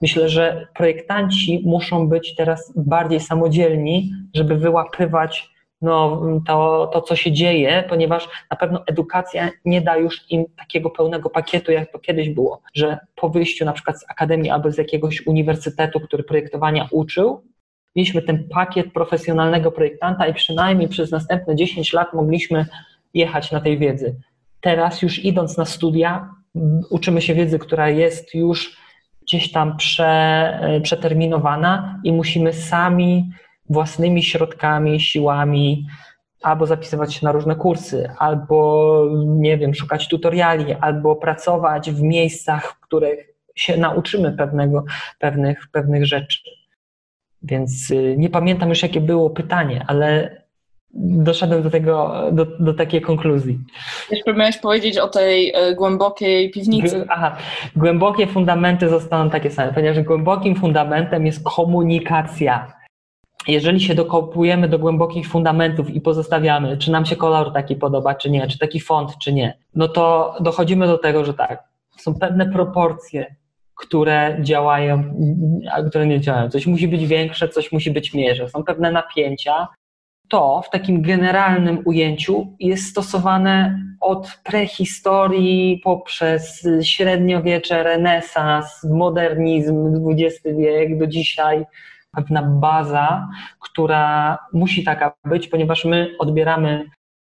Myślę, 0.00 0.28
że 0.28 0.66
projektanci 0.74 1.62
muszą 1.64 2.08
być 2.08 2.34
teraz 2.34 2.72
bardziej 2.76 3.20
samodzielni, 3.20 4.10
żeby 4.34 4.56
wyłapywać 4.56 5.56
no, 5.82 6.22
to, 6.46 6.90
to, 6.92 7.00
co 7.02 7.16
się 7.16 7.32
dzieje, 7.32 7.84
ponieważ 7.88 8.28
na 8.50 8.56
pewno 8.56 8.82
edukacja 8.86 9.50
nie 9.64 9.80
da 9.80 9.96
już 9.96 10.30
im 10.30 10.44
takiego 10.56 10.90
pełnego 10.90 11.30
pakietu, 11.30 11.72
jak 11.72 11.92
to 11.92 11.98
kiedyś 11.98 12.30
było, 12.30 12.62
że 12.74 12.98
po 13.14 13.28
wyjściu 13.28 13.64
na 13.64 13.72
przykład 13.72 14.00
z 14.00 14.10
akademii 14.10 14.50
albo 14.50 14.72
z 14.72 14.78
jakiegoś 14.78 15.26
uniwersytetu, 15.26 16.00
który 16.00 16.22
projektowania 16.22 16.88
uczył, 16.90 17.42
mieliśmy 17.96 18.22
ten 18.22 18.48
pakiet 18.48 18.92
profesjonalnego 18.92 19.72
projektanta 19.72 20.26
i 20.26 20.34
przynajmniej 20.34 20.88
przez 20.88 21.10
następne 21.10 21.56
10 21.56 21.92
lat 21.92 22.12
mogliśmy 22.14 22.66
jechać 23.14 23.52
na 23.52 23.60
tej 23.60 23.78
wiedzy. 23.78 24.16
Teraz 24.60 25.02
już 25.02 25.24
idąc 25.24 25.56
na 25.56 25.64
studia, 25.64 26.30
uczymy 26.90 27.22
się 27.22 27.34
wiedzy, 27.34 27.58
która 27.58 27.88
jest 27.90 28.34
już 28.34 28.76
gdzieś 29.26 29.52
tam 29.52 29.76
prze, 29.76 30.06
e, 30.62 30.80
przeterminowana 30.80 32.00
i 32.04 32.12
musimy 32.12 32.52
sami 32.52 33.30
własnymi 33.70 34.22
środkami, 34.22 35.00
siłami 35.00 35.86
albo 36.42 36.66
zapisywać 36.66 37.14
się 37.14 37.26
na 37.26 37.32
różne 37.32 37.56
kursy, 37.56 38.10
albo 38.18 39.02
nie 39.26 39.58
wiem, 39.58 39.74
szukać 39.74 40.08
tutoriali, 40.08 40.74
albo 40.80 41.16
pracować 41.16 41.90
w 41.90 42.02
miejscach, 42.02 42.66
w 42.66 42.80
których 42.80 43.28
się 43.54 43.76
nauczymy 43.76 44.32
pewnego, 44.32 44.84
pewnych, 45.18 45.68
pewnych 45.72 46.06
rzeczy. 46.06 46.38
Więc 47.42 47.90
y, 47.90 48.14
nie 48.18 48.30
pamiętam 48.30 48.68
już, 48.68 48.82
jakie 48.82 49.00
było 49.00 49.30
pytanie, 49.30 49.84
ale 49.88 50.36
doszedłem 50.94 51.62
do 51.62 51.70
tego, 51.70 52.22
do, 52.32 52.46
do 52.60 52.74
takiej 52.74 53.00
konkluzji. 53.00 53.58
Jeszcze 54.10 54.34
miałeś 54.34 54.58
powiedzieć 54.58 54.98
o 54.98 55.08
tej 55.08 55.52
e, 55.54 55.74
głębokiej 55.74 56.50
piwnicy. 56.50 57.04
Aha, 57.08 57.36
głębokie 57.76 58.26
fundamenty 58.26 58.88
zostaną 58.88 59.30
takie 59.30 59.50
same, 59.50 59.72
ponieważ 59.72 60.00
głębokim 60.00 60.56
fundamentem 60.56 61.26
jest 61.26 61.44
komunikacja. 61.56 62.72
Jeżeli 63.48 63.80
się 63.80 63.94
dokopujemy 63.94 64.68
do 64.68 64.78
głębokich 64.78 65.28
fundamentów 65.28 65.90
i 65.90 66.00
pozostawiamy, 66.00 66.76
czy 66.78 66.90
nam 66.90 67.06
się 67.06 67.16
kolor 67.16 67.52
taki 67.52 67.76
podoba, 67.76 68.14
czy 68.14 68.30
nie, 68.30 68.46
czy 68.46 68.58
taki 68.58 68.80
font, 68.80 69.18
czy 69.18 69.32
nie, 69.32 69.58
no 69.74 69.88
to 69.88 70.34
dochodzimy 70.40 70.86
do 70.86 70.98
tego, 70.98 71.24
że 71.24 71.34
tak, 71.34 71.64
są 71.96 72.14
pewne 72.14 72.46
proporcje, 72.46 73.36
które 73.74 74.38
działają, 74.40 75.04
a 75.72 75.82
które 75.82 76.06
nie 76.06 76.20
działają. 76.20 76.50
Coś 76.50 76.66
musi 76.66 76.88
być 76.88 77.06
większe, 77.06 77.48
coś 77.48 77.72
musi 77.72 77.90
być 77.90 78.14
mniejsze. 78.14 78.48
Są 78.48 78.64
pewne 78.64 78.92
napięcia, 78.92 79.68
to 80.28 80.62
w 80.66 80.70
takim 80.70 81.02
generalnym 81.02 81.82
ujęciu 81.84 82.56
jest 82.60 82.84
stosowane 82.84 83.80
od 84.00 84.38
prehistorii 84.44 85.80
poprzez 85.84 86.68
średniowiecze, 86.82 87.82
renesans, 87.82 88.84
modernizm, 88.84 90.04
XX 90.10 90.56
wiek 90.58 90.98
do 90.98 91.06
dzisiaj. 91.06 91.64
Pewna 92.16 92.42
baza, 92.42 93.28
która 93.60 94.38
musi 94.52 94.84
taka 94.84 95.14
być, 95.24 95.48
ponieważ 95.48 95.84
my 95.84 96.14
odbieramy 96.18 96.84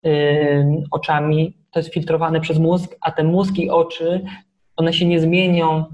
y, 0.06 0.66
oczami, 0.92 1.58
to 1.72 1.80
jest 1.80 1.94
filtrowane 1.94 2.42
przez 2.42 2.60
mózg, 2.60 2.96
a 3.02 3.12
te 3.12 3.24
mózg 3.24 3.58
i 3.58 3.70
oczy, 3.70 4.22
one 4.76 4.94
się 4.94 5.06
nie 5.06 5.20
zmienią 5.20 5.86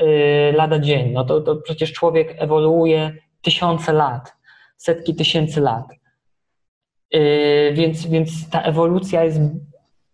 y, 0.00 0.52
lada 0.56 0.78
dzień. 0.78 1.12
No 1.12 1.24
to, 1.24 1.40
to 1.40 1.56
przecież 1.56 1.92
człowiek 1.92 2.34
ewoluuje 2.38 3.16
tysiące 3.42 3.92
lat, 3.92 4.36
setki 4.76 5.14
tysięcy 5.14 5.60
lat. 5.60 5.84
Yy, 7.12 7.72
więc, 7.72 8.06
więc 8.06 8.50
ta 8.50 8.62
ewolucja 8.62 9.24
jest 9.24 9.40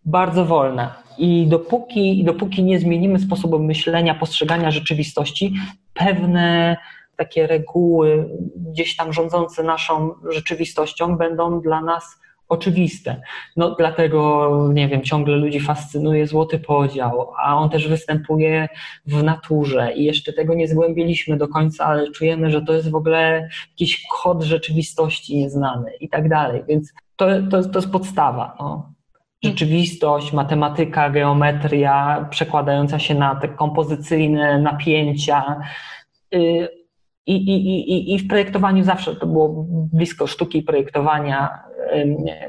bardzo 0.04 0.44
wolna. 0.44 1.02
I 1.18 1.46
dopóki, 1.46 2.24
dopóki 2.24 2.64
nie 2.64 2.78
zmienimy 2.78 3.18
sposobu 3.18 3.58
myślenia, 3.58 4.14
postrzegania 4.14 4.70
rzeczywistości, 4.70 5.54
pewne 5.94 6.76
takie 7.16 7.46
reguły 7.46 8.28
gdzieś 8.56 8.96
tam 8.96 9.12
rządzące 9.12 9.62
naszą 9.62 10.14
rzeczywistością 10.30 11.16
będą 11.16 11.60
dla 11.60 11.80
nas 11.80 12.19
oczywiste. 12.50 13.22
No 13.56 13.74
dlatego, 13.74 14.50
nie 14.72 14.88
wiem, 14.88 15.02
ciągle 15.02 15.36
ludzi 15.36 15.60
fascynuje 15.60 16.26
złoty 16.26 16.58
podział, 16.58 17.32
a 17.44 17.56
on 17.56 17.70
też 17.70 17.88
występuje 17.88 18.68
w 19.06 19.22
naturze 19.22 19.92
i 19.94 20.04
jeszcze 20.04 20.32
tego 20.32 20.54
nie 20.54 20.68
zgłębiliśmy 20.68 21.36
do 21.36 21.48
końca, 21.48 21.84
ale 21.84 22.10
czujemy, 22.10 22.50
że 22.50 22.62
to 22.62 22.72
jest 22.72 22.90
w 22.90 22.94
ogóle 22.94 23.48
jakiś 23.70 24.06
kod 24.22 24.42
rzeczywistości 24.42 25.36
nieznany 25.36 25.90
i 26.00 26.08
tak 26.08 26.28
dalej, 26.28 26.62
więc 26.68 26.92
to, 27.16 27.26
to, 27.50 27.62
to 27.64 27.78
jest 27.78 27.92
podstawa. 27.92 28.56
No. 28.60 28.92
Rzeczywistość, 29.44 30.32
matematyka, 30.32 31.10
geometria 31.10 32.26
przekładająca 32.30 32.98
się 32.98 33.14
na 33.14 33.36
te 33.36 33.48
kompozycyjne 33.48 34.58
napięcia, 34.58 35.60
y, 36.34 36.79
i, 37.26 37.34
i, 37.34 37.92
i, 37.92 38.14
I 38.14 38.18
w 38.18 38.28
projektowaniu 38.28 38.84
zawsze 38.84 39.16
to 39.16 39.26
było 39.26 39.66
blisko 39.92 40.26
sztuki 40.26 40.62
projektowania, 40.62 41.70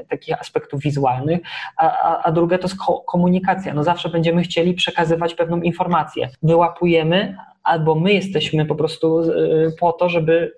takich 0.08 0.40
aspektów 0.40 0.80
wizualnych, 0.80 1.40
a, 1.76 2.22
a, 2.22 2.32
drugie 2.32 2.58
to 2.58 2.68
jest 2.68 2.80
komunikacja. 3.06 3.74
No 3.74 3.84
zawsze 3.84 4.08
będziemy 4.08 4.42
chcieli 4.42 4.74
przekazywać 4.74 5.34
pewną 5.34 5.60
informację. 5.60 6.28
Wyłapujemy, 6.42 7.36
albo 7.62 7.94
my 7.94 8.12
jesteśmy 8.12 8.66
po 8.66 8.74
prostu 8.74 9.20
y, 9.20 9.74
po 9.80 9.92
to, 9.92 10.08
żeby 10.08 10.52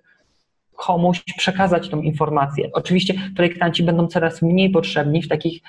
komuś 0.76 1.22
przekazać 1.36 1.88
tą 1.88 2.00
informację. 2.00 2.70
Oczywiście 2.72 3.14
projektanci 3.36 3.82
będą 3.82 4.06
coraz 4.06 4.42
mniej 4.42 4.70
potrzebni 4.70 5.22
w 5.22 5.28
takich 5.28 5.62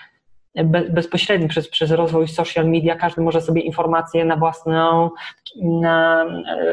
bezpośredni 0.63 1.47
przez, 1.47 1.69
przez 1.69 1.91
rozwój 1.91 2.27
social 2.27 2.69
media, 2.69 2.95
każdy 2.95 3.21
może 3.21 3.41
sobie 3.41 3.61
informacje 3.61 4.25
na 4.25 4.35
własną, 4.35 5.09
na, 5.63 6.25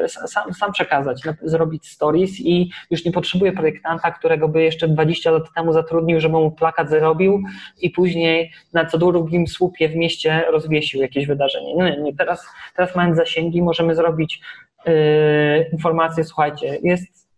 sam, 0.09 0.55
sam 0.55 0.73
przekazać, 0.73 1.23
zrobić 1.43 1.89
stories 1.89 2.41
i 2.41 2.71
już 2.91 3.05
nie 3.05 3.13
potrzebuje 3.13 3.53
projektanta, 3.53 4.11
którego 4.11 4.49
by 4.49 4.63
jeszcze 4.63 4.89
20 4.89 5.31
lat 5.31 5.43
temu 5.55 5.73
zatrudnił, 5.73 6.21
żeby 6.21 6.35
mu 6.35 6.51
plakat 6.51 6.91
zrobił 6.91 7.43
i 7.81 7.91
później 7.91 8.53
na 8.73 8.87
co 8.87 8.99
drugim 8.99 9.47
słupie 9.47 9.89
w 9.89 9.97
mieście 9.97 10.45
rozwiesił 10.51 11.03
jakieś 11.03 11.27
wydarzenie. 11.27 11.75
Nie, 11.75 11.97
nie, 11.97 12.17
teraz, 12.17 12.47
teraz 12.77 12.97
mając 12.97 13.17
zasięgi 13.17 13.63
możemy 13.63 13.95
zrobić 13.95 14.41
yy, 14.87 14.93
informację, 15.73 16.25
słuchajcie, 16.25 16.79
jest 16.83 17.29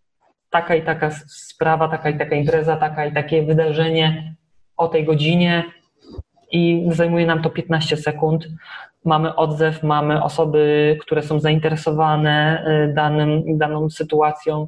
taka 0.49 0.75
i 0.75 0.81
taka 0.81 1.11
sprawa, 1.27 1.87
taka 1.87 2.09
i 2.09 2.17
taka 2.17 2.35
impreza, 2.35 2.75
taka 2.75 3.05
i 3.05 3.13
takie 3.13 3.43
wydarzenie 3.43 4.35
o 4.77 4.87
tej 4.87 5.05
godzinie, 5.05 5.63
i 6.55 6.85
zajmuje 6.91 7.25
nam 7.25 7.41
to 7.41 7.49
15 7.49 7.97
sekund. 7.97 8.47
Mamy 9.05 9.35
odzew, 9.35 9.83
mamy 9.83 10.23
osoby, 10.23 10.97
które 11.01 11.23
są 11.23 11.39
zainteresowane 11.39 12.65
y, 12.89 12.93
danym, 12.93 13.57
daną 13.57 13.89
sytuacją, 13.89 14.67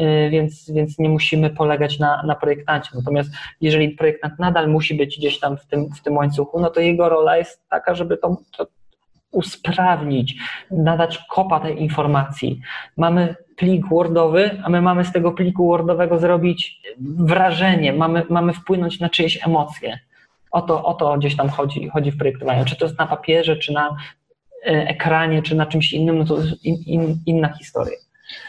y, 0.00 0.30
więc, 0.30 0.70
więc 0.70 0.98
nie 0.98 1.08
musimy 1.08 1.50
polegać 1.50 1.98
na, 1.98 2.22
na 2.22 2.34
projektancie. 2.34 2.90
Natomiast 2.94 3.30
jeżeli 3.60 3.88
projektant 3.88 4.38
nadal 4.38 4.68
musi 4.68 4.94
być 4.94 5.18
gdzieś 5.18 5.40
tam 5.40 5.56
w 5.56 5.66
tym, 5.66 5.88
w 5.94 6.02
tym 6.02 6.16
łańcuchu, 6.16 6.60
no 6.60 6.70
to 6.70 6.80
jego 6.80 7.08
rola 7.08 7.36
jest 7.36 7.62
taka, 7.68 7.94
żeby 7.94 8.16
to, 8.16 8.36
to 8.56 8.66
usprawnić, 9.32 10.34
nadać 10.70 11.18
kopa 11.30 11.60
tej 11.60 11.82
informacji. 11.82 12.60
Mamy 12.96 13.34
plik 13.56 13.88
Wordowy, 13.88 14.62
a 14.64 14.68
my 14.68 14.82
mamy 14.82 15.04
z 15.04 15.12
tego 15.12 15.32
pliku 15.32 15.66
Wordowego 15.66 16.18
zrobić 16.18 16.82
wrażenie, 17.18 17.92
mamy, 17.92 18.22
mamy 18.30 18.52
wpłynąć 18.52 19.00
na 19.00 19.08
czyjeś 19.08 19.46
emocje. 19.46 19.98
O 20.52 20.62
to, 20.62 20.84
o 20.84 20.94
to 20.94 21.18
gdzieś 21.18 21.36
tam 21.36 21.48
chodzi, 21.48 21.88
chodzi 21.88 22.10
w 22.10 22.16
projektowaniu. 22.16 22.64
Czy 22.64 22.76
to 22.76 22.84
jest 22.84 22.98
na 22.98 23.06
papierze, 23.06 23.56
czy 23.56 23.72
na 23.72 23.96
e, 24.66 24.88
ekranie, 24.88 25.42
czy 25.42 25.54
na 25.54 25.66
czymś 25.66 25.92
innym, 25.92 26.18
no 26.18 26.24
to 26.24 26.36
jest 26.36 26.64
in, 26.64 26.76
in, 26.86 27.18
inna 27.26 27.52
historia. 27.58 27.96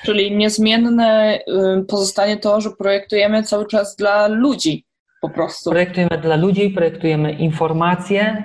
Czyli 0.04 0.36
niezmienne 0.36 1.40
y, 1.80 1.86
pozostanie 1.86 2.38
to, 2.38 2.62
że 2.62 2.70
projektujemy 2.70 3.44
cały 3.44 3.68
czas 3.68 3.96
dla 3.96 4.28
ludzi 4.28 4.86
po 5.22 5.30
prostu. 5.30 5.70
Projektujemy 5.70 6.18
dla 6.22 6.36
ludzi, 6.36 6.70
projektujemy 6.70 7.32
informacje 7.32 8.44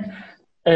y, 0.68 0.72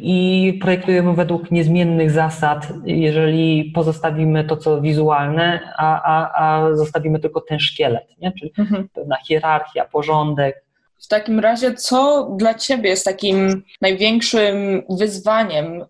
i 0.00 0.58
projektujemy 0.62 1.14
według 1.14 1.50
niezmiennych 1.50 2.10
zasad, 2.10 2.72
jeżeli 2.84 3.72
pozostawimy 3.74 4.44
to, 4.44 4.56
co 4.56 4.80
wizualne, 4.80 5.60
a, 5.76 6.02
a, 6.02 6.44
a 6.44 6.74
zostawimy 6.74 7.18
tylko 7.18 7.40
ten 7.40 7.58
szkielet, 7.58 8.06
nie? 8.18 8.32
czyli 8.32 8.52
mhm. 8.58 8.88
pewna 8.88 9.16
hierarchia, 9.16 9.84
porządek, 9.84 10.64
w 11.00 11.08
takim 11.08 11.40
razie, 11.40 11.74
co 11.74 12.30
dla 12.38 12.54
Ciebie 12.54 12.90
jest 12.90 13.04
takim 13.04 13.62
największym 13.80 14.82
wyzwaniem 14.90 15.82
y, 15.82 15.86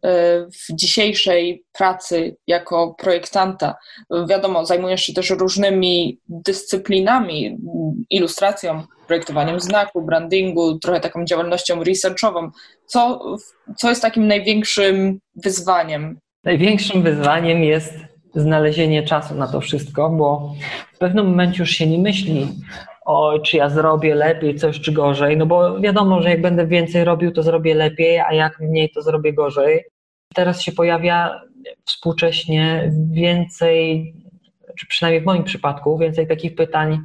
w 0.51 0.75
dzisiejszej 0.75 1.65
pracy 1.73 2.37
jako 2.47 2.95
projektanta? 2.99 3.75
Wiadomo, 4.29 4.67
zajmujesz 4.67 5.03
się 5.03 5.13
też 5.13 5.31
różnymi 5.31 6.21
dyscyplinami, 6.29 7.59
ilustracją, 8.11 8.83
projektowaniem 9.07 9.61
znaku, 9.61 10.03
brandingu, 10.03 10.79
trochę 10.79 11.01
taką 11.01 11.25
działalnością 11.25 11.85
researchową. 11.85 12.51
Co, 12.87 13.21
co 13.77 13.89
jest 13.89 14.03
takim 14.03 14.27
największym 14.27 15.19
wyzwaniem? 15.45 16.19
Największym 16.45 17.03
wyzwaniem 17.03 17.65
jest 17.65 17.95
znalezienie 18.35 19.03
czasu 19.03 19.35
na 19.35 19.47
to 19.47 19.61
wszystko, 19.61 20.11
bo 20.11 20.55
w 20.95 20.99
pewnym 20.99 21.27
momencie 21.27 21.59
już 21.59 21.71
się 21.71 21.87
nie 21.87 21.99
myśli 21.99 22.49
o, 23.09 23.39
czy 23.39 23.57
ja 23.57 23.69
zrobię 23.69 24.15
lepiej 24.15 24.55
coś, 24.55 24.81
czy 24.81 24.93
gorzej, 24.93 25.37
no 25.37 25.47
bo 25.47 25.81
wiadomo, 25.81 26.23
że 26.23 26.31
jak 26.31 26.43
będę 26.43 26.67
więcej 26.67 27.05
robił, 27.05 27.33
to 27.33 27.43
zrobię 27.43 27.75
lepiej, 27.75 28.21
a 28.21 28.33
jak 28.33 28.61
mniej, 28.61 28.91
to 28.91 29.03
zrobię 29.03 29.33
gorzej. 29.33 29.85
Teraz 30.35 30.63
się 30.63 30.73
pojawia 30.73 31.41
współcześnie 31.85 32.93
więcej, 33.11 34.15
czy 34.79 34.87
przynajmniej 34.87 35.23
w 35.23 35.27
moim 35.27 35.45
przypadku, 35.45 35.99
więcej 35.99 36.27
takich 36.27 36.55
pytań 36.55 36.99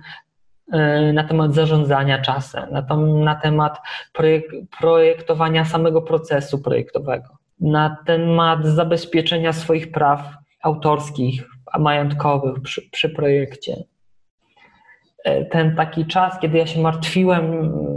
e, 0.72 1.14
na 1.14 1.24
temat 1.24 1.54
zarządzania 1.54 2.22
czasem, 2.22 2.72
na, 2.72 2.96
na 3.24 3.36
temat 3.36 3.80
projek 4.14 4.46
projektowania 4.80 5.66
samego 5.66 6.02
procesu 6.02 6.62
projektowego, 6.62 7.28
na 7.60 7.98
temat 8.06 8.66
zabezpieczenia 8.66 9.54
swoich 9.54 9.92
praw 9.92 10.34
autorskich, 10.64 11.44
majątkowych 11.80 12.62
przy, 12.62 12.90
przy 12.92 13.10
projekcie 13.10 13.84
ten 15.52 15.76
taki 15.76 16.06
czas, 16.06 16.40
kiedy 16.40 16.58
ja 16.58 16.68
się 16.68 16.82
martwiłem 16.82 17.46
mm, 17.46 17.94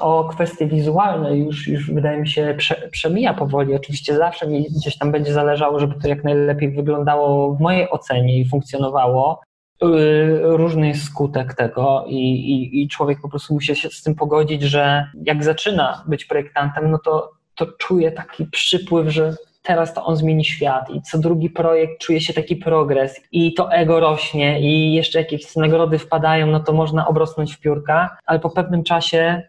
o 0.00 0.24
kwestie 0.24 0.66
wizualne, 0.66 1.38
już, 1.38 1.68
już 1.68 1.90
wydaje 1.90 2.20
mi 2.20 2.28
się 2.28 2.54
prze, 2.58 2.88
przemija 2.90 3.34
powoli. 3.34 3.74
Oczywiście 3.74 4.16
zawsze 4.16 4.46
mi 4.46 4.64
gdzieś 4.64 4.98
tam 4.98 5.12
będzie 5.12 5.32
zależało, 5.32 5.78
żeby 5.78 5.94
to 6.02 6.08
jak 6.08 6.24
najlepiej 6.24 6.70
wyglądało 6.70 7.54
w 7.54 7.60
mojej 7.60 7.90
ocenie 7.90 8.40
i 8.40 8.48
funkcjonowało. 8.48 9.40
Y, 9.84 10.40
różny 10.42 10.88
jest 10.88 11.04
skutek 11.04 11.54
tego 11.54 12.04
i, 12.06 12.16
i, 12.16 12.82
i 12.82 12.88
człowiek 12.88 13.20
po 13.22 13.28
prostu 13.28 13.54
musi 13.54 13.76
się 13.76 13.88
z 13.88 14.02
tym 14.02 14.14
pogodzić, 14.14 14.62
że 14.62 15.06
jak 15.24 15.44
zaczyna 15.44 16.04
być 16.06 16.24
projektantem, 16.24 16.90
no 16.90 16.98
to, 16.98 17.30
to 17.54 17.66
czuje 17.66 18.12
taki 18.12 18.46
przypływ, 18.46 19.08
że 19.08 19.34
teraz 19.68 19.94
to 19.94 20.04
on 20.04 20.16
zmieni 20.16 20.44
świat 20.44 20.90
i 20.90 21.02
co 21.02 21.18
drugi 21.18 21.50
projekt 21.50 22.00
czuje 22.00 22.20
się 22.20 22.32
taki 22.32 22.56
progres 22.56 23.20
i 23.32 23.54
to 23.54 23.72
ego 23.72 24.00
rośnie 24.00 24.60
i 24.60 24.92
jeszcze 24.92 25.18
jakieś 25.18 25.56
nagrody 25.56 25.98
wpadają, 25.98 26.46
no 26.46 26.60
to 26.60 26.72
można 26.72 27.08
obrosnąć 27.08 27.54
w 27.54 27.60
piórka, 27.60 28.16
ale 28.26 28.40
po 28.40 28.50
pewnym 28.50 28.84
czasie, 28.84 29.42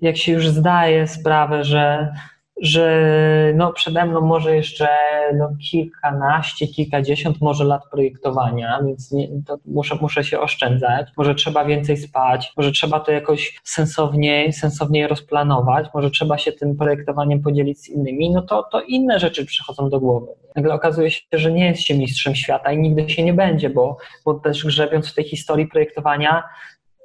jak 0.00 0.16
się 0.16 0.32
już 0.32 0.48
zdaje 0.48 1.06
sprawę, 1.06 1.64
że 1.64 2.12
że 2.60 3.52
no 3.54 3.72
przede 3.72 4.06
mną 4.06 4.20
może 4.20 4.56
jeszcze 4.56 4.88
no 5.34 5.48
kilkanaście, 5.70 6.66
kilkadziesiąt 6.66 7.40
może 7.40 7.64
lat 7.64 7.82
projektowania, 7.90 8.80
więc 8.86 9.12
nie, 9.12 9.28
muszę, 9.66 9.98
muszę 10.00 10.24
się 10.24 10.40
oszczędzać. 10.40 11.08
Może 11.16 11.34
trzeba 11.34 11.64
więcej 11.64 11.96
spać, 11.96 12.52
może 12.56 12.72
trzeba 12.72 13.00
to 13.00 13.12
jakoś 13.12 13.60
sensowniej, 13.64 14.52
sensowniej 14.52 15.06
rozplanować, 15.06 15.86
może 15.94 16.10
trzeba 16.10 16.38
się 16.38 16.52
tym 16.52 16.76
projektowaniem 16.76 17.42
podzielić 17.42 17.80
z 17.80 17.88
innymi, 17.88 18.30
no 18.30 18.42
to, 18.42 18.62
to 18.72 18.80
inne 18.80 19.18
rzeczy 19.18 19.46
przychodzą 19.46 19.90
do 19.90 20.00
głowy. 20.00 20.26
Nagle 20.56 20.74
okazuje 20.74 21.10
się, 21.10 21.20
że 21.32 21.52
nie 21.52 21.66
jest 21.66 21.82
się 21.82 21.98
mistrzem 21.98 22.34
świata 22.34 22.72
i 22.72 22.78
nigdy 22.78 23.10
się 23.10 23.24
nie 23.24 23.34
będzie, 23.34 23.70
bo, 23.70 23.96
bo 24.24 24.34
też 24.34 24.64
grzebiąc 24.64 25.08
w 25.08 25.14
tej 25.14 25.24
historii 25.24 25.66
projektowania, 25.66 26.42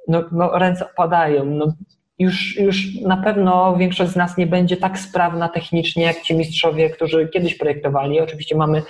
no, 0.08 0.24
no 0.32 0.58
ręce 0.58 0.86
opadają. 0.92 1.44
No, 1.44 1.72
już, 2.22 2.56
już 2.56 3.00
na 3.00 3.16
pewno 3.16 3.76
większość 3.76 4.10
z 4.12 4.16
nas 4.16 4.36
nie 4.36 4.46
będzie 4.46 4.76
tak 4.76 4.98
sprawna 4.98 5.48
technicznie 5.48 6.04
jak 6.04 6.22
ci 6.22 6.36
mistrzowie, 6.36 6.90
którzy 6.90 7.28
kiedyś 7.28 7.54
projektowali. 7.58 8.20
Oczywiście 8.20 8.56
mamy 8.56 8.82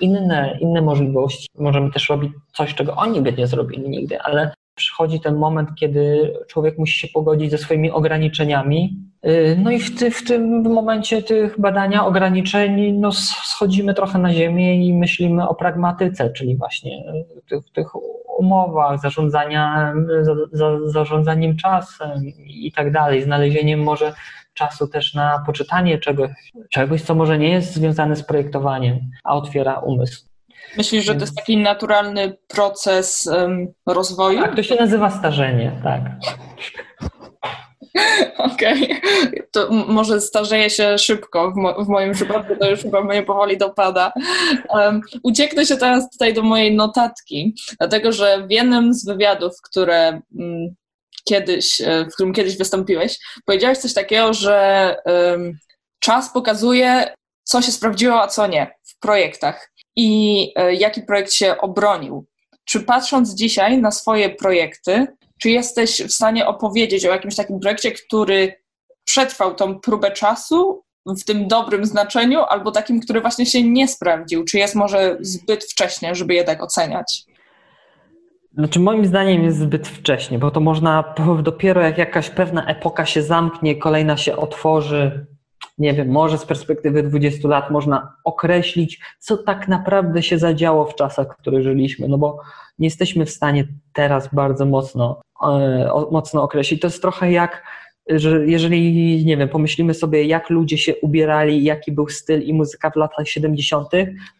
inne, 0.00 0.58
inne 0.60 0.82
możliwości. 0.82 1.48
Możemy 1.58 1.92
też 1.92 2.08
robić 2.08 2.32
coś, 2.52 2.74
czego 2.74 2.94
oni 2.96 3.20
by 3.20 3.32
nie 3.32 3.46
zrobili 3.46 3.88
nigdy, 3.90 4.20
ale 4.20 4.52
przychodzi 4.78 5.20
ten 5.20 5.36
moment, 5.36 5.68
kiedy 5.74 6.32
człowiek 6.48 6.78
musi 6.78 7.00
się 7.00 7.08
pogodzić 7.08 7.50
ze 7.50 7.58
swoimi 7.58 7.90
ograniczeniami. 7.90 8.96
Y, 9.26 9.58
no 9.62 9.70
i 9.70 9.78
w, 9.78 9.98
ty, 9.98 10.10
w 10.10 10.24
tym 10.24 10.62
momencie 10.62 11.22
tych 11.22 11.60
badania 11.60 12.06
ograniczeń 12.06 12.92
no, 12.92 13.12
schodzimy 13.44 13.94
trochę 13.94 14.18
na 14.18 14.32
ziemię 14.32 14.86
i 14.86 14.94
myślimy 14.94 15.48
o 15.48 15.54
pragmatyce, 15.54 16.30
czyli 16.30 16.56
właśnie 16.56 17.04
tych, 17.48 17.70
tych 17.72 17.88
umowach, 18.38 19.00
zarządzania, 19.00 19.94
za, 20.20 20.34
za, 20.52 20.90
zarządzaniem 20.90 21.56
czasem 21.56 22.22
i 22.46 22.72
tak 22.72 22.92
dalej, 22.92 23.22
znalezieniem 23.22 23.82
może 23.82 24.12
czasu 24.54 24.88
też 24.88 25.14
na 25.14 25.42
poczytanie 25.46 25.98
czegoś, 25.98 26.30
czegoś, 26.70 27.02
co 27.02 27.14
może 27.14 27.38
nie 27.38 27.50
jest 27.50 27.74
związane 27.74 28.16
z 28.16 28.22
projektowaniem, 28.22 28.98
a 29.24 29.34
otwiera 29.34 29.78
umysł. 29.78 30.28
Myślisz, 30.76 31.04
że 31.04 31.14
to 31.14 31.20
jest 31.20 31.36
taki 31.36 31.56
naturalny 31.56 32.36
proces 32.48 33.26
um, 33.32 33.66
rozwoju? 33.86 34.40
Tak, 34.40 34.56
to 34.56 34.62
się 34.62 34.74
nazywa 34.74 35.10
starzenie, 35.10 35.72
tak. 35.82 36.02
Okej, 38.52 38.84
okay. 38.84 39.48
to 39.52 39.68
może 39.70 40.20
starzeje 40.20 40.70
się 40.70 40.98
szybko, 40.98 41.50
w, 41.50 41.56
mo 41.56 41.84
w, 41.84 41.88
moim 41.88 42.12
przypadku 42.12 42.56
to 42.56 42.70
już 42.70 42.82
chyba 42.82 43.04
mnie 43.04 43.22
powoli 43.22 43.58
dopada. 43.58 44.12
Um, 44.68 45.00
ucieknę 45.22 45.66
się 45.66 45.76
teraz 45.76 46.10
tutaj 46.10 46.34
do 46.34 46.42
mojej 46.42 46.76
notatki, 46.76 47.54
dlatego 47.78 48.12
że 48.12 48.46
w 48.46 48.50
jednym 48.50 48.94
z 48.94 49.04
wywiadów, 49.04 49.52
które 49.62 50.20
um, 50.38 50.74
kiedyś, 51.28 51.80
e, 51.80 52.04
w 52.04 52.14
którym 52.14 52.32
kiedyś 52.32 52.58
wystąpiłeś, 52.58 53.18
powiedziałeś 53.44 53.78
coś 53.78 53.94
takiego, 53.94 54.34
że 54.34 54.96
um, 55.04 55.58
czas 56.00 56.32
pokazuje, 56.32 57.14
co 57.44 57.62
się 57.62 57.72
sprawdziło, 57.72 58.22
a 58.22 58.26
co 58.26 58.46
nie 58.46 58.74
w 58.84 58.98
projektach 59.00 59.70
i 59.96 60.52
e, 60.56 60.74
jaki 60.74 61.02
projekt 61.02 61.32
się 61.32 61.58
obronił. 61.58 62.26
Czy 62.64 62.80
patrząc 62.80 63.34
dzisiaj 63.34 63.78
na 63.78 63.90
swoje 63.90 64.30
projekty, 64.30 65.06
czy 65.42 65.50
jesteś 65.50 66.02
w 66.02 66.12
stanie 66.12 66.46
opowiedzieć 66.46 67.06
o 67.06 67.10
jakimś 67.10 67.36
takim 67.36 67.60
projekcie, 67.60 67.92
który 67.92 68.54
przetrwał 69.04 69.54
tą 69.54 69.80
próbę 69.80 70.10
czasu 70.10 70.82
w 71.06 71.24
tym 71.24 71.48
dobrym 71.48 71.84
znaczeniu, 71.84 72.40
albo 72.40 72.70
takim, 72.70 73.00
który 73.00 73.20
właśnie 73.20 73.46
się 73.46 73.62
nie 73.62 73.88
sprawdził? 73.88 74.44
Czy 74.44 74.58
jest 74.58 74.74
może 74.74 75.16
zbyt 75.20 75.64
wcześnie, 75.64 76.14
żeby 76.14 76.34
je 76.34 76.44
tak 76.44 76.62
oceniać? 76.62 77.24
Znaczy, 78.52 78.80
moim 78.80 79.06
zdaniem 79.06 79.44
jest 79.44 79.58
zbyt 79.58 79.88
wcześnie, 79.88 80.38
bo 80.38 80.50
to 80.50 80.60
można 80.60 81.14
dopiero 81.42 81.82
jak 81.82 81.98
jakaś 81.98 82.30
pewna 82.30 82.66
epoka 82.66 83.06
się 83.06 83.22
zamknie, 83.22 83.76
kolejna 83.76 84.16
się 84.16 84.36
otworzy, 84.36 85.26
nie 85.78 85.92
wiem, 85.92 86.08
może 86.08 86.38
z 86.38 86.44
perspektywy 86.44 87.02
20 87.02 87.48
lat 87.48 87.70
można 87.70 88.12
określić, 88.24 89.00
co 89.18 89.36
tak 89.36 89.68
naprawdę 89.68 90.22
się 90.22 90.38
zadziało 90.38 90.84
w 90.84 90.94
czasach, 90.94 91.34
w 91.34 91.40
których 91.40 91.62
żyliśmy, 91.62 92.08
no 92.08 92.18
bo 92.18 92.38
nie 92.78 92.86
jesteśmy 92.86 93.26
w 93.26 93.30
stanie 93.30 93.68
teraz 93.92 94.34
bardzo 94.34 94.66
mocno, 94.66 95.20
e, 95.42 95.90
mocno 96.10 96.42
określić. 96.42 96.80
To 96.80 96.86
jest 96.86 97.02
trochę 97.02 97.32
jak, 97.32 97.62
że 98.08 98.46
jeżeli, 98.46 99.24
nie 99.24 99.36
wiem, 99.36 99.48
pomyślimy 99.48 99.94
sobie, 99.94 100.24
jak 100.24 100.50
ludzie 100.50 100.78
się 100.78 100.96
ubierali, 100.96 101.64
jaki 101.64 101.92
był 101.92 102.08
styl 102.08 102.42
i 102.42 102.54
muzyka 102.54 102.90
w 102.90 102.96
latach 102.96 103.28
70., 103.28 103.88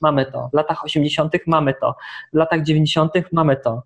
mamy 0.01 0.27
to. 0.27 0.49
W 0.53 0.55
latach 0.55 0.85
80., 0.85 1.33
mamy 1.47 1.75
to. 1.81 1.95
W 2.33 2.37
latach 2.37 2.63
90., 2.63 3.13
mamy 3.33 3.57
to 3.57 3.83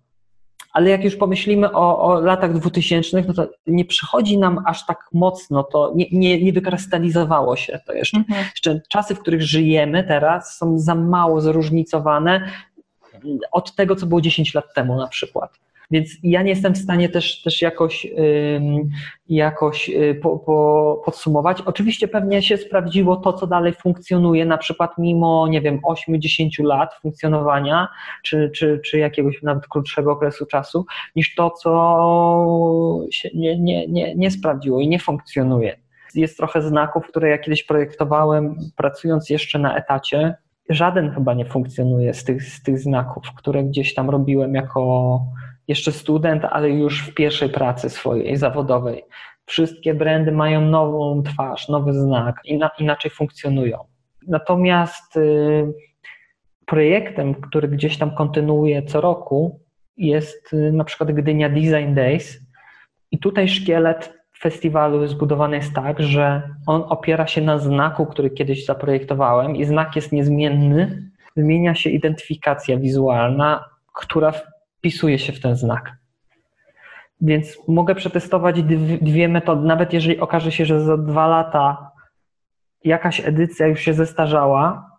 ale 0.73 0.89
jak 0.89 1.03
już 1.03 1.15
pomyślimy 1.15 1.71
o, 1.71 2.01
o 2.01 2.19
latach 2.19 2.53
dwutysięcznych, 2.53 3.27
no 3.27 3.33
to 3.33 3.47
nie 3.67 3.85
przychodzi 3.85 4.37
nam 4.37 4.63
aż 4.65 4.85
tak 4.85 5.05
mocno, 5.13 5.63
to 5.63 5.91
nie, 5.95 6.05
nie, 6.11 6.43
nie 6.43 6.53
wykrystalizowało 6.53 7.55
się 7.55 7.79
to 7.85 7.93
jeszcze. 7.93 8.17
Mhm. 8.17 8.45
jeszcze. 8.45 8.81
Czasy, 8.89 9.15
w 9.15 9.19
których 9.19 9.41
żyjemy 9.41 10.03
teraz 10.03 10.57
są 10.57 10.79
za 10.79 10.95
mało 10.95 11.41
zróżnicowane 11.41 12.49
od 13.51 13.75
tego, 13.75 13.95
co 13.95 14.05
było 14.05 14.21
10 14.21 14.53
lat 14.53 14.73
temu 14.73 14.95
na 14.95 15.07
przykład. 15.07 15.59
Więc 15.91 16.09
ja 16.23 16.41
nie 16.41 16.49
jestem 16.49 16.73
w 16.73 16.77
stanie 16.77 17.09
też, 17.09 17.41
też 17.41 17.61
jakoś, 17.61 18.07
jakoś 19.29 19.89
y, 19.89 20.19
po, 20.21 20.39
po 20.39 21.01
podsumować. 21.05 21.61
Oczywiście 21.61 22.07
pewnie 22.07 22.41
się 22.41 22.57
sprawdziło 22.57 23.15
to, 23.15 23.33
co 23.33 23.47
dalej 23.47 23.73
funkcjonuje, 23.73 24.45
na 24.45 24.57
przykład 24.57 24.91
mimo, 24.97 25.47
nie 25.47 25.61
wiem, 25.61 25.79
8-10 26.09 26.63
lat 26.63 26.93
funkcjonowania, 27.01 27.87
czy, 28.23 28.51
czy, 28.55 28.81
czy 28.85 28.97
jakiegoś 28.97 29.41
nawet 29.43 29.67
krótszego 29.67 30.11
okresu 30.11 30.45
czasu, 30.45 30.85
niż 31.15 31.35
to, 31.35 31.49
co 31.49 32.99
się 33.11 33.29
nie, 33.33 33.59
nie, 33.59 33.87
nie, 33.87 34.15
nie 34.15 34.31
sprawdziło 34.31 34.79
i 34.79 34.87
nie 34.87 34.99
funkcjonuje. 34.99 35.77
Jest 36.15 36.37
trochę 36.37 36.61
znaków, 36.61 37.07
które 37.07 37.29
ja 37.29 37.37
kiedyś 37.37 37.63
projektowałem, 37.63 38.55
pracując 38.75 39.29
jeszcze 39.29 39.59
na 39.59 39.75
etacie. 39.75 40.35
Żaden 40.69 41.11
chyba 41.11 41.33
nie 41.33 41.45
funkcjonuje 41.45 42.13
z 42.13 42.23
tych, 42.23 42.43
z 42.43 42.63
tych 42.63 42.79
znaków, 42.79 43.23
które 43.37 43.63
gdzieś 43.63 43.93
tam 43.93 44.09
robiłem 44.09 44.55
jako, 44.55 45.21
jeszcze 45.67 45.91
student, 45.91 46.45
ale 46.45 46.69
już 46.69 47.07
w 47.07 47.13
pierwszej 47.13 47.49
pracy 47.49 47.89
swojej 47.89 48.37
zawodowej. 48.37 49.03
Wszystkie 49.45 49.93
brandy 49.93 50.31
mają 50.31 50.61
nową 50.61 51.23
twarz, 51.23 51.69
nowy 51.69 51.93
znak, 51.93 52.35
inaczej 52.79 53.11
funkcjonują. 53.11 53.77
Natomiast 54.27 55.17
y, 55.17 55.73
projektem, 56.65 57.35
który 57.35 57.67
gdzieś 57.67 57.97
tam 57.97 58.15
kontynuuje 58.15 58.83
co 58.83 59.01
roku, 59.01 59.59
jest 59.97 60.53
y, 60.53 60.71
na 60.71 60.83
przykład 60.83 61.11
Gdynia 61.11 61.49
Design 61.49 61.93
Days. 61.93 62.39
I 63.11 63.19
tutaj 63.19 63.47
szkielet 63.47 64.13
festiwalu 64.39 65.07
zbudowany 65.07 65.55
jest 65.55 65.73
tak, 65.73 65.99
że 65.99 66.41
on 66.67 66.83
opiera 66.89 67.27
się 67.27 67.41
na 67.41 67.57
znaku, 67.57 68.05
który 68.05 68.29
kiedyś 68.29 68.65
zaprojektowałem, 68.65 69.55
i 69.55 69.65
znak 69.65 69.95
jest 69.95 70.11
niezmienny. 70.11 71.11
Zmienia 71.37 71.75
się 71.75 71.89
identyfikacja 71.89 72.77
wizualna, 72.77 73.65
która 73.93 74.33
wpisuje 74.83 75.19
się 75.19 75.33
w 75.33 75.39
ten 75.39 75.55
znak. 75.55 75.91
Więc 77.21 77.57
mogę 77.67 77.95
przetestować 77.95 78.63
dwie 79.01 79.27
metody, 79.27 79.67
nawet 79.67 79.93
jeżeli 79.93 80.19
okaże 80.19 80.51
się, 80.51 80.65
że 80.65 80.79
za 80.79 80.97
dwa 80.97 81.27
lata 81.27 81.91
jakaś 82.83 83.27
edycja 83.27 83.67
już 83.67 83.79
się 83.79 83.93
zestarzała, 83.93 84.91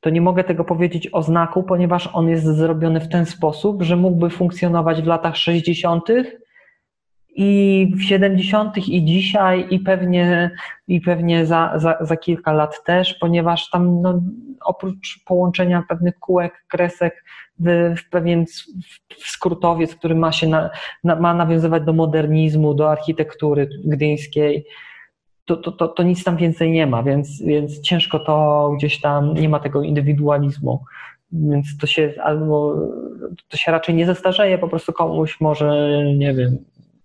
to 0.00 0.10
nie 0.10 0.20
mogę 0.20 0.44
tego 0.44 0.64
powiedzieć 0.64 1.08
o 1.12 1.22
znaku, 1.22 1.62
ponieważ 1.62 2.08
on 2.12 2.28
jest 2.28 2.44
zrobiony 2.44 3.00
w 3.00 3.08
ten 3.08 3.26
sposób, 3.26 3.82
że 3.82 3.96
mógłby 3.96 4.30
funkcjonować 4.30 5.02
w 5.02 5.06
latach 5.06 5.36
60. 5.36 6.08
i 7.28 7.92
w 7.96 8.02
70. 8.02 8.78
i 8.78 9.04
dzisiaj, 9.04 9.66
i 9.70 9.80
pewnie, 9.80 10.50
i 10.88 11.00
pewnie 11.00 11.46
za, 11.46 11.72
za, 11.76 11.98
za 12.00 12.16
kilka 12.16 12.52
lat 12.52 12.84
też, 12.84 13.14
ponieważ 13.14 13.70
tam 13.70 14.02
no, 14.02 14.20
oprócz 14.64 15.24
połączenia 15.26 15.84
pewnych 15.88 16.18
kółek, 16.18 16.64
kresek, 16.68 17.24
w, 17.96 18.10
pewien 18.10 18.44
skrótowiec, 19.18 19.94
który 19.94 20.14
ma 20.14 20.32
się 20.32 20.48
na, 20.48 20.70
na, 21.04 21.16
ma 21.16 21.34
nawiązywać 21.34 21.82
do 21.82 21.92
modernizmu, 21.92 22.74
do 22.74 22.90
architektury 22.90 23.68
gdyńskiej, 23.84 24.66
to, 25.44 25.56
to, 25.56 25.72
to, 25.72 25.88
to, 25.88 26.02
nic 26.02 26.24
tam 26.24 26.36
więcej 26.36 26.70
nie 26.70 26.86
ma, 26.86 27.02
więc, 27.02 27.42
więc 27.42 27.80
ciężko 27.80 28.18
to 28.18 28.70
gdzieś 28.76 29.00
tam, 29.00 29.34
nie 29.34 29.48
ma 29.48 29.60
tego 29.60 29.82
indywidualizmu. 29.82 30.84
Więc 31.32 31.76
to 31.80 31.86
się 31.86 32.14
albo 32.22 32.76
to 33.48 33.56
się 33.56 33.72
raczej 33.72 33.94
nie 33.94 34.06
zestarzeje, 34.06 34.58
po 34.58 34.68
prostu 34.68 34.92
komuś 34.92 35.40
może, 35.40 36.02
nie 36.16 36.34
wiem, 36.34 36.58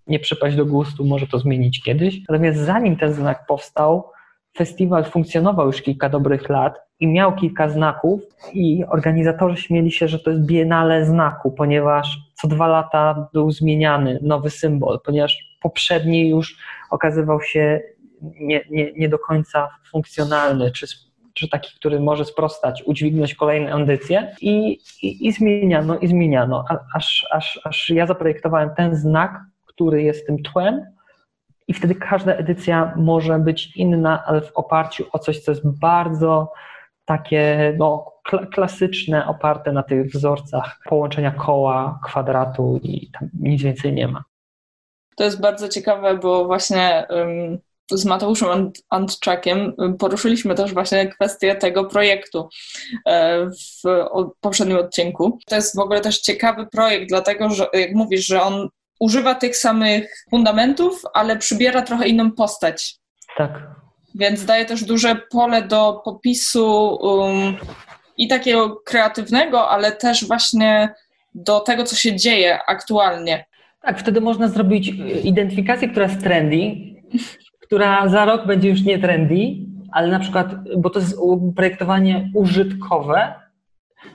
nie 0.06 0.18
przypaść 0.18 0.56
do 0.56 0.66
gustu, 0.66 1.04
może 1.04 1.26
to 1.26 1.38
zmienić 1.38 1.82
kiedyś. 1.82 2.20
Natomiast 2.28 2.58
zanim 2.58 2.96
ten 2.96 3.12
znak 3.12 3.46
powstał, 3.46 4.10
festiwal 4.56 5.04
funkcjonował 5.04 5.66
już 5.66 5.82
kilka 5.82 6.08
dobrych 6.08 6.48
lat 6.48 6.86
i 7.00 7.06
miał 7.06 7.34
kilka 7.34 7.68
znaków 7.68 8.20
i 8.52 8.84
organizatorzy 8.88 9.56
śmieli 9.56 9.92
się, 9.92 10.08
że 10.08 10.18
to 10.18 10.30
jest 10.30 10.46
biennale 10.46 11.04
znaku, 11.04 11.50
ponieważ 11.50 12.18
co 12.34 12.48
dwa 12.48 12.66
lata 12.66 13.28
był 13.32 13.50
zmieniany 13.50 14.18
nowy 14.22 14.50
symbol, 14.50 15.00
ponieważ 15.04 15.56
poprzedni 15.62 16.28
już 16.28 16.56
okazywał 16.90 17.42
się 17.42 17.80
nie, 18.22 18.64
nie, 18.70 18.92
nie 18.92 19.08
do 19.08 19.18
końca 19.18 19.68
funkcjonalny, 19.90 20.70
czy, 20.70 20.86
czy 21.34 21.48
taki, 21.48 21.76
który 21.76 22.00
może 22.00 22.24
sprostać, 22.24 22.82
udźwignąć 22.86 23.34
kolejne 23.34 23.74
edycje 23.74 24.34
i, 24.40 24.78
i, 25.02 25.26
i 25.26 25.32
zmieniano, 25.32 25.98
i 25.98 26.08
zmieniano, 26.08 26.64
aż, 26.94 27.26
aż, 27.32 27.60
aż 27.64 27.90
ja 27.90 28.06
zaprojektowałem 28.06 28.70
ten 28.76 28.96
znak, 28.96 29.40
który 29.66 30.02
jest 30.02 30.26
tym 30.26 30.42
tłem, 30.42 30.95
i 31.68 31.74
wtedy 31.74 31.94
każda 31.94 32.34
edycja 32.34 32.92
może 32.96 33.38
być 33.38 33.76
inna, 33.76 34.24
ale 34.26 34.40
w 34.40 34.52
oparciu 34.54 35.04
o 35.12 35.18
coś, 35.18 35.40
co 35.40 35.52
jest 35.52 35.78
bardzo 35.80 36.52
takie 37.04 37.74
no, 37.78 38.12
kl 38.24 38.46
klasyczne, 38.46 39.26
oparte 39.26 39.72
na 39.72 39.82
tych 39.82 40.06
wzorcach 40.06 40.78
połączenia 40.84 41.30
koła, 41.30 42.00
kwadratu 42.04 42.80
i 42.82 43.10
tam 43.10 43.28
nic 43.40 43.62
więcej 43.62 43.92
nie 43.92 44.08
ma. 44.08 44.24
To 45.16 45.24
jest 45.24 45.40
bardzo 45.40 45.68
ciekawe, 45.68 46.18
bo 46.18 46.44
właśnie 46.44 47.06
z 47.90 48.04
Mateuszem 48.04 48.72
Antczakiem 48.90 49.72
poruszyliśmy 49.98 50.54
też 50.54 50.74
właśnie 50.74 51.08
kwestię 51.08 51.54
tego 51.54 51.84
projektu 51.84 52.48
e, 53.06 53.46
w 53.46 53.88
poprzednim 54.40 54.78
odcinku. 54.78 55.38
To 55.46 55.56
jest 55.56 55.76
w 55.76 55.78
ogóle 55.78 56.00
też 56.00 56.20
ciekawy 56.20 56.66
projekt, 56.66 57.08
dlatego 57.08 57.50
że 57.50 57.66
jak 57.72 57.94
mówisz, 57.94 58.26
że 58.26 58.42
on 58.42 58.68
używa 59.00 59.34
tych 59.34 59.56
samych 59.56 60.24
fundamentów, 60.30 61.02
ale 61.14 61.36
przybiera 61.36 61.82
trochę 61.82 62.08
inną 62.08 62.32
postać. 62.32 62.96
Tak. 63.36 63.70
Więc 64.14 64.44
daje 64.44 64.64
też 64.64 64.84
duże 64.84 65.16
pole 65.30 65.62
do 65.62 66.02
popisu 66.04 66.94
um, 66.94 67.56
i 68.18 68.28
takiego 68.28 68.76
kreatywnego, 68.76 69.70
ale 69.70 69.92
też 69.92 70.26
właśnie 70.26 70.94
do 71.34 71.60
tego, 71.60 71.84
co 71.84 71.96
się 71.96 72.16
dzieje 72.16 72.58
aktualnie. 72.66 73.44
Tak, 73.82 74.00
wtedy 74.00 74.20
można 74.20 74.48
zrobić 74.48 74.92
identyfikację, 75.24 75.88
która 75.88 76.06
jest 76.06 76.20
trendy, 76.20 76.76
która 77.66 78.08
za 78.08 78.24
rok 78.24 78.46
będzie 78.46 78.68
już 78.68 78.82
nie 78.82 78.98
trendy, 78.98 79.36
ale 79.92 80.08
na 80.08 80.18
przykład, 80.18 80.48
bo 80.78 80.90
to 80.90 81.00
jest 81.00 81.16
projektowanie 81.56 82.30
użytkowe, 82.34 83.34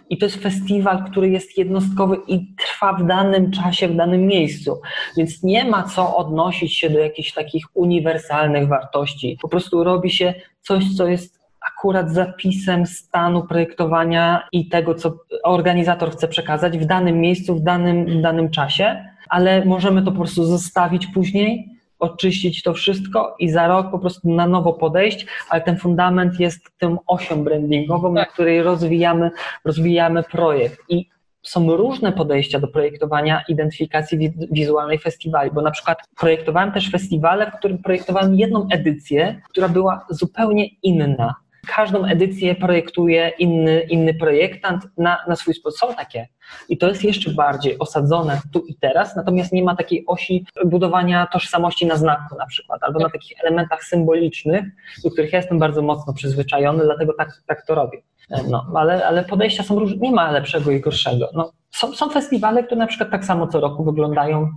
i 0.09 0.17
to 0.17 0.25
jest 0.25 0.43
festiwal, 0.43 1.03
który 1.11 1.29
jest 1.29 1.57
jednostkowy 1.57 2.17
i 2.27 2.55
trwa 2.55 2.93
w 2.93 3.07
danym 3.07 3.51
czasie, 3.51 3.87
w 3.87 3.95
danym 3.95 4.27
miejscu. 4.27 4.81
Więc 5.17 5.43
nie 5.43 5.65
ma 5.65 5.83
co 5.83 6.17
odnosić 6.17 6.77
się 6.77 6.89
do 6.89 6.99
jakichś 6.99 7.33
takich 7.33 7.65
uniwersalnych 7.73 8.67
wartości. 8.67 9.37
Po 9.41 9.49
prostu 9.49 9.83
robi 9.83 10.11
się 10.11 10.33
coś, 10.61 10.95
co 10.97 11.07
jest 11.07 11.41
akurat 11.61 12.11
zapisem 12.11 12.85
stanu 12.85 13.47
projektowania 13.47 14.47
i 14.51 14.69
tego, 14.69 14.95
co 14.95 15.17
organizator 15.43 16.11
chce 16.11 16.27
przekazać 16.27 16.77
w 16.77 16.85
danym 16.85 17.19
miejscu, 17.19 17.55
w 17.55 17.63
danym, 17.63 18.05
w 18.05 18.21
danym 18.21 18.49
czasie, 18.49 19.05
ale 19.29 19.65
możemy 19.65 20.03
to 20.03 20.11
po 20.11 20.17
prostu 20.17 20.43
zostawić 20.43 21.07
później 21.07 21.70
oczyścić 22.01 22.63
to 22.63 22.73
wszystko 22.73 23.35
i 23.39 23.49
za 23.49 23.67
rok 23.67 23.91
po 23.91 23.99
prostu 23.99 24.29
na 24.29 24.47
nowo 24.47 24.73
podejść, 24.73 25.25
ale 25.49 25.61
ten 25.61 25.77
fundament 25.77 26.39
jest 26.39 26.69
tą 26.77 26.97
osią 27.07 27.43
brandingową, 27.43 28.13
na 28.13 28.25
której 28.25 28.63
rozwijamy, 28.63 29.31
rozwijamy 29.65 30.23
projekt. 30.23 30.79
I 30.89 31.09
są 31.43 31.75
różne 31.75 32.11
podejścia 32.11 32.59
do 32.59 32.67
projektowania 32.67 33.43
identyfikacji 33.47 34.33
wizualnej 34.51 34.99
festiwali, 34.99 35.51
bo 35.51 35.61
na 35.61 35.71
przykład 35.71 35.97
projektowałem 36.19 36.71
też 36.71 36.91
festiwale, 36.91 37.51
w 37.51 37.57
którym 37.57 37.77
projektowałem 37.77 38.35
jedną 38.35 38.67
edycję, 38.71 39.41
która 39.49 39.69
była 39.69 40.05
zupełnie 40.09 40.67
inna. 40.83 41.35
Każdą 41.67 42.05
edycję 42.05 42.55
projektuje 42.55 43.31
inny, 43.39 43.81
inny 43.81 44.13
projektant 44.13 44.87
na, 44.97 45.17
na 45.27 45.35
swój 45.35 45.53
sposób. 45.53 45.79
Są 45.79 45.95
takie. 45.95 46.27
I 46.69 46.77
to 46.77 46.87
jest 46.87 47.03
jeszcze 47.03 47.31
bardziej 47.31 47.79
osadzone 47.79 48.41
tu 48.53 48.59
i 48.59 48.75
teraz, 48.75 49.15
natomiast 49.15 49.53
nie 49.53 49.63
ma 49.63 49.75
takiej 49.75 50.03
osi 50.07 50.45
budowania 50.65 51.27
tożsamości 51.27 51.85
na 51.85 51.95
znaku 51.95 52.35
na 52.37 52.45
przykład, 52.45 52.83
albo 52.83 52.99
na 52.99 53.09
takich 53.09 53.39
elementach 53.43 53.83
symbolicznych, 53.83 54.63
do 55.03 55.11
których 55.11 55.33
ja 55.33 55.39
jestem 55.39 55.59
bardzo 55.59 55.81
mocno 55.81 56.13
przyzwyczajony, 56.13 56.83
dlatego 56.83 57.13
tak, 57.13 57.29
tak 57.47 57.65
to 57.65 57.75
robię. 57.75 58.01
No, 58.49 58.65
ale, 58.75 59.07
ale 59.07 59.23
podejścia 59.23 59.63
są 59.63 59.79
różne, 59.79 59.97
nie 59.97 60.11
ma 60.11 60.31
lepszego 60.31 60.71
i 60.71 60.81
gorszego. 60.81 61.29
No, 61.33 61.51
są, 61.71 61.93
są 61.93 62.09
festiwale, 62.09 62.63
które 62.63 62.79
na 62.79 62.87
przykład 62.87 63.11
tak 63.11 63.25
samo 63.25 63.47
co 63.47 63.59
roku 63.59 63.83
wyglądają 63.83 64.51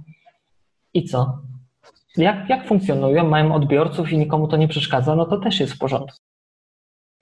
i 0.94 1.04
co? 1.04 1.38
Jak, 2.16 2.48
jak 2.48 2.66
funkcjonują, 2.66 3.28
mają 3.28 3.54
odbiorców 3.54 4.12
i 4.12 4.18
nikomu 4.18 4.48
to 4.48 4.56
nie 4.56 4.68
przeszkadza, 4.68 5.16
no 5.16 5.24
to 5.24 5.38
też 5.38 5.60
jest 5.60 5.72
w 5.72 5.78
porządku. 5.78 6.18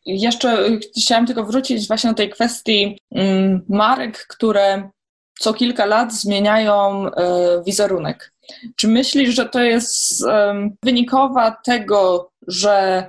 Jeszcze 0.07 0.68
chciałam 1.03 1.26
tylko 1.26 1.44
wrócić 1.44 1.88
właśnie 1.88 2.11
do 2.11 2.16
tej 2.16 2.30
kwestii 2.30 2.98
mm, 3.14 3.64
marek, 3.68 4.26
które 4.26 4.90
co 5.38 5.55
kilka 5.55 5.86
lat 5.86 6.12
zmieniają 6.12 7.07
e, 7.07 7.62
wizerunek. 7.66 8.32
Czy 8.76 8.88
myślisz, 8.88 9.34
że 9.34 9.48
to 9.48 9.62
jest 9.62 10.24
wynikowa 10.82 11.57
tego, 11.64 12.30
że 12.46 13.07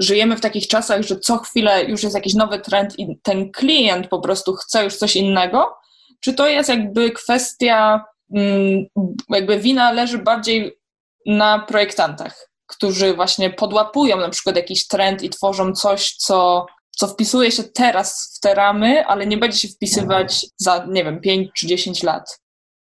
żyjemy 0.00 0.36
w 0.36 0.40
takich 0.40 0.68
czasach, 0.68 1.02
że 1.02 1.18
co 1.18 1.38
chwilę 1.38 1.84
już 1.84 2.02
jest 2.02 2.14
jakiś 2.14 2.34
nowy 2.34 2.58
trend 2.58 2.98
i 2.98 3.18
ten 3.22 3.52
klient 3.52 4.08
po 4.08 4.20
prostu 4.20 4.54
chce 4.54 4.84
już 4.84 4.96
coś 4.96 5.16
innego? 5.16 5.76
Czy 6.20 6.34
to 6.34 6.48
jest 6.48 6.68
jakby 6.68 7.10
kwestia, 7.10 8.04
mm, 8.34 8.86
jakby 9.28 9.58
wina 9.58 9.92
leży 9.92 10.18
bardziej 10.18 10.78
na 11.26 11.58
projektantach, 11.58 12.49
którzy 12.70 13.14
właśnie 13.14 13.50
podłapują 13.50 14.16
na 14.16 14.28
przykład 14.28 14.56
jakiś 14.56 14.86
trend 14.86 15.22
i 15.22 15.30
tworzą 15.30 15.72
coś, 15.72 16.14
co, 16.16 16.66
co 16.90 17.08
wpisuje 17.08 17.50
się 17.50 17.62
teraz 17.62 18.34
w 18.36 18.40
te 18.40 18.54
ramy, 18.54 19.06
ale 19.06 19.26
nie 19.26 19.36
będzie 19.36 19.58
się 19.58 19.68
wpisywać 19.68 20.46
za, 20.56 20.86
nie 20.88 21.04
wiem, 21.04 21.20
5 21.20 21.50
czy 21.54 21.66
10 21.66 22.02
lat? 22.02 22.40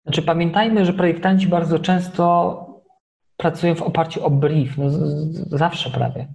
Znaczy 0.05 0.23
pamiętajmy, 0.23 0.85
że 0.85 0.93
projektanci 0.93 1.47
bardzo 1.47 1.79
często 1.79 2.57
pracują 3.37 3.75
w 3.75 3.83
oparciu 3.83 4.25
o 4.25 4.31
brief, 4.31 4.79
no, 4.79 4.91
zawsze 5.59 5.91
prawie 5.91 6.29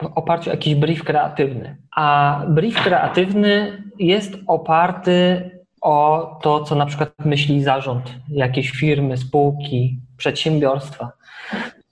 w 0.00 0.06
oparciu 0.14 0.50
o 0.50 0.52
jakiś 0.52 0.74
brief 0.74 1.04
kreatywny. 1.04 1.76
A 1.96 2.40
brief 2.48 2.82
kreatywny 2.82 3.82
jest 3.98 4.34
oparty 4.46 5.50
o 5.80 6.38
to, 6.42 6.64
co 6.64 6.74
na 6.74 6.86
przykład 6.86 7.12
myśli 7.24 7.62
zarząd 7.62 8.14
jakiejś 8.28 8.70
firmy, 8.70 9.16
spółki, 9.16 10.00
przedsiębiorstwa. 10.16 11.12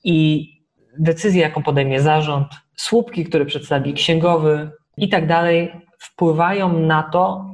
I 0.04 0.48
decyzję, 0.98 1.42
jaką 1.42 1.62
podejmie 1.62 2.00
zarząd, 2.00 2.48
słupki, 2.76 3.24
które 3.24 3.44
przedstawi 3.44 3.94
księgowy 3.94 4.70
i 4.96 5.08
tak 5.08 5.26
dalej, 5.26 5.72
wpływają 5.98 6.78
na 6.80 7.02
to, 7.02 7.44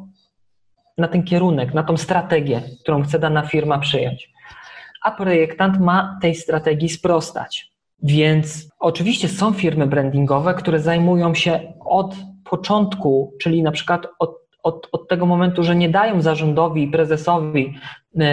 na 0.99 1.09
ten 1.09 1.23
kierunek, 1.23 1.75
na 1.75 1.83
tą 1.83 1.97
strategię, 1.97 2.63
którą 2.83 3.03
chce 3.03 3.19
dana 3.19 3.43
firma 3.43 3.79
przyjąć. 3.79 4.31
A 5.03 5.11
projektant 5.11 5.81
ma 5.81 6.19
tej 6.23 6.35
strategii 6.35 6.89
sprostać. 6.89 7.75
Więc 8.03 8.69
oczywiście 8.79 9.29
są 9.29 9.53
firmy 9.53 9.87
brandingowe, 9.87 10.55
które 10.55 10.81
zajmują 10.81 11.35
się 11.35 11.73
od 11.81 12.17
początku, 12.45 13.35
czyli 13.41 13.63
na 13.63 13.73
przykład 13.73 14.07
od, 14.19 14.44
od, 14.65 14.89
od 14.93 15.09
tego 15.09 15.27
momentu, 15.27 15.63
że 15.63 15.77
nie 15.77 15.89
dają 15.89 16.23
zarządowi 16.23 16.83
i 16.83 16.89
prezesowi 16.89 17.75
yy, 18.15 18.27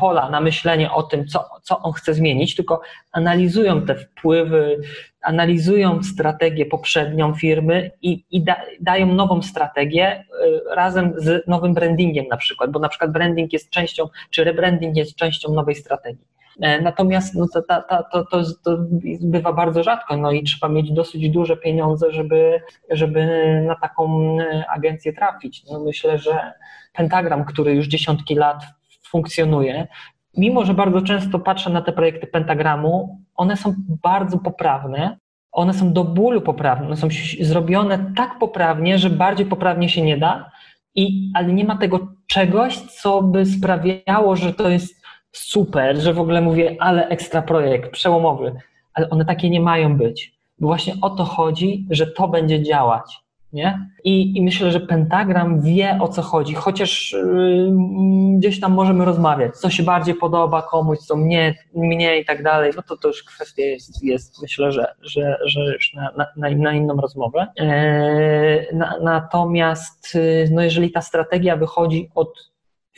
pola 0.00 0.30
na 0.30 0.40
myślenie 0.40 0.92
o 0.92 1.02
tym, 1.02 1.26
co, 1.26 1.44
co 1.62 1.78
on 1.78 1.92
chce 1.92 2.14
zmienić, 2.14 2.56
tylko 2.56 2.80
analizują 3.12 3.82
te 3.82 3.94
wpływy, 3.94 4.80
analizują 5.22 6.02
strategię 6.02 6.66
poprzednią 6.66 7.34
firmy 7.34 7.90
i, 8.02 8.24
i 8.30 8.44
da, 8.44 8.56
dają 8.80 9.06
nową 9.06 9.42
strategię 9.42 10.24
yy, 10.42 10.74
razem 10.74 11.12
z 11.16 11.46
nowym 11.46 11.74
brandingiem 11.74 12.26
na 12.30 12.36
przykład, 12.36 12.70
bo 12.70 12.78
na 12.78 12.88
przykład 12.88 13.12
branding 13.12 13.52
jest 13.52 13.70
częścią, 13.70 14.08
czy 14.30 14.44
rebranding 14.44 14.96
jest 14.96 15.14
częścią 15.14 15.52
nowej 15.54 15.74
strategii. 15.74 16.37
E, 16.60 16.80
natomiast 16.80 17.34
no, 17.34 17.46
to, 17.54 17.62
to, 17.62 18.04
to, 18.12 18.24
to, 18.24 18.42
to 18.64 18.78
bywa 19.20 19.52
bardzo 19.52 19.82
rzadko, 19.82 20.16
no 20.16 20.32
i 20.32 20.42
trzeba 20.42 20.68
mieć 20.68 20.92
dosyć 20.92 21.30
duże 21.30 21.56
pieniądze, 21.56 22.12
żeby, 22.12 22.60
żeby 22.90 23.26
na 23.66 23.74
taką 23.74 24.36
e, 24.40 24.64
agencję 24.70 25.12
trafić. 25.12 25.64
No, 25.70 25.80
myślę, 25.80 26.18
że 26.18 26.52
Pentagram, 26.92 27.44
który 27.44 27.74
już 27.74 27.86
dziesiątki 27.86 28.34
lat 28.34 28.62
funkcjonuje, 29.08 29.86
mimo 30.36 30.64
że 30.64 30.74
bardzo 30.74 31.02
często 31.02 31.38
patrzę 31.38 31.70
na 31.70 31.82
te 31.82 31.92
projekty 31.92 32.26
Pentagramu, 32.26 33.18
one 33.34 33.56
są 33.56 33.74
bardzo 34.02 34.38
poprawne, 34.38 35.18
one 35.52 35.74
są 35.74 35.92
do 35.92 36.04
bólu 36.04 36.40
poprawne, 36.40 36.96
są 36.96 37.08
zrobione 37.40 38.12
tak 38.16 38.38
poprawnie, 38.38 38.98
że 38.98 39.10
bardziej 39.10 39.46
poprawnie 39.46 39.88
się 39.88 40.02
nie 40.02 40.16
da, 40.16 40.50
i, 40.94 41.30
ale 41.34 41.52
nie 41.52 41.64
ma 41.64 41.76
tego 41.76 42.08
czegoś, 42.26 42.78
co 42.78 43.22
by 43.22 43.46
sprawiało, 43.46 44.36
że 44.36 44.54
to 44.54 44.68
jest 44.68 44.97
super, 45.38 45.96
że 45.96 46.14
w 46.14 46.20
ogóle 46.20 46.40
mówię, 46.40 46.76
ale 46.80 47.08
ekstra 47.08 47.42
projekt, 47.42 47.90
przełomowy, 47.90 48.52
ale 48.94 49.10
one 49.10 49.24
takie 49.24 49.50
nie 49.50 49.60
mają 49.60 49.96
być. 49.96 50.38
Bo 50.60 50.66
właśnie 50.66 50.94
o 51.02 51.10
to 51.10 51.24
chodzi, 51.24 51.86
że 51.90 52.06
to 52.06 52.28
będzie 52.28 52.62
działać. 52.62 53.20
Nie? 53.52 53.88
I, 54.04 54.38
I 54.38 54.42
myślę, 54.42 54.70
że 54.70 54.80
pentagram 54.80 55.60
wie 55.60 55.98
o 56.00 56.08
co 56.08 56.22
chodzi, 56.22 56.54
chociaż 56.54 57.12
yy, 57.12 57.70
gdzieś 58.38 58.60
tam 58.60 58.72
możemy 58.72 59.04
rozmawiać, 59.04 59.56
co 59.56 59.70
się 59.70 59.82
bardziej 59.82 60.14
podoba 60.14 60.62
komuś, 60.62 60.98
co 60.98 61.16
mnie, 61.16 61.54
mnie 61.74 62.20
i 62.20 62.24
tak 62.24 62.42
dalej, 62.42 62.72
no 62.76 62.82
to 62.82 62.96
to 62.96 63.08
już 63.08 63.24
kwestia 63.24 63.62
jest, 63.62 64.04
jest 64.04 64.42
myślę, 64.42 64.72
że, 64.72 64.94
że, 65.02 65.38
że 65.44 65.60
już 65.72 65.94
na, 65.94 66.10
na, 66.36 66.50
na 66.56 66.72
inną 66.72 66.96
rozmowę. 66.96 67.46
Yy, 67.56 68.76
na, 68.78 68.94
natomiast 69.02 70.14
yy, 70.14 70.48
no 70.52 70.62
jeżeli 70.62 70.90
ta 70.90 71.00
strategia 71.00 71.56
wychodzi 71.56 72.10
od 72.14 72.50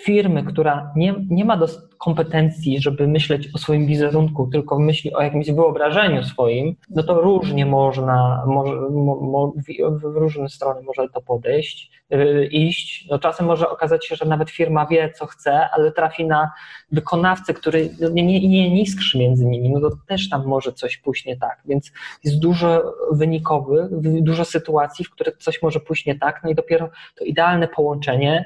firmy, 0.05 0.44
która 0.44 0.92
nie, 0.96 1.14
nie 1.30 1.44
ma 1.44 1.57
kompetencji, 1.98 2.80
żeby 2.80 3.09
myśleć 3.09 3.48
o 3.55 3.59
swoim 3.59 3.86
wizerunku, 3.86 4.48
tylko 4.53 4.78
myśli 4.78 5.14
o 5.14 5.22
jakimś 5.22 5.51
wyobrażeniu 5.51 6.24
swoim, 6.24 6.76
no 6.90 7.03
to 7.03 7.20
różnie 7.20 7.66
można, 7.66 8.44
może, 8.46 8.72
mo, 8.90 9.53
w 9.90 10.05
różne 10.05 10.48
strony 10.48 10.82
może 10.82 11.09
to 11.09 11.20
podejść, 11.20 11.90
yy, 12.11 12.46
iść. 12.46 13.07
No 13.11 13.18
czasem 13.18 13.46
może 13.46 13.70
okazać 13.70 14.07
się, 14.07 14.16
że 14.16 14.24
nawet 14.24 14.51
firma 14.51 14.86
wie, 14.86 15.12
co 15.18 15.26
chce, 15.26 15.68
ale 15.70 15.92
trafi 15.92 16.26
na 16.26 16.51
wykonawcę, 16.92 17.55
który 17.55 17.90
nie, 18.12 18.26
nie, 18.26 18.48
nie 18.48 18.70
niskszy 18.70 19.18
między 19.18 19.46
nimi, 19.46 19.70
no 19.70 19.80
to 19.80 19.96
też 20.07 20.28
tam 20.28 20.46
może 20.46 20.72
coś 20.72 20.96
pójść 20.96 21.26
nie 21.26 21.36
tak. 21.36 21.59
Więc 21.64 21.92
jest 22.24 22.38
dużo 22.38 22.94
wynikowych, 23.12 23.86
dużo 24.01 24.44
sytuacji, 24.44 25.05
w 25.05 25.11
których 25.11 25.36
coś 25.36 25.62
może 25.62 25.80
pójść 25.80 26.07
nie 26.07 26.18
tak, 26.18 26.40
no 26.44 26.51
i 26.51 26.55
dopiero 26.55 26.88
to 27.14 27.24
idealne 27.24 27.68
połączenie 27.68 28.44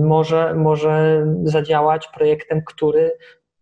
może, 0.00 0.54
może 0.54 1.26
zadziałać 1.42 2.08
projektem, 2.08 2.62
który 2.66 3.12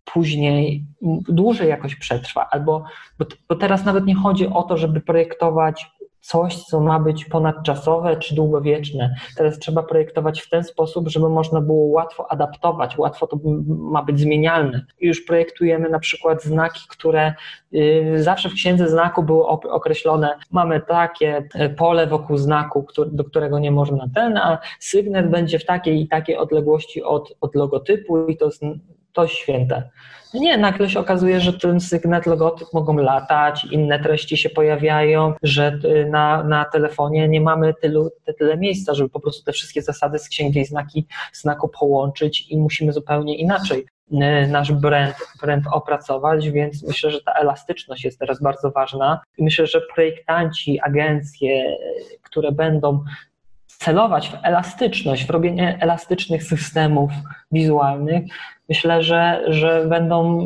później 0.04 0.84
dłużej 1.28 1.68
jakoś 1.68 1.96
przetrwa, 1.96 2.48
albo 2.50 2.84
bo, 3.18 3.24
bo 3.48 3.56
teraz 3.56 3.84
nawet 3.84 4.04
nie 4.06 4.14
chodzi 4.14 4.46
o 4.46 4.62
to, 4.62 4.76
żeby 4.76 5.00
projektować 5.00 5.86
coś, 6.24 6.56
co 6.56 6.80
ma 6.80 7.00
być 7.00 7.24
ponadczasowe 7.24 8.16
czy 8.16 8.34
długowieczne. 8.34 9.14
Teraz 9.36 9.58
trzeba 9.58 9.82
projektować 9.82 10.40
w 10.40 10.50
ten 10.50 10.64
sposób, 10.64 11.08
żeby 11.08 11.28
można 11.28 11.60
było 11.60 11.86
łatwo 11.86 12.32
adaptować, 12.32 12.98
łatwo 12.98 13.26
to 13.26 13.38
ma 13.66 14.02
być 14.02 14.20
zmienialne. 14.20 14.84
Już 15.00 15.20
projektujemy 15.20 15.88
na 15.88 15.98
przykład 15.98 16.42
znaki, 16.42 16.80
które 16.88 17.34
y, 17.74 18.14
zawsze 18.16 18.48
w 18.48 18.54
księdze 18.54 18.88
znaku 18.88 19.22
były 19.22 19.46
określone, 19.48 20.38
mamy 20.50 20.80
takie 20.80 21.48
e, 21.54 21.68
pole 21.68 22.06
wokół 22.06 22.36
znaku, 22.36 22.86
do 23.06 23.24
którego 23.24 23.58
nie 23.58 23.70
można 23.70 24.06
ten, 24.14 24.36
a 24.36 24.58
sygnet 24.80 25.30
będzie 25.30 25.58
w 25.58 25.64
takiej 25.64 26.00
i 26.00 26.08
takiej 26.08 26.36
odległości 26.36 27.02
od, 27.02 27.36
od 27.40 27.54
logotypu 27.54 28.26
i 28.26 28.36
to 28.36 28.44
jest 28.44 28.62
to 29.12 29.26
święte. 29.26 29.90
Nie, 30.34 30.58
nagle 30.58 30.90
się 30.90 31.00
okazuje, 31.00 31.40
że 31.40 31.52
ten 31.52 31.80
sygnet, 31.80 32.26
logotyp 32.26 32.68
mogą 32.72 32.96
latać, 32.96 33.64
inne 33.64 34.00
treści 34.00 34.36
się 34.36 34.50
pojawiają, 34.50 35.34
że 35.42 35.78
y, 35.84 36.06
na, 36.10 36.44
na 36.44 36.64
telefonie 36.64 37.28
nie 37.28 37.40
mamy 37.40 37.74
tylu, 37.74 38.10
tyle 38.38 38.56
miejsca, 38.56 38.94
żeby 38.94 39.10
po 39.10 39.20
prostu 39.20 39.44
te 39.44 39.52
wszystkie 39.52 39.82
zasady 39.82 40.18
z 40.18 40.28
księgi 40.28 40.60
i 40.60 40.64
znaki 40.64 41.06
znaku 41.32 41.68
połączyć 41.68 42.50
i 42.50 42.58
musimy 42.58 42.92
zupełnie 42.92 43.36
inaczej 43.36 43.86
y, 44.12 44.48
nasz 44.48 44.72
brand, 44.72 45.14
brand 45.42 45.64
opracować, 45.72 46.50
więc 46.50 46.82
myślę, 46.82 47.10
że 47.10 47.20
ta 47.20 47.32
elastyczność 47.32 48.04
jest 48.04 48.18
teraz 48.18 48.42
bardzo 48.42 48.70
ważna. 48.70 49.20
I 49.38 49.44
myślę, 49.44 49.66
że 49.66 49.80
projektanci, 49.94 50.80
agencje, 50.80 51.76
które 52.22 52.52
będą 52.52 53.04
celować 53.78 54.28
w 54.28 54.38
elastyczność, 54.42 55.26
w 55.26 55.30
robienie 55.30 55.78
elastycznych 55.80 56.42
systemów 56.42 57.10
wizualnych, 57.52 58.24
myślę, 58.68 59.02
że, 59.02 59.44
że 59.48 59.86
będą 59.88 60.40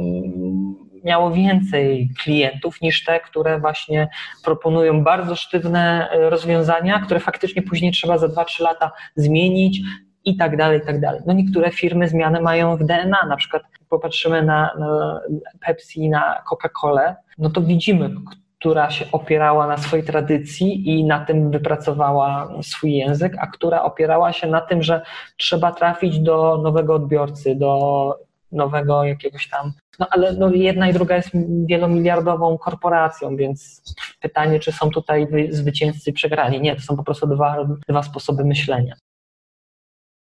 miało 1.04 1.30
więcej 1.30 2.10
klientów 2.22 2.80
niż 2.80 3.04
te, 3.04 3.20
które 3.20 3.60
właśnie 3.60 4.08
proponują 4.44 5.04
bardzo 5.04 5.36
sztywne 5.36 6.08
rozwiązania, 6.12 7.00
które 7.00 7.20
faktycznie 7.20 7.62
później 7.62 7.92
trzeba 7.92 8.18
za 8.18 8.26
2-3 8.26 8.62
lata 8.62 8.90
zmienić 9.16 9.80
i 10.24 10.36
tak 10.36 10.56
dalej, 10.56 10.78
i 10.78 10.86
tak 10.86 11.00
dalej. 11.00 11.20
No 11.26 11.32
niektóre 11.32 11.70
firmy 11.70 12.08
zmiany 12.08 12.40
mają 12.40 12.76
w 12.76 12.84
DNA, 12.84 13.26
na 13.28 13.36
przykład 13.36 13.62
popatrzymy 13.88 14.42
na, 14.42 14.70
na 14.78 15.20
Pepsi, 15.60 16.08
na 16.08 16.42
Coca-Colę, 16.50 17.14
no 17.38 17.50
to 17.50 17.60
widzimy, 17.60 18.10
która 18.58 18.90
się 18.90 19.04
opierała 19.12 19.66
na 19.66 19.76
swojej 19.76 20.06
tradycji 20.06 20.88
i 20.88 21.04
na 21.04 21.24
tym 21.24 21.50
wypracowała 21.50 22.52
swój 22.62 22.92
język, 22.92 23.32
a 23.38 23.46
która 23.46 23.82
opierała 23.82 24.32
się 24.32 24.46
na 24.46 24.60
tym, 24.60 24.82
że 24.82 25.02
trzeba 25.36 25.72
trafić 25.72 26.20
do 26.20 26.58
nowego 26.62 26.94
odbiorcy, 26.94 27.54
do 27.54 28.14
nowego 28.52 29.04
jakiegoś 29.04 29.48
tam. 29.48 29.72
No 29.98 30.06
ale 30.10 30.32
no, 30.32 30.50
jedna 30.50 30.88
i 30.88 30.92
druga 30.92 31.16
jest 31.16 31.30
wielomiliardową 31.66 32.58
korporacją, 32.58 33.36
więc 33.36 33.82
pytanie, 34.20 34.60
czy 34.60 34.72
są 34.72 34.90
tutaj 34.90 35.28
zwycięzcy 35.50 36.12
przegrani. 36.12 36.60
Nie, 36.60 36.76
to 36.76 36.82
są 36.82 36.96
po 36.96 37.04
prostu 37.04 37.26
dwa, 37.26 37.56
dwa 37.88 38.02
sposoby 38.02 38.44
myślenia 38.44 38.94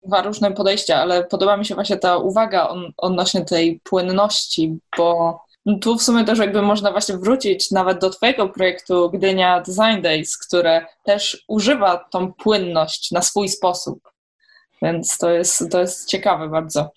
dwa 0.03 0.23
różne 0.23 0.53
podejścia, 0.53 0.97
ale 0.97 1.25
podoba 1.25 1.57
mi 1.57 1.65
się 1.65 1.75
właśnie 1.75 1.97
ta 1.97 2.17
uwaga 2.17 2.69
on, 2.69 2.93
odnośnie 2.97 3.45
tej 3.45 3.81
płynności, 3.85 4.79
bo 4.99 5.41
tu 5.81 5.99
w 5.99 6.03
sumie 6.03 6.25
też 6.25 6.39
jakby 6.39 6.63
można 6.63 6.91
właśnie 6.93 7.19
wrócić 7.19 7.71
nawet 7.71 8.01
do 8.01 8.11
Twojego 8.11 8.49
projektu 8.49 9.11
Gdynia 9.11 9.61
Design 9.61 10.03
Days, 10.03 10.39
które 10.39 10.87
też 11.05 11.45
używa 11.49 12.05
tą 12.11 12.33
płynność 12.33 13.11
na 13.11 13.23
swój 13.23 13.49
sposób. 13.49 14.11
Więc 14.83 15.19
to 15.19 15.31
jest, 15.31 15.71
to 15.71 15.81
jest 15.81 16.09
ciekawe 16.09 16.49
bardzo. 16.49 16.93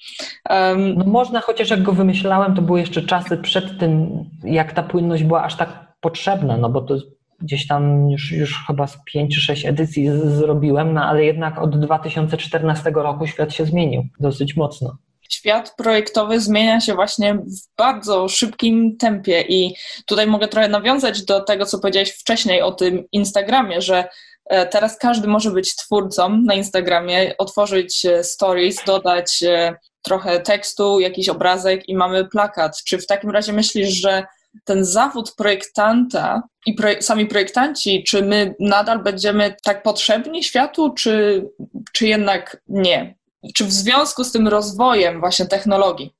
Um, 0.50 0.96
no 0.98 1.06
można, 1.06 1.42
chociaż 1.42 1.70
jak 1.70 1.84
go 1.84 1.92
wymyślałem, 1.92 2.56
to 2.56 2.62
były 2.62 2.80
jeszcze 2.80 3.02
czasy 3.02 3.38
przed 3.38 3.80
tym, 3.80 4.24
jak 4.44 4.74
ta 4.74 4.84
płynność 4.84 5.24
była 5.24 5.44
aż 5.44 5.58
tak 5.58 5.94
potrzebna, 6.02 6.58
no 6.58 6.70
bo 6.70 6.82
to 6.82 6.98
gdzieś 7.42 7.68
tam 7.68 8.10
już, 8.10 8.32
już 8.32 8.66
chyba 8.68 8.88
z 8.88 8.98
5 9.06 9.36
czy 9.36 9.42
6 9.42 9.66
edycji 9.66 10.10
zrobiłem, 10.26 10.94
no 10.94 11.06
ale 11.06 11.26
jednak 11.26 11.60
od 11.60 11.80
2014 11.80 12.92
roku 12.96 13.28
świat 13.28 13.54
się 13.54 13.66
zmienił 13.66 14.04
dosyć 14.20 14.56
mocno 14.56 14.98
świat 15.34 15.76
projektowy 15.78 16.40
zmienia 16.40 16.82
się 16.82 16.94
właśnie 16.94 17.34
w 17.34 17.76
bardzo 17.78 18.28
szybkim 18.30 18.98
tempie 18.98 19.42
i 19.42 19.76
tutaj 20.06 20.28
mogę 20.28 20.48
trochę 20.48 20.68
nawiązać 20.68 21.26
do 21.26 21.42
tego, 21.42 21.66
co 21.66 21.80
powiedziałeś 21.80 22.12
wcześniej 22.12 22.62
o 22.62 22.72
tym 22.72 23.04
Instagramie, 23.12 23.82
że 23.82 24.08
e, 24.46 24.66
teraz 24.66 24.98
każdy 24.98 25.28
może 25.28 25.52
być 25.52 25.76
twórcą 25.76 26.38
na 26.38 26.54
Instagramie, 26.54 27.38
otworzyć 27.38 28.06
e, 28.06 28.24
stories, 28.24 28.84
dodać 28.86 29.44
e, 29.44 29.76
trochę 30.02 30.40
tekstu, 30.40 31.00
jakiś 31.00 31.30
obrazek 31.30 31.90
i 31.90 31.96
mamy 31.96 32.26
plakat. 32.26 32.84
Czy 32.84 32.98
w 32.98 33.08
takim 33.08 33.30
razie 33.30 33.54
myślisz, 33.54 33.90
że 33.90 34.26
ten 34.64 34.86
zawód 34.86 35.36
projektanta 35.36 36.44
i 36.66 36.76
sami 37.00 37.26
projektanci, 37.26 38.04
czy 38.04 38.22
my 38.22 38.56
nadal 38.60 39.04
będziemy 39.04 39.56
tak 39.64 39.84
potrzebni 39.84 40.44
światu, 40.44 40.94
czy, 40.94 41.46
czy 41.94 42.08
jednak 42.08 42.62
nie? 42.68 43.16
Czy 43.56 43.66
w 43.66 43.72
związku 43.72 44.24
z 44.24 44.32
tym 44.32 44.48
rozwojem 44.48 45.20
właśnie 45.20 45.46
technologii 45.46 46.14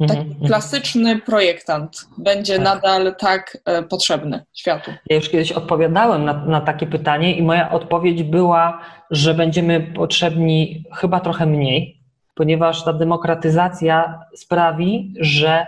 taki 0.00 0.20
mhm, 0.20 0.32
mhm. 0.32 0.46
klasyczny 0.46 1.20
projektant 1.20 2.08
będzie 2.18 2.56
tak. 2.56 2.64
nadal 2.64 3.14
tak 3.18 3.58
e, 3.64 3.82
potrzebny 3.82 4.44
światu? 4.54 4.90
Ja 5.06 5.16
już 5.16 5.28
kiedyś 5.28 5.52
odpowiadałem 5.52 6.24
na, 6.24 6.44
na 6.44 6.60
takie 6.60 6.86
pytanie 6.86 7.36
i 7.36 7.42
moja 7.42 7.70
odpowiedź 7.70 8.22
była, 8.22 8.80
że 9.10 9.34
będziemy 9.34 9.80
potrzebni 9.80 10.84
chyba 10.94 11.20
trochę 11.20 11.46
mniej, 11.46 12.00
ponieważ 12.34 12.84
ta 12.84 12.92
demokratyzacja 12.92 14.24
sprawi, 14.34 15.14
że 15.20 15.66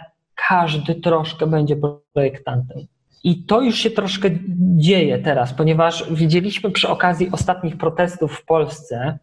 każdy 0.49 0.95
troszkę 0.95 1.47
będzie 1.47 1.77
projektantem. 2.13 2.79
I 3.25 3.45
to 3.45 3.61
już 3.61 3.79
się 3.79 3.91
troszkę 3.91 4.29
dzieje 4.59 5.19
teraz, 5.19 5.53
ponieważ 5.53 6.13
widzieliśmy 6.13 6.71
przy 6.71 6.89
okazji 6.89 7.29
ostatnich 7.33 7.77
protestów 7.77 8.39
w 8.39 8.45
Polsce, 8.45 9.19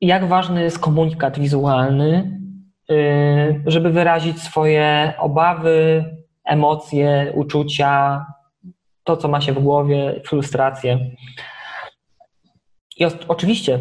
jak 0.00 0.28
ważny 0.28 0.62
jest 0.62 0.78
komunikat 0.78 1.38
wizualny, 1.38 2.38
y, 2.90 3.62
żeby 3.66 3.90
wyrazić 3.90 4.42
swoje 4.42 5.12
obawy, 5.18 6.04
emocje, 6.44 7.32
uczucia, 7.34 8.24
to, 9.04 9.16
co 9.16 9.28
ma 9.28 9.40
się 9.40 9.52
w 9.52 9.58
głowie, 9.58 10.20
frustrację. 10.26 10.98
I 12.96 13.06
oczywiście 13.28 13.78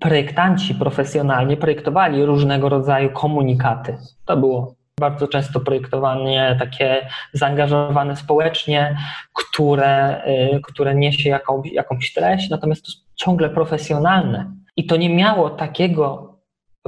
projektanci 0.00 0.74
profesjonalnie 0.74 1.56
projektowali 1.56 2.24
różnego 2.24 2.68
rodzaju 2.68 3.10
komunikaty. 3.10 3.96
To 4.24 4.36
było 4.36 4.74
bardzo 5.00 5.28
często 5.28 5.60
projektowanie 5.60 6.56
takie 6.58 7.08
zaangażowane 7.32 8.16
społecznie, 8.16 8.96
które, 9.32 10.22
y, 10.26 10.60
które 10.60 10.94
niesie 10.94 11.30
jakąś, 11.30 11.72
jakąś 11.72 12.12
treść, 12.12 12.50
natomiast 12.50 12.86
to 12.86 12.92
ciągle 13.14 13.50
profesjonalne. 13.50 14.63
I 14.76 14.86
to 14.86 14.96
nie 14.96 15.14
miało 15.14 15.50
takiego, 15.50 16.36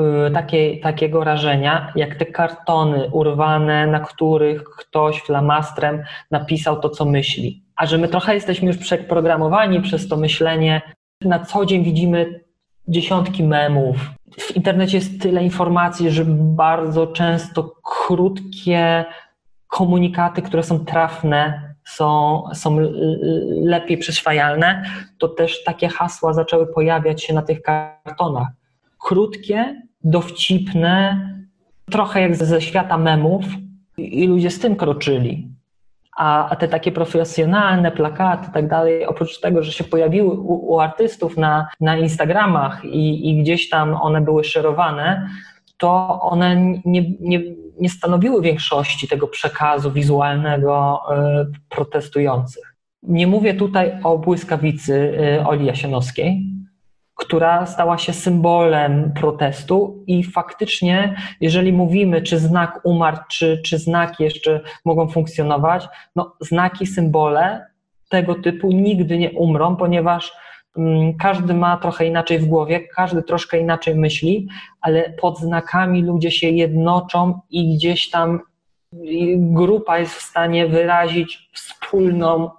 y, 0.01 0.31
takie, 0.31 0.79
takiego 0.79 1.25
rażenia, 1.25 1.93
jak 1.97 2.15
te 2.15 2.27
kartony 2.27 3.11
urwane, 3.13 3.87
na 3.87 4.01
których 4.01 4.65
ktoś 4.65 5.21
flamastrem 5.21 6.05
napisał 6.31 6.81
to, 6.81 6.89
co 6.89 7.05
myśli. 7.05 7.63
A 7.77 7.87
że 7.87 7.99
my 7.99 8.09
trochę 8.09 8.35
jesteśmy 8.35 8.69
już 8.69 8.77
przeprogramowani 8.77 9.81
przez 9.81 10.09
to 10.09 10.17
myślenie, 10.17 10.83
na 11.25 11.39
co 11.39 11.67
dzień 11.67 11.85
widzimy 11.85 12.41
dziesiątki 12.89 13.45
memów, 13.45 13.97
w 14.39 14.57
internecie 14.57 14.97
jest 14.97 15.23
tyle 15.23 15.45
informacji, 15.45 16.11
że 16.11 16.25
bardzo 16.29 17.07
często 17.07 17.77
krótkie 17.83 19.05
komunikaty, 19.67 20.43
które 20.43 20.63
są 20.63 20.85
trafne, 20.85 21.75
są, 21.87 22.43
są 22.55 22.79
lepiej 23.63 23.99
przyswajalne, 23.99 24.83
to 25.19 25.29
też 25.29 25.65
takie 25.65 25.89
hasła 25.89 26.33
zaczęły 26.33 26.67
pojawiać 26.67 27.25
się 27.25 27.35
na 27.35 27.43
tych 27.43 27.63
kartonach. 27.63 28.49
Krótkie, 28.99 29.83
dowcipne, 30.05 31.21
trochę 31.91 32.21
jak 32.21 32.37
ze 32.37 32.61
świata 32.61 32.99
memów 32.99 33.45
i 33.97 34.27
ludzie 34.27 34.51
z 34.51 34.59
tym 34.59 34.77
kroczyli. 34.77 35.49
A, 36.17 36.49
a 36.49 36.57
te 36.57 36.69
takie 36.69 36.93
profesjonalne 36.93 37.91
plakaty 37.91 38.49
i 38.51 38.53
tak 38.53 38.69
dalej, 38.69 39.07
oprócz 39.07 39.41
tego, 39.41 39.63
że 39.63 39.73
się 39.73 39.85
pojawiły 39.85 40.31
u, 40.31 40.73
u 40.73 40.81
artystów 40.81 41.37
na, 41.37 41.69
na 41.81 41.97
Instagramach 41.97 42.85
i, 42.85 43.31
i, 43.31 43.43
gdzieś 43.43 43.69
tam 43.69 43.95
one 43.95 44.21
były 44.21 44.45
szerowane, 44.45 45.29
to 45.77 46.21
one 46.23 46.57
nie, 46.85 47.05
nie, 47.21 47.41
nie 47.81 47.89
stanowiły 47.89 48.43
większości 48.43 49.09
tego 49.09 49.29
przekazu 49.29 49.93
wizualnego 49.93 51.01
y, 51.11 51.47
protestujących. 51.69 52.75
Nie 53.03 53.27
mówię 53.27 53.55
tutaj 53.55 53.93
o 54.05 54.19
błyskawicy 54.19 54.95
y, 55.41 55.47
Oli 55.47 55.67
Jasienowskiej, 55.67 56.43
która 57.15 57.67
stała 57.67 57.99
się 57.99 58.13
symbolem 58.13 59.13
protestu 59.13 60.05
i 60.07 60.25
faktycznie, 60.25 61.17
jeżeli 61.41 61.73
mówimy, 61.73 62.23
czy 62.23 62.39
znak 62.39 62.81
umarł, 62.85 63.17
czy, 63.31 63.63
czy 63.65 63.79
znaki 63.79 64.25
jeszcze 64.25 64.61
mogą 64.85 65.09
funkcjonować, 65.09 65.89
no 66.17 66.37
znaki, 66.41 66.87
symbole 66.87 67.67
tego 68.09 68.35
typu 68.35 68.73
nigdy 68.73 69.19
nie 69.19 69.31
umrą, 69.31 69.77
ponieważ 69.77 70.33
każdy 71.21 71.55
ma 71.55 71.77
trochę 71.77 72.07
inaczej 72.07 72.39
w 72.39 72.47
głowie, 72.47 72.81
każdy 72.81 73.23
troszkę 73.23 73.61
inaczej 73.61 73.95
myśli, 73.95 74.49
ale 74.81 75.11
pod 75.11 75.39
znakami 75.39 76.03
ludzie 76.03 76.31
się 76.31 76.49
jednoczą 76.49 77.41
i 77.51 77.75
gdzieś 77.77 78.11
tam 78.11 78.41
grupa 79.37 79.99
jest 79.99 80.15
w 80.15 80.23
stanie 80.23 80.67
wyrazić 80.67 81.51
wspólną 81.53 82.51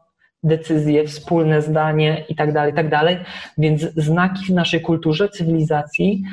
decyzje, 0.44 1.08
wspólne 1.08 1.62
zdanie 1.62 2.26
i 2.30 2.36
tak 2.36 2.54
dalej, 2.54 2.74
i 2.74 2.76
tak. 2.76 3.26
Więc 3.58 3.82
znaki 3.82 4.46
w 4.46 4.50
naszej 4.50 4.82
kulturze, 4.82 5.30
cywilizacji 5.30 6.24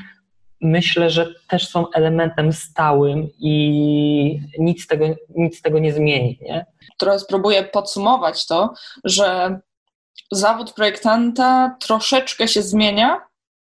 myślę, 0.61 1.11
że 1.11 1.35
też 1.49 1.69
są 1.69 1.91
elementem 1.91 2.53
stałym 2.53 3.29
i 3.39 4.41
nic 4.59 4.87
tego, 4.87 5.05
nic 5.29 5.63
tego 5.63 5.79
nie 5.79 5.93
zmieni. 5.93 6.39
Nie? 6.43 6.67
Spróbuję 7.19 7.63
podsumować 7.63 8.47
to, 8.47 8.75
że 9.05 9.59
zawód 10.33 10.73
projektanta 10.73 11.77
troszeczkę 11.81 12.49
się 12.49 12.63
zmienia, 12.63 13.21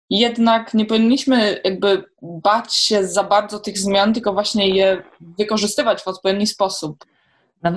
jednak 0.09 0.73
nie 0.73 0.85
powinniśmy 0.85 1.61
jakby 1.63 2.03
bać 2.21 2.73
się 2.73 3.07
za 3.07 3.23
bardzo 3.23 3.59
tych 3.59 3.77
zmian, 3.77 4.13
tylko 4.13 4.33
właśnie 4.33 4.69
je 4.69 5.03
wykorzystywać 5.37 6.01
w 6.01 6.07
odpowiedni 6.07 6.47
sposób. 6.47 7.05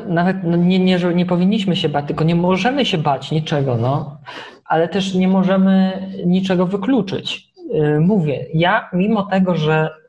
Nawet 0.07 0.37
no 0.45 0.57
nie, 0.57 0.79
nie, 0.79 0.99
nie 1.15 1.27
powinniśmy 1.27 1.77
się 1.77 1.89
bać, 1.89 2.07
tylko 2.07 2.25
nie 2.25 2.35
możemy 2.35 2.87
się 2.87 2.99
bać 2.99 3.31
niczego, 3.31 3.77
no, 3.77 4.17
ale 4.65 4.89
też 4.89 5.15
nie 5.15 5.29
możemy 5.29 6.03
niczego 6.27 6.67
wykluczyć. 6.67 7.53
Y, 7.75 8.01
mówię, 8.01 8.47
ja 8.55 8.89
mimo 8.93 9.23
tego, 9.23 9.57
że 9.57 10.02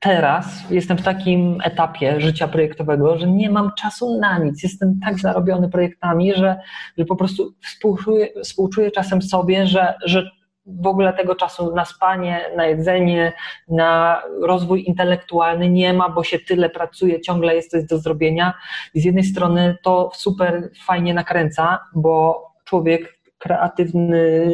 teraz 0.00 0.70
jestem 0.70 0.98
w 0.98 1.02
takim 1.02 1.58
etapie 1.64 2.20
życia 2.20 2.48
projektowego, 2.48 3.18
że 3.18 3.26
nie 3.26 3.50
mam 3.50 3.70
czasu 3.78 4.20
na 4.20 4.38
nic. 4.38 4.62
Jestem 4.62 5.00
tak 5.04 5.18
zarobiony 5.18 5.68
projektami, 5.68 6.34
że, 6.34 6.60
że 6.98 7.04
po 7.04 7.16
prostu 7.16 7.54
współczuję, 7.64 8.28
współczuję 8.42 8.90
czasem 8.90 9.22
sobie, 9.22 9.66
że, 9.66 9.94
że 10.04 10.30
w 10.66 10.86
ogóle 10.86 11.12
tego 11.12 11.34
czasu 11.34 11.74
na 11.74 11.84
spanie, 11.84 12.44
na 12.56 12.66
jedzenie, 12.66 13.32
na 13.68 14.22
rozwój 14.42 14.84
intelektualny 14.88 15.68
nie 15.70 15.92
ma, 15.92 16.08
bo 16.08 16.24
się 16.24 16.38
tyle 16.38 16.70
pracuje, 16.70 17.20
ciągle 17.20 17.54
jest 17.54 17.70
coś 17.70 17.84
do 17.84 17.98
zrobienia. 17.98 18.54
I 18.94 19.00
z 19.00 19.04
jednej 19.04 19.24
strony 19.24 19.76
to 19.82 20.10
super 20.14 20.70
fajnie 20.84 21.14
nakręca, 21.14 21.78
bo 21.94 22.46
człowiek 22.64 23.17
kreatywny, 23.38 24.50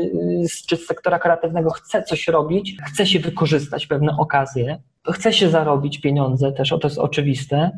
czy 0.67 0.77
z 0.77 0.87
sektora 0.87 1.19
kreatywnego 1.19 1.71
chce 1.71 2.03
coś 2.03 2.29
robić, 2.29 2.77
chce 2.87 3.07
się 3.07 3.21
wykorzystać 3.21 3.87
pewne 3.87 4.17
okazje, 4.19 4.79
chce 5.13 5.33
się 5.33 5.49
zarobić 5.49 6.01
pieniądze 6.01 6.53
też, 6.53 6.69
to 6.69 6.89
jest 6.89 6.99
oczywiste, 6.99 7.71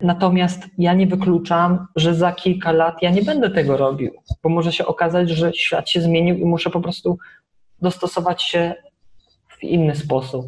Natomiast 0.00 0.66
ja 0.78 0.94
nie 0.94 1.06
wykluczam, 1.06 1.86
że 1.96 2.14
za 2.14 2.32
kilka 2.32 2.72
lat 2.72 3.02
ja 3.02 3.10
nie 3.10 3.22
będę 3.22 3.50
tego 3.50 3.76
robił, 3.76 4.12
bo 4.42 4.48
może 4.48 4.72
się 4.72 4.86
okazać, 4.86 5.30
że 5.30 5.52
świat 5.54 5.90
się 5.90 6.00
zmienił 6.00 6.36
i 6.36 6.44
muszę 6.44 6.70
po 6.70 6.80
prostu 6.80 7.18
dostosować 7.82 8.42
się 8.42 8.74
w 9.48 9.62
inny 9.62 9.96
sposób. 9.96 10.46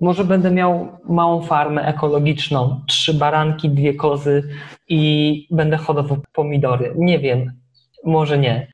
Może 0.00 0.24
będę 0.24 0.50
miał 0.50 0.98
małą 1.04 1.42
farmę 1.42 1.86
ekologiczną, 1.86 2.80
trzy 2.88 3.14
baranki, 3.14 3.70
dwie 3.70 3.94
kozy 3.94 4.42
i 4.88 5.46
będę 5.50 5.76
hodował 5.76 6.18
pomidory. 6.32 6.94
Nie 6.96 7.18
wiem, 7.18 7.52
może 8.04 8.38
nie. 8.38 8.71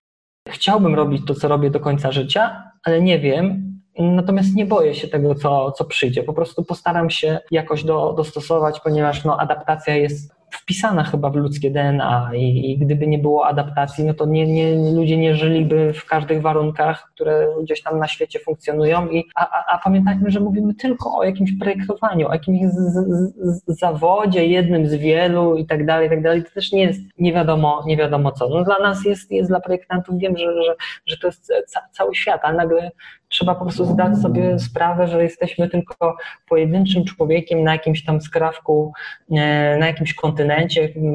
Chciałbym 0.48 0.94
robić 0.94 1.26
to, 1.26 1.34
co 1.34 1.48
robię 1.48 1.70
do 1.70 1.80
końca 1.80 2.12
życia, 2.12 2.72
ale 2.84 3.02
nie 3.02 3.18
wiem. 3.18 3.68
Natomiast 3.98 4.54
nie 4.54 4.66
boję 4.66 4.94
się 4.94 5.08
tego, 5.08 5.34
co, 5.34 5.72
co 5.72 5.84
przyjdzie. 5.84 6.22
Po 6.22 6.32
prostu 6.32 6.64
postaram 6.64 7.10
się 7.10 7.38
jakoś 7.50 7.84
do, 7.84 8.12
dostosować, 8.16 8.80
ponieważ 8.80 9.24
no, 9.24 9.40
adaptacja 9.40 9.96
jest 9.96 10.37
wpisana 10.50 11.04
chyba 11.04 11.30
w 11.30 11.36
ludzkie 11.36 11.70
DNA 11.70 12.30
i, 12.34 12.70
i, 12.70 12.78
gdyby 12.78 13.06
nie 13.06 13.18
było 13.18 13.46
adaptacji, 13.46 14.04
no 14.04 14.14
to 14.14 14.26
nie, 14.26 14.46
nie, 14.46 14.92
ludzie 14.92 15.16
nie 15.16 15.34
żyliby 15.34 15.92
w 15.92 16.06
każdych 16.06 16.42
warunkach, 16.42 17.10
które 17.14 17.48
gdzieś 17.62 17.82
tam 17.82 17.98
na 17.98 18.08
świecie 18.08 18.38
funkcjonują. 18.38 19.08
I, 19.08 19.24
a, 19.34 19.50
a, 19.50 19.64
a 19.74 19.78
pamiętajmy, 19.84 20.30
że 20.30 20.40
mówimy 20.40 20.74
tylko 20.74 21.16
o 21.16 21.24
jakimś 21.24 21.50
projektowaniu, 21.60 22.28
o 22.28 22.32
jakimś 22.32 22.72
z, 22.72 22.76
z, 22.76 23.64
z 23.66 23.78
zawodzie, 23.78 24.46
jednym 24.46 24.86
z 24.86 24.94
wielu 24.94 25.56
i 25.56 25.66
tak 25.66 25.86
dalej, 25.86 26.06
i 26.06 26.10
tak 26.10 26.22
dalej. 26.22 26.44
To 26.44 26.50
też 26.50 26.72
nie 26.72 26.82
jest 26.82 27.00
nie 27.18 27.32
wiadomo, 27.32 27.82
nie 27.86 27.96
wiadomo 27.96 28.32
co. 28.32 28.48
No 28.48 28.64
dla 28.64 28.78
nas 28.78 29.04
jest, 29.04 29.30
jest 29.30 29.50
dla 29.50 29.60
projektantów, 29.60 30.18
wiem, 30.18 30.36
że, 30.36 30.62
że, 30.62 30.74
że 31.06 31.16
to 31.18 31.26
jest 31.26 31.52
ca, 31.66 31.80
cały 31.92 32.14
świat, 32.14 32.40
ale 32.44 32.56
nagle 32.56 32.90
trzeba 33.28 33.54
po 33.54 33.64
prostu 33.64 33.84
zdać 33.84 34.18
sobie 34.18 34.58
sprawę, 34.58 35.08
że 35.08 35.22
jesteśmy 35.22 35.68
tylko 35.68 36.16
pojedynczym 36.48 37.04
człowiekiem 37.04 37.64
na 37.64 37.72
jakimś 37.72 38.04
tam 38.04 38.20
skrawku, 38.20 38.92
e, 39.30 39.78
na 39.78 39.86
jakimś 39.86 40.14
kontynencie, 40.14 40.37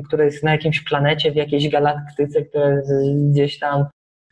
który 0.08 0.26
jest 0.26 0.44
na 0.44 0.52
jakimś 0.52 0.84
planecie, 0.84 1.32
w 1.32 1.36
jakiejś 1.36 1.70
galaktyce, 1.70 2.42
która 2.42 2.70
jest 2.70 2.92
gdzieś 3.32 3.60
tam 3.60 3.86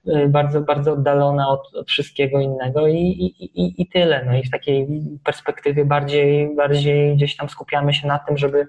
e, 0.07 0.27
bardzo, 0.27 0.61
bardzo 0.61 0.93
oddalona 0.93 1.49
od, 1.49 1.75
od 1.75 1.87
wszystkiego 1.87 2.39
innego 2.39 2.87
i, 2.87 2.97
i, 2.97 3.81
i 3.81 3.87
tyle. 3.87 4.25
No 4.25 4.37
i 4.37 4.43
w 4.43 4.51
takiej 4.51 4.87
perspektywie 5.23 5.85
bardziej, 5.85 6.55
bardziej 6.55 7.15
gdzieś 7.15 7.35
tam 7.35 7.49
skupiamy 7.49 7.93
się 7.93 8.07
na 8.07 8.19
tym, 8.19 8.37
żeby 8.37 8.67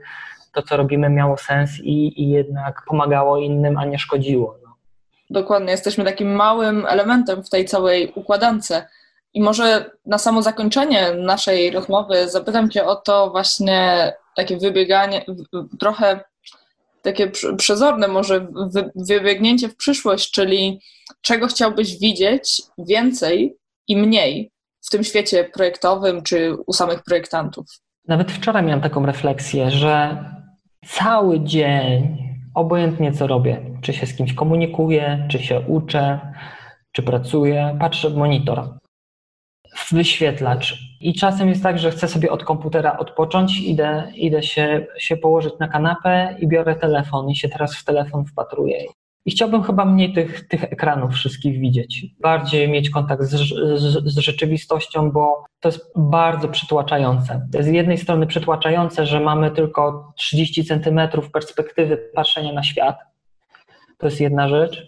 to, 0.53 0.63
co 0.63 0.77
robimy, 0.77 1.09
miało 1.09 1.37
sens 1.37 1.71
i, 1.83 2.23
i 2.23 2.31
jednak 2.31 2.83
pomagało 2.87 3.39
innym, 3.39 3.79
a 3.79 3.85
nie 3.85 3.99
szkodziło. 3.99 4.59
No. 4.65 4.75
Dokładnie, 5.31 5.71
jesteśmy 5.71 6.05
takim 6.05 6.35
małym 6.35 6.87
elementem 6.87 7.43
w 7.43 7.51
tej 7.51 7.65
całej 7.65 8.13
układance. 8.15 8.73
I 9.35 9.43
może 9.43 9.91
na 10.07 10.19
samo 10.19 10.43
zakończenie 10.43 11.13
naszej 11.15 11.71
rozmowy 11.71 12.29
zapytam 12.29 12.71
Cię 12.71 12.85
o 12.85 12.97
to 12.97 13.31
właśnie 13.31 14.13
takie 14.37 14.57
wybieganie, 14.57 15.25
trochę 15.81 16.21
takie 17.03 17.31
przezorne 17.57 18.09
może 18.09 18.47
wybiegnięcie 18.95 19.69
w 19.69 19.77
przyszłość, 19.77 20.31
czyli 20.31 20.81
czego 21.23 21.47
chciałbyś 21.47 21.99
widzieć 21.99 22.63
więcej 22.79 23.57
i 23.89 23.97
mniej 23.97 24.51
w 24.87 24.91
tym 24.91 25.05
świecie 25.05 25.45
projektowym 25.55 26.23
czy 26.23 26.57
u 26.67 26.73
samych 26.73 27.03
projektantów? 27.03 27.67
Nawet 28.09 28.33
wczoraj 28.33 28.63
miałem 28.63 28.81
taką 28.81 29.07
refleksję, 29.07 29.71
że 29.71 30.25
cały 30.87 31.41
dzień, 31.41 32.19
obojętnie 32.55 33.13
co 33.13 33.27
robię, 33.27 33.79
czy 33.83 33.93
się 33.93 34.07
z 34.07 34.15
kimś 34.15 34.35
komunikuję, 34.35 35.29
czy 35.31 35.39
się 35.39 35.61
uczę, 35.61 36.21
czy 36.93 37.03
pracuję, 37.03 37.77
patrzę 37.81 38.11
w 38.11 38.17
monitor 38.17 38.79
wyświetlacz. 39.93 40.79
I 41.01 41.15
czasem 41.15 41.49
jest 41.49 41.63
tak, 41.63 41.79
że 41.79 41.91
chcę 41.91 42.09
sobie 42.09 42.31
od 42.31 42.45
komputera 42.45 42.99
odpocząć, 42.99 43.61
idę, 43.61 44.13
idę 44.15 44.43
się, 44.43 44.87
się 44.99 45.17
położyć 45.17 45.55
na 45.61 45.69
kanapę 45.69 46.37
i 46.39 46.49
biorę 46.49 46.75
telefon 46.75 47.31
i 47.31 47.37
się 47.37 47.49
teraz 47.49 47.77
w 47.77 47.85
telefon 47.85 48.25
wpatruję. 48.25 48.85
I 49.25 49.31
chciałbym 49.31 49.63
chyba 49.63 49.85
mniej 49.85 50.13
tych, 50.13 50.49
tych 50.49 50.65
ekranów 50.65 51.13
wszystkich 51.13 51.61
widzieć, 51.61 52.07
bardziej 52.21 52.69
mieć 52.69 52.91
kontakt 52.91 53.23
z, 53.23 53.31
z, 53.31 54.13
z, 54.13 54.19
rzeczywistością, 54.19 55.11
bo 55.11 55.45
to 55.61 55.69
jest 55.69 55.93
bardzo 55.97 56.49
przytłaczające. 56.49 57.49
To 57.53 57.59
jest 57.59 57.71
z 57.71 57.73
jednej 57.73 57.99
strony 57.99 58.27
przytłaczające, 58.27 59.07
że 59.07 59.21
mamy 59.21 59.51
tylko 59.51 60.13
30 60.17 60.65
centymetrów 60.65 61.31
perspektywy 61.31 61.97
patrzenia 62.15 62.53
na 62.53 62.63
świat. 62.63 62.97
To 63.99 64.07
jest 64.07 64.21
jedna 64.21 64.49
rzecz. 64.49 64.87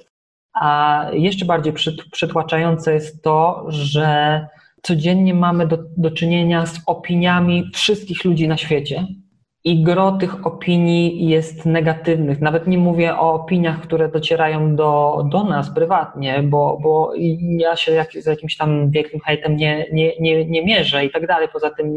A 0.54 1.00
jeszcze 1.12 1.44
bardziej 1.44 1.72
przytłaczające 2.12 2.94
jest 2.94 3.22
to, 3.22 3.64
że 3.68 4.48
codziennie 4.84 5.34
mamy 5.34 5.66
do, 5.66 5.78
do 5.96 6.10
czynienia 6.10 6.66
z 6.66 6.80
opiniami 6.86 7.70
wszystkich 7.74 8.24
ludzi 8.24 8.48
na 8.48 8.56
świecie. 8.56 9.06
I 9.66 9.82
gro 9.82 10.12
tych 10.12 10.46
opinii 10.46 11.28
jest 11.28 11.66
negatywnych. 11.66 12.40
Nawet 12.40 12.66
nie 12.66 12.78
mówię 12.78 13.18
o 13.18 13.34
opiniach, 13.34 13.80
które 13.80 14.08
docierają 14.08 14.76
do, 14.76 15.22
do 15.30 15.44
nas 15.44 15.74
prywatnie, 15.74 16.42
bo, 16.42 16.78
bo 16.82 17.12
ja 17.58 17.76
się 17.76 17.92
jak, 17.92 18.12
z 18.12 18.26
jakimś 18.26 18.56
tam 18.56 18.90
wielkim 18.90 19.20
hejtem 19.20 19.56
nie, 19.56 19.86
nie, 19.92 20.12
nie, 20.20 20.44
nie 20.44 20.64
mierzę 20.64 21.04
i 21.04 21.10
tak 21.10 21.26
dalej. 21.26 21.48
Poza 21.52 21.70
tym 21.70 21.94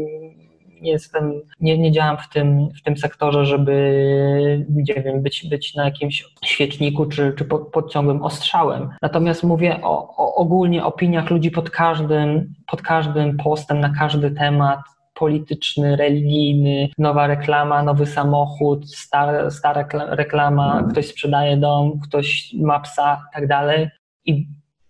jestem, 0.82 1.32
nie, 1.60 1.78
nie 1.78 1.92
działam 1.92 2.18
w 2.18 2.28
tym, 2.28 2.68
w 2.78 2.82
tym 2.82 2.96
sektorze, 2.96 3.46
żeby 3.46 4.66
nie 4.70 4.94
wiem, 4.94 5.22
być, 5.22 5.46
być 5.48 5.74
na 5.74 5.84
jakimś 5.84 6.24
świeczniku 6.44 7.06
czy, 7.06 7.32
czy 7.38 7.44
pod, 7.44 7.68
pod 7.68 7.92
ciągłym 7.92 8.22
ostrzałem. 8.22 8.90
Natomiast 9.02 9.42
mówię 9.42 9.78
o, 9.82 10.16
o 10.16 10.34
ogólnie 10.34 10.84
opiniach 10.84 11.30
ludzi 11.30 11.50
pod 11.50 11.70
każdym, 11.70 12.54
pod 12.70 12.82
każdym 12.82 13.36
postem, 13.36 13.80
na 13.80 13.94
każdy 13.98 14.30
temat, 14.30 14.80
polityczny, 15.18 15.96
religijny, 15.96 16.88
nowa 16.98 17.26
reklama, 17.26 17.82
nowy 17.82 18.06
samochód, 18.06 18.90
stara, 18.90 19.50
stara 19.50 19.88
reklama, 19.92 20.84
ktoś 20.90 21.08
sprzedaje 21.08 21.56
dom, 21.56 22.00
ktoś 22.00 22.54
ma 22.54 22.80
psa 22.80 23.22
i 23.30 23.34
tak 23.34 23.46
dalej. 23.46 23.88
I 24.24 24.46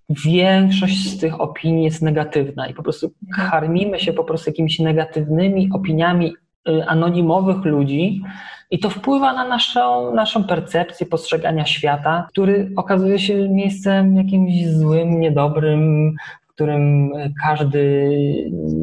większość 0.08 1.10
z 1.10 1.18
tych 1.18 1.40
opinii 1.40 1.84
jest 1.84 2.02
negatywna 2.02 2.66
i 2.66 2.74
po 2.74 2.82
prostu 2.82 3.12
karmimy 3.36 4.00
się 4.00 4.12
po 4.12 4.24
prostu 4.24 4.50
jakimiś 4.50 4.78
negatywnymi 4.78 5.68
opiniami 5.72 6.32
y, 6.68 6.86
anonimowych 6.86 7.64
ludzi 7.64 8.22
i 8.70 8.78
to 8.78 8.90
wpływa 8.90 9.32
na 9.32 9.48
naszą, 9.48 10.14
naszą 10.14 10.44
percepcję 10.44 11.06
postrzegania 11.06 11.66
świata, 11.66 12.26
który 12.30 12.70
okazuje 12.76 13.18
się 13.18 13.48
miejscem 13.48 14.16
jakimś 14.16 14.66
złym, 14.66 15.20
niedobrym, 15.20 16.14
którym 16.58 17.12
każdy 17.42 18.10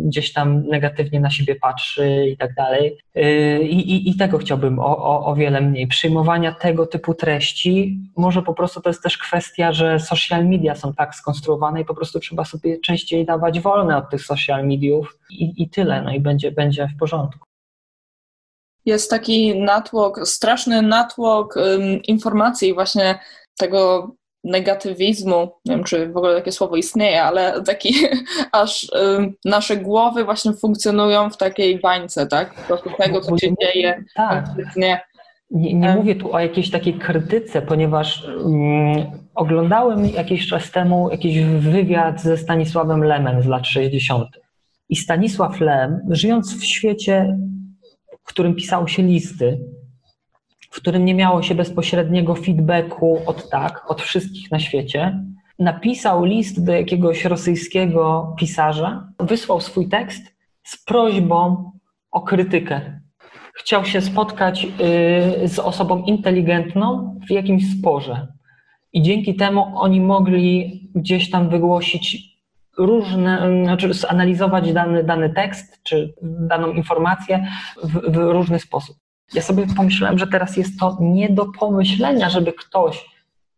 gdzieś 0.06 0.34
tam 0.34 0.68
negatywnie 0.68 1.20
na 1.20 1.30
siebie 1.30 1.56
patrzy 1.56 2.26
i 2.28 2.38
tak 2.38 2.54
dalej. 2.54 2.98
Yy, 3.16 3.64
I, 3.64 3.92
i, 3.92 4.10
i 4.10 4.18
tego 4.18 4.38
chciałbym 4.38 4.80
o, 4.80 4.98
o, 4.98 5.26
o 5.26 5.36
wiele 5.36 5.62
mniej. 5.62 5.88
Przyjmowania 5.88 6.52
tego 6.52 6.88
typu 6.88 7.14
treści, 7.14 8.00
może 8.18 8.42
po 8.42 8.54
prostu 8.54 8.82
to 8.82 8.90
jest 8.90 9.04
też 9.04 9.18
kwestia, 9.18 9.74
że 9.74 10.00
social 10.00 10.48
media 10.48 10.76
są 10.76 10.94
tak 10.94 11.16
skonstruowane 11.16 11.82
i 11.82 11.86
po 11.86 11.96
prostu 11.96 12.20
trzeba 12.20 12.46
sobie 12.46 12.80
częściej 12.80 13.26
dawać 13.26 13.60
wolne 13.60 13.98
od 13.98 14.10
tych 14.10 14.22
social 14.22 14.68
mediów 14.68 15.20
i, 15.30 15.64
i 15.64 15.70
tyle, 15.70 16.02
no 16.02 16.14
i 16.14 16.20
będzie, 16.20 16.52
będzie 16.52 16.88
w 16.96 17.00
porządku 17.00 17.46
jest 18.86 19.10
taki 19.10 19.60
natłok, 19.60 20.28
straszny 20.28 20.82
natłok 20.82 21.56
um, 21.56 22.04
informacji 22.04 22.74
właśnie 22.74 23.20
tego 23.58 24.12
negatywizmu, 24.46 25.52
nie 25.66 25.76
wiem 25.76 25.84
czy 25.84 26.10
w 26.10 26.18
ogóle 26.18 26.36
takie 26.36 26.52
słowo 26.52 26.76
istnieje, 26.76 27.24
ale 27.24 27.64
taki 27.64 27.96
aż 28.52 28.88
nasze 29.46 29.78
głowy 29.78 30.24
właśnie 30.24 30.54
funkcjonują 30.54 31.30
w 31.30 31.38
takiej 31.38 31.80
bańce, 31.80 32.28
tak? 32.28 32.54
Po 32.54 32.62
prostu 32.62 32.90
tego, 32.98 33.22
co 33.22 33.38
się 33.38 33.54
dzieje 33.62 34.04
tak. 34.16 34.46
Nie, 34.76 35.02
nie 35.52 35.96
mówię 35.96 36.16
tu 36.16 36.34
o 36.34 36.40
jakiejś 36.40 36.72
takiej 36.72 36.94
krytyce, 36.94 37.62
ponieważ 37.62 38.24
um, 38.24 39.12
oglądałem 39.36 40.10
jakiś 40.10 40.48
czas 40.48 40.72
temu 40.72 41.10
jakiś 41.12 41.40
wywiad 41.44 42.22
ze 42.22 42.38
Stanisławem 42.38 43.04
Lemem 43.04 43.42
z 43.42 43.46
lat 43.46 43.68
60. 43.68 44.28
I 44.90 44.96
Stanisław 44.96 45.60
Lem, 45.60 46.00
żyjąc 46.10 46.58
w 46.58 46.66
świecie, 46.66 47.38
w 48.24 48.28
którym 48.28 48.56
pisało 48.56 48.88
się 48.88 49.04
listy, 49.04 49.60
w 50.76 50.82
którym 50.82 51.06
nie 51.06 51.16
miało 51.16 51.42
się 51.42 51.56
bezpośredniego 51.56 52.36
feedbacku 52.36 53.22
od 53.26 53.50
tak, 53.50 53.92
od 53.92 54.02
wszystkich 54.02 54.52
na 54.52 54.60
świecie, 54.60 55.20
napisał 55.60 56.24
list 56.24 56.66
do 56.66 56.74
jakiegoś 56.74 57.26
rosyjskiego 57.26 58.36
pisarza, 58.40 59.08
wysłał 59.20 59.62
swój 59.62 59.90
tekst 59.90 60.36
z 60.64 60.84
prośbą 60.84 61.72
o 62.12 62.22
krytykę. 62.22 63.00
Chciał 63.54 63.86
się 63.86 64.02
spotkać 64.02 64.66
y, 65.44 65.48
z 65.48 65.60
osobą 65.60 66.04
inteligentną 66.04 67.16
w 67.28 67.32
jakimś 67.32 67.64
sporze. 67.80 68.28
I 68.94 69.02
dzięki 69.02 69.36
temu 69.36 69.72
oni 69.76 70.02
mogli 70.02 70.82
gdzieś 70.96 71.30
tam 71.32 71.50
wygłosić 71.50 72.38
różne, 72.78 73.50
znaczy 73.64 73.94
zanalizować 73.94 74.74
dany, 74.74 75.04
dany 75.04 75.30
tekst 75.30 75.84
czy 75.84 76.14
daną 76.22 76.72
informację 76.72 77.48
w, 77.84 78.12
w 78.12 78.16
różny 78.16 78.60
sposób. 78.60 79.05
Ja 79.34 79.42
sobie 79.42 79.66
pomyślałem, 79.78 80.20
że 80.20 80.28
teraz 80.28 80.58
jest 80.58 80.80
to 80.80 80.98
nie 81.02 81.30
do 81.30 81.46
pomyślenia, 81.46 82.30
żeby 82.30 82.54
ktoś 82.54 83.06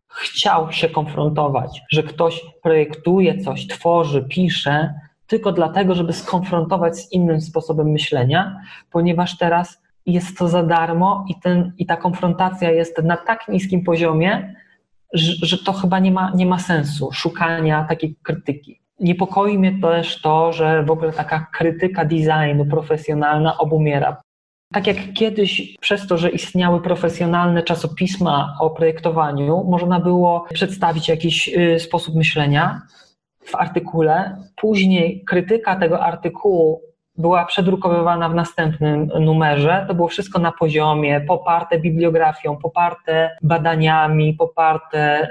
chciał 0.09 0.71
się 0.71 0.89
konfrontować, 0.89 1.81
że 1.91 2.03
ktoś 2.03 2.41
projektuje 2.63 3.37
coś, 3.37 3.67
tworzy, 3.67 4.25
pisze, 4.29 4.93
tylko 5.27 5.51
dlatego, 5.51 5.95
żeby 5.95 6.13
skonfrontować 6.13 6.97
z 6.97 7.11
innym 7.11 7.41
sposobem 7.41 7.87
myślenia, 7.91 8.61
ponieważ 8.91 9.37
teraz 9.37 9.81
jest 10.05 10.37
to 10.37 10.47
za 10.47 10.63
darmo 10.63 11.25
i, 11.27 11.39
ten, 11.39 11.73
i 11.77 11.85
ta 11.85 11.95
konfrontacja 11.95 12.71
jest 12.71 13.03
na 13.03 13.17
tak 13.17 13.47
niskim 13.47 13.83
poziomie, 13.83 14.55
że, 15.13 15.33
że 15.41 15.57
to 15.57 15.73
chyba 15.73 15.99
nie 15.99 16.11
ma, 16.11 16.31
nie 16.35 16.45
ma 16.45 16.59
sensu 16.59 17.11
szukania 17.11 17.85
takiej 17.89 18.15
krytyki. 18.23 18.81
Niepokoi 18.99 19.57
mnie 19.57 19.81
też 19.81 20.21
to, 20.21 20.53
że 20.53 20.83
w 20.83 20.91
ogóle 20.91 21.13
taka 21.13 21.47
krytyka 21.53 22.05
designu 22.05 22.65
profesjonalna 22.65 23.57
obumiera. 23.57 24.21
Tak 24.73 24.87
jak 24.87 24.97
kiedyś, 25.13 25.75
przez 25.81 26.07
to, 26.07 26.17
że 26.17 26.29
istniały 26.29 26.81
profesjonalne 26.81 27.63
czasopisma 27.63 28.55
o 28.59 28.69
projektowaniu, 28.69 29.63
można 29.63 29.99
było 29.99 30.45
przedstawić 30.53 31.09
jakiś 31.09 31.47
y, 31.47 31.79
sposób 31.79 32.15
myślenia 32.15 32.81
w 33.45 33.55
artykule. 33.55 34.37
Później 34.55 35.23
krytyka 35.23 35.75
tego 35.75 36.03
artykułu 36.03 36.81
była 37.17 37.45
przedrukowywana 37.45 38.29
w 38.29 38.35
następnym 38.35 39.05
numerze. 39.19 39.85
To 39.87 39.95
było 39.95 40.07
wszystko 40.07 40.39
na 40.39 40.51
poziomie, 40.51 41.21
poparte 41.21 41.79
bibliografią, 41.79 42.57
poparte 42.57 43.37
badaniami, 43.41 44.33
poparte 44.33 45.23
y, 45.23 45.27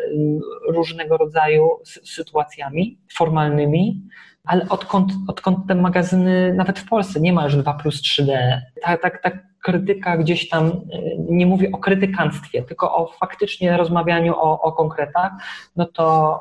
różnego 0.69 1.17
rodzaju 1.17 1.69
sytuacjami 2.05 2.99
formalnymi. 3.13 4.03
Ale 4.47 4.68
odkąd, 4.68 5.12
odkąd 5.28 5.59
te 5.68 5.74
magazyny, 5.74 6.55
nawet 6.55 6.78
w 6.78 6.89
Polsce, 6.89 7.20
nie 7.20 7.32
ma 7.32 7.44
już 7.44 7.56
2 7.56 7.74
plus 7.74 8.02
3D, 8.02 8.60
ta, 8.82 8.97
ta, 8.97 9.10
ta 9.10 9.31
krytyka 9.62 10.16
gdzieś 10.16 10.48
tam, 10.48 10.66
y, 10.66 11.16
nie 11.18 11.47
mówię 11.47 11.70
o 11.73 11.78
krytykanstwie, 11.78 12.62
tylko 12.62 12.94
o 12.97 13.12
faktycznie 13.12 13.77
rozmawianiu 13.77 14.35
o, 14.35 14.60
o 14.60 14.73
konkretach, 14.73 15.32
no 15.77 15.86
to, 15.86 16.40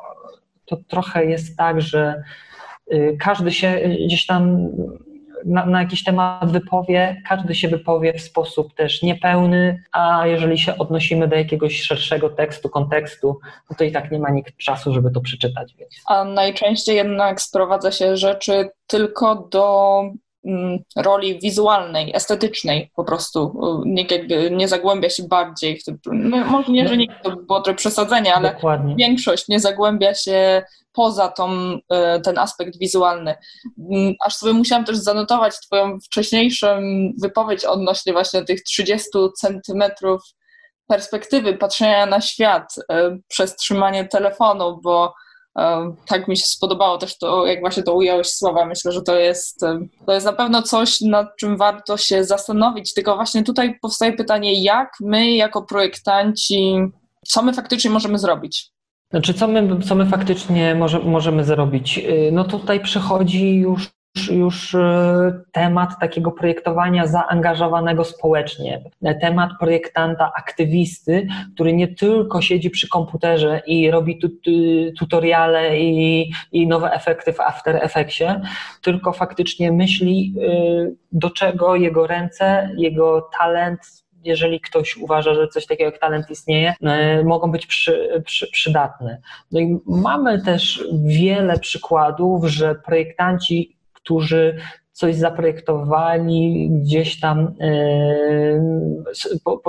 to 0.64 0.76
trochę 0.76 1.26
jest 1.26 1.56
tak, 1.56 1.80
że 1.80 2.22
y, 2.92 3.16
każdy 3.20 3.52
się 3.52 3.80
gdzieś 4.06 4.26
tam 4.26 4.68
na, 5.44 5.66
na, 5.66 5.80
jakiś 5.80 6.04
temat 6.04 6.52
wypowie, 6.52 7.22
każdy 7.28 7.54
się 7.54 7.68
wypowie 7.68 8.12
w 8.12 8.22
sposób 8.22 8.74
też 8.74 9.02
niepełny, 9.02 9.82
a 9.92 10.26
jeżeli 10.26 10.58
się 10.58 10.78
odnosimy 10.78 11.28
do 11.28 11.36
jakiegoś 11.36 11.80
szerszego 11.80 12.30
tekstu, 12.30 12.68
kontekstu, 12.68 13.38
no 13.70 13.76
to 13.76 13.84
i 13.84 13.92
tak 13.92 14.10
nie 14.10 14.18
ma 14.18 14.30
nikt 14.30 14.56
czasu, 14.56 14.94
żeby 14.94 15.10
to 15.10 15.20
przeczytać. 15.20 15.74
Więc. 15.78 15.90
A 16.06 16.24
najczęściej 16.24 16.96
jednak 16.96 17.40
sprowadza 17.40 17.90
się 17.92 18.16
rzeczy 18.16 18.68
tylko 18.86 19.34
do 19.34 20.02
roli 20.96 21.38
wizualnej, 21.40 22.16
estetycznej 22.16 22.90
po 22.96 23.04
prostu. 23.04 23.60
Nie, 23.86 24.06
jakby 24.10 24.50
nie 24.50 24.68
zagłębia 24.68 25.10
się 25.10 25.22
bardziej 25.22 25.78
w 25.78 25.84
tym. 25.84 25.98
No, 26.06 26.44
może 26.44 26.72
nie, 26.72 26.88
że 26.88 26.96
nie 26.96 27.20
to 27.22 27.30
było 27.30 27.60
trochę 27.60 27.76
przesadzenie, 27.76 28.34
ale 28.34 28.52
Dokładnie. 28.52 28.94
większość 28.98 29.48
nie 29.48 29.60
zagłębia 29.60 30.14
się 30.14 30.62
poza 30.92 31.28
tą, 31.28 31.50
e, 31.90 32.20
ten 32.20 32.38
aspekt 32.38 32.78
wizualny. 32.78 33.34
Mm, 33.90 34.14
aż 34.24 34.36
sobie 34.36 34.52
musiałam 34.52 34.84
też 34.84 34.96
zanotować 34.96 35.54
Twoją 35.60 35.98
wcześniejszą 36.00 36.66
wypowiedź 37.22 37.64
odnośnie 37.64 38.12
właśnie 38.12 38.44
tych 38.44 38.62
30 38.62 39.10
centymetrów 39.40 40.22
perspektywy 40.86 41.54
patrzenia 41.54 42.06
na 42.06 42.20
świat 42.20 42.74
e, 42.90 43.18
przez 43.28 43.56
trzymanie 43.56 44.04
telefonu, 44.08 44.80
bo 44.82 45.14
tak 46.06 46.28
mi 46.28 46.36
się 46.36 46.44
spodobało 46.46 46.98
też 46.98 47.18
to, 47.18 47.46
jak 47.46 47.60
właśnie 47.60 47.82
to 47.82 47.94
ująłeś 47.94 48.26
słowa. 48.26 48.66
Myślę, 48.66 48.92
że 48.92 49.02
to 49.02 49.16
jest, 49.16 49.60
to 50.06 50.12
jest 50.12 50.26
na 50.26 50.32
pewno 50.32 50.62
coś, 50.62 51.00
nad 51.00 51.36
czym 51.36 51.56
warto 51.56 51.96
się 51.96 52.24
zastanowić. 52.24 52.94
Tylko 52.94 53.16
właśnie 53.16 53.42
tutaj 53.42 53.78
powstaje 53.82 54.12
pytanie, 54.12 54.62
jak 54.62 54.88
my 55.00 55.30
jako 55.32 55.62
projektanci, 55.62 56.74
co 57.28 57.42
my 57.42 57.52
faktycznie 57.52 57.90
możemy 57.90 58.18
zrobić? 58.18 58.70
Znaczy, 59.10 59.34
co 59.34 59.48
my, 59.48 59.82
co 59.82 59.94
my 59.94 60.06
faktycznie 60.06 60.74
może, 60.74 60.98
możemy 60.98 61.44
zrobić? 61.44 61.98
Y, 61.98 62.30
no 62.32 62.44
tutaj 62.44 62.80
przychodzi 62.80 63.54
już, 63.54 63.90
już 64.30 64.74
y, 64.74 64.78
temat 65.52 65.90
takiego 66.00 66.32
projektowania 66.32 67.06
zaangażowanego 67.06 68.04
społecznie. 68.04 68.82
Temat 69.20 69.50
projektanta, 69.60 70.32
aktywisty, 70.36 71.26
który 71.54 71.72
nie 71.72 71.88
tylko 71.88 72.42
siedzi 72.42 72.70
przy 72.70 72.88
komputerze 72.88 73.62
i 73.66 73.90
robi 73.90 74.18
tu, 74.18 74.28
tutoriale 74.98 75.78
i, 75.78 76.30
i 76.52 76.66
nowe 76.66 76.92
efekty 76.92 77.32
w 77.32 77.40
After 77.40 77.76
Effectsie, 77.76 78.40
tylko 78.82 79.12
faktycznie 79.12 79.72
myśli, 79.72 80.34
y, 80.38 80.96
do 81.12 81.30
czego 81.30 81.76
jego 81.76 82.06
ręce, 82.06 82.70
jego 82.76 83.28
talent, 83.38 84.06
jeżeli 84.26 84.60
ktoś 84.60 84.96
uważa, 84.96 85.34
że 85.34 85.48
coś 85.48 85.66
takiego 85.66 85.90
jak 85.90 86.00
talent 86.00 86.30
istnieje, 86.30 86.74
e, 86.82 87.24
mogą 87.24 87.50
być 87.50 87.66
przy, 87.66 88.22
przy, 88.24 88.50
przydatne. 88.50 89.20
No 89.52 89.60
i 89.60 89.78
mamy 89.86 90.42
też 90.42 90.84
wiele 91.04 91.58
przykładów, 91.58 92.44
że 92.44 92.74
projektanci, 92.74 93.75
którzy 94.06 94.56
coś 94.92 95.16
zaprojektowali 95.16 96.70
gdzieś 96.72 97.20
tam 97.20 97.54
e, 97.60 97.72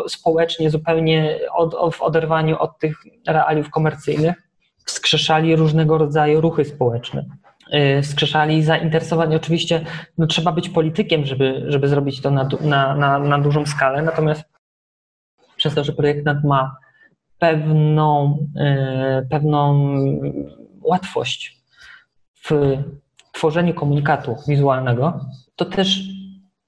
społecznie, 0.08 0.70
zupełnie 0.70 1.40
od, 1.54 1.96
w 1.96 2.02
oderwaniu 2.02 2.58
od 2.60 2.80
tych 2.80 2.98
realiów 3.28 3.70
komercyjnych, 3.70 4.36
wskrzeszali 4.86 5.56
różnego 5.56 5.98
rodzaju 5.98 6.42
ruchy 6.42 6.66
społeczne 6.66 7.26
e, 7.72 8.02
wskrzeszali 8.02 8.64
zainteresowanie. 8.64 9.36
Oczywiście 9.36 9.86
no, 10.18 10.28
trzeba 10.28 10.52
być 10.52 10.70
politykiem, 10.70 11.26
żeby, 11.26 11.66
żeby 11.68 11.88
zrobić 11.88 12.22
to 12.22 12.32
na, 12.32 12.50
na, 12.62 12.96
na, 12.96 13.20
na 13.20 13.40
dużą 13.40 13.66
skalę, 13.66 14.02
natomiast 14.02 14.44
przez 15.56 15.76
to, 15.76 15.84
że 15.84 15.94
projektant 15.94 16.44
ma 16.44 16.76
pewną, 17.40 18.38
e, 18.60 19.28
pewną 19.30 19.90
łatwość 20.82 21.58
w 22.44 22.78
tworzeniu 23.38 23.74
komunikatu 23.74 24.36
wizualnego, 24.48 25.20
to 25.56 25.66
też 25.66 26.02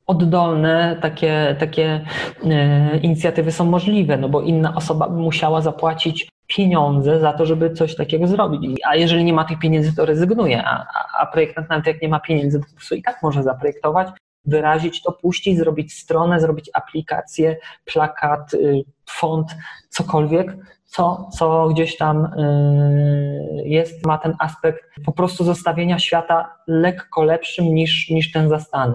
oddolne 0.07 0.97
takie, 1.01 1.55
takie 1.59 2.05
e, 2.45 2.97
inicjatywy 2.97 3.51
są 3.51 3.65
możliwe, 3.65 4.17
no 4.17 4.29
bo 4.29 4.41
inna 4.41 4.75
osoba 4.75 5.09
by 5.09 5.21
musiała 5.21 5.61
zapłacić 5.61 6.29
pieniądze 6.47 7.19
za 7.19 7.33
to, 7.33 7.45
żeby 7.45 7.73
coś 7.73 7.95
takiego 7.95 8.27
zrobić. 8.27 8.81
A 8.85 8.95
jeżeli 8.95 9.23
nie 9.23 9.33
ma 9.33 9.45
tych 9.45 9.59
pieniędzy, 9.59 9.95
to 9.95 10.05
rezygnuje, 10.05 10.63
a, 10.65 10.85
a 11.19 11.25
projektant 11.25 11.69
nawet 11.69 11.87
jak 11.87 12.01
nie 12.01 12.09
ma 12.09 12.19
pieniędzy, 12.19 12.59
to 12.59 12.65
po 12.65 12.75
prostu 12.75 12.95
i 12.95 13.01
tak 13.01 13.23
może 13.23 13.43
zaprojektować 13.43 14.07
wyrazić 14.45 15.01
to, 15.01 15.11
puścić, 15.11 15.57
zrobić 15.57 15.93
stronę, 15.93 16.39
zrobić 16.39 16.69
aplikację, 16.73 17.57
plakat, 17.85 18.53
y, 18.53 18.83
font, 19.05 19.47
cokolwiek, 19.89 20.55
co, 20.89 21.29
co 21.37 21.67
gdzieś 21.67 21.97
tam 21.97 22.25
y, 22.25 23.63
jest, 23.65 24.05
ma 24.05 24.17
ten 24.17 24.35
aspekt 24.39 24.83
po 25.05 25.11
prostu 25.11 25.43
zostawienia 25.43 25.99
świata 25.99 26.55
lekko 26.67 27.23
lepszym 27.23 27.65
niż, 27.65 28.09
niż 28.09 28.31
ten 28.31 28.49
zastany. 28.49 28.93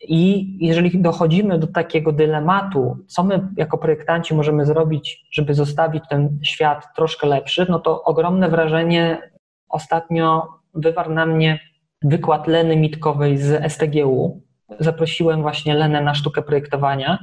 I 0.00 0.56
jeżeli 0.66 1.02
dochodzimy 1.02 1.58
do 1.58 1.66
takiego 1.66 2.12
dylematu, 2.12 2.96
co 3.06 3.24
my 3.24 3.48
jako 3.56 3.78
projektanci 3.78 4.34
możemy 4.34 4.66
zrobić, 4.66 5.26
żeby 5.30 5.54
zostawić 5.54 6.04
ten 6.10 6.38
świat 6.42 6.84
troszkę 6.96 7.26
lepszy, 7.26 7.66
no 7.68 7.78
to 7.78 8.02
ogromne 8.04 8.48
wrażenie 8.48 9.30
ostatnio 9.68 10.48
wywarł 10.74 11.12
na 11.12 11.26
mnie 11.26 11.60
wykład 12.02 12.46
Leny 12.46 12.76
Mitkowej 12.76 13.38
z 13.38 13.72
STGU, 13.72 14.42
zaprosiłem 14.80 15.42
właśnie 15.42 15.74
Lenę 15.74 16.00
na 16.00 16.14
sztukę 16.14 16.42
projektowania 16.42 17.18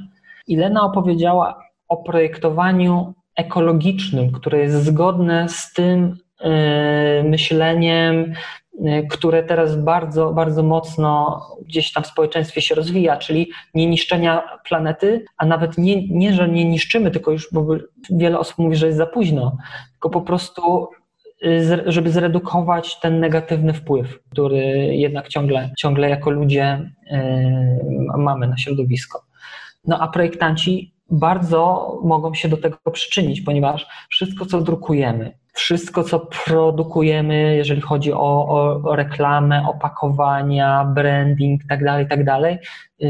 i 0.46 0.56
Lena 0.56 0.82
opowiedziała 0.82 1.60
o 1.88 1.96
projektowaniu 1.96 3.14
ekologicznym, 3.36 4.32
które 4.32 4.58
jest 4.58 4.84
zgodne 4.84 5.48
z 5.48 5.72
tym 5.72 6.16
yy, 6.40 6.50
myśleniem, 7.24 8.32
yy, 8.80 9.06
które 9.06 9.42
teraz 9.42 9.76
bardzo, 9.76 10.32
bardzo 10.32 10.62
mocno 10.62 11.40
gdzieś 11.66 11.92
tam 11.92 12.04
w 12.04 12.06
społeczeństwie 12.06 12.62
się 12.62 12.74
rozwija, 12.74 13.16
czyli 13.16 13.50
nie 13.74 13.86
niszczenia 13.86 14.42
planety, 14.68 15.24
a 15.36 15.46
nawet 15.46 15.78
nie, 15.78 16.08
nie 16.08 16.32
że 16.32 16.48
nie 16.48 16.64
niszczymy, 16.64 17.10
tylko 17.10 17.30
już, 17.30 17.48
bo 17.52 17.66
wiele 18.10 18.38
osób 18.38 18.58
mówi, 18.58 18.76
że 18.76 18.86
jest 18.86 18.98
za 18.98 19.06
późno, 19.06 19.56
tylko 19.92 20.10
po 20.10 20.20
prostu 20.20 20.88
żeby 21.86 22.10
zredukować 22.10 23.00
ten 23.00 23.20
negatywny 23.20 23.72
wpływ, 23.72 24.18
który 24.30 24.56
jednak 24.96 25.28
ciągle, 25.28 25.70
ciągle 25.78 26.10
jako 26.10 26.30
ludzie 26.30 26.90
mamy 28.18 28.48
na 28.48 28.56
środowisko. 28.56 29.24
No 29.86 29.98
a 30.00 30.08
projektanci 30.08 30.93
bardzo 31.10 31.92
mogą 32.04 32.34
się 32.34 32.48
do 32.48 32.56
tego 32.56 32.78
przyczynić, 32.92 33.40
ponieważ 33.40 33.86
wszystko, 34.10 34.46
co 34.46 34.60
drukujemy, 34.60 35.38
wszystko, 35.52 36.04
co 36.04 36.20
produkujemy, 36.20 37.56
jeżeli 37.56 37.80
chodzi 37.80 38.12
o, 38.12 38.48
o, 38.48 38.96
reklamę, 38.96 39.66
opakowania, 39.68 40.84
branding 40.84 41.62
itd., 41.62 41.84
tak 41.84 42.00
itd., 42.00 42.40
tak 42.40 42.58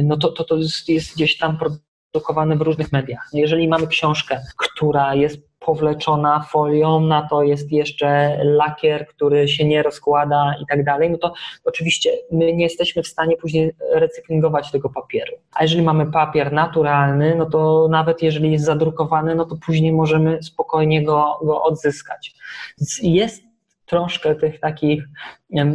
no 0.05 0.17
to, 0.17 0.33
to, 0.33 0.45
to 0.45 0.57
jest, 0.57 0.89
jest 0.89 1.15
gdzieś 1.15 1.39
tam 1.39 1.59
produkowane 1.59 2.57
w 2.57 2.61
różnych 2.61 2.93
mediach. 2.93 3.29
Jeżeli 3.33 3.69
mamy 3.69 3.87
książkę, 3.87 4.41
która 4.57 5.15
jest 5.15 5.54
powleczona 5.67 6.41
folią, 6.51 7.01
na 7.01 7.29
to 7.29 7.43
jest 7.43 7.73
jeszcze 7.73 8.39
lakier, 8.45 9.07
który 9.07 9.49
się 9.49 9.65
nie 9.65 9.83
rozkłada 9.83 10.55
i 10.63 10.67
tak 10.67 10.85
dalej, 10.85 11.11
no 11.11 11.19
to 11.19 11.33
oczywiście 11.65 12.11
my 12.33 12.53
nie 12.53 12.65
jesteśmy 12.65 13.03
w 13.03 13.09
stanie 13.09 13.37
później 13.37 13.73
recyklingować 13.93 14.71
tego 14.71 14.91
papieru. 14.91 15.33
A 15.55 15.63
jeżeli 15.63 15.83
mamy 15.83 16.13
papier 16.13 16.53
naturalny, 16.53 17.35
no 17.35 17.47
to 17.47 17.89
nawet 17.91 18.23
jeżeli 18.23 18.53
jest 18.53 18.65
zadrukowany, 18.65 19.35
no 19.35 19.45
to 19.45 19.57
później 19.67 19.93
możemy 19.93 20.43
spokojnie 20.43 21.05
go, 21.05 21.39
go 21.43 21.63
odzyskać. 21.63 22.35
Jest 23.03 23.54
troszkę 23.87 24.35
tych 24.35 24.61
takich 24.61 25.05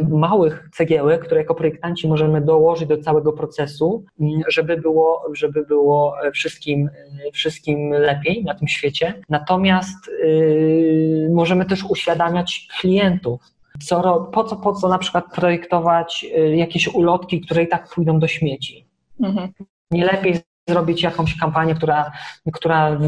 małych 0.08 0.68
cegiełek, 0.72 1.24
które 1.24 1.40
jako 1.40 1.54
projektanci 1.54 2.08
możemy 2.08 2.40
dołożyć 2.40 2.88
do 2.88 2.98
całego 2.98 3.32
procesu, 3.32 4.04
żeby 4.48 4.76
było, 4.76 5.24
żeby 5.32 5.66
było 5.66 6.16
wszystkim, 6.34 6.90
wszystkim 7.32 7.90
lepiej 7.90 8.44
na 8.44 8.54
tym 8.54 8.68
świecie. 8.68 9.14
Natomiast 9.28 10.10
yy, 10.22 11.28
możemy 11.32 11.64
też 11.64 11.84
uświadamiać 11.84 12.68
klientów, 12.80 13.40
co, 13.86 14.20
po, 14.32 14.44
co, 14.44 14.56
po 14.56 14.72
co 14.72 14.88
na 14.88 14.98
przykład 14.98 15.24
projektować 15.34 16.26
y, 16.38 16.56
jakieś 16.56 16.88
ulotki, 16.88 17.40
które 17.40 17.62
i 17.62 17.68
tak 17.68 17.88
pójdą 17.94 18.18
do 18.18 18.28
śmieci. 18.28 18.86
Mhm. 19.20 19.52
Nie 19.90 20.04
lepiej 20.04 20.34
zrobić 20.68 21.02
jakąś 21.02 21.36
kampanię, 21.36 21.74
która, 21.74 22.12
która 22.52 22.98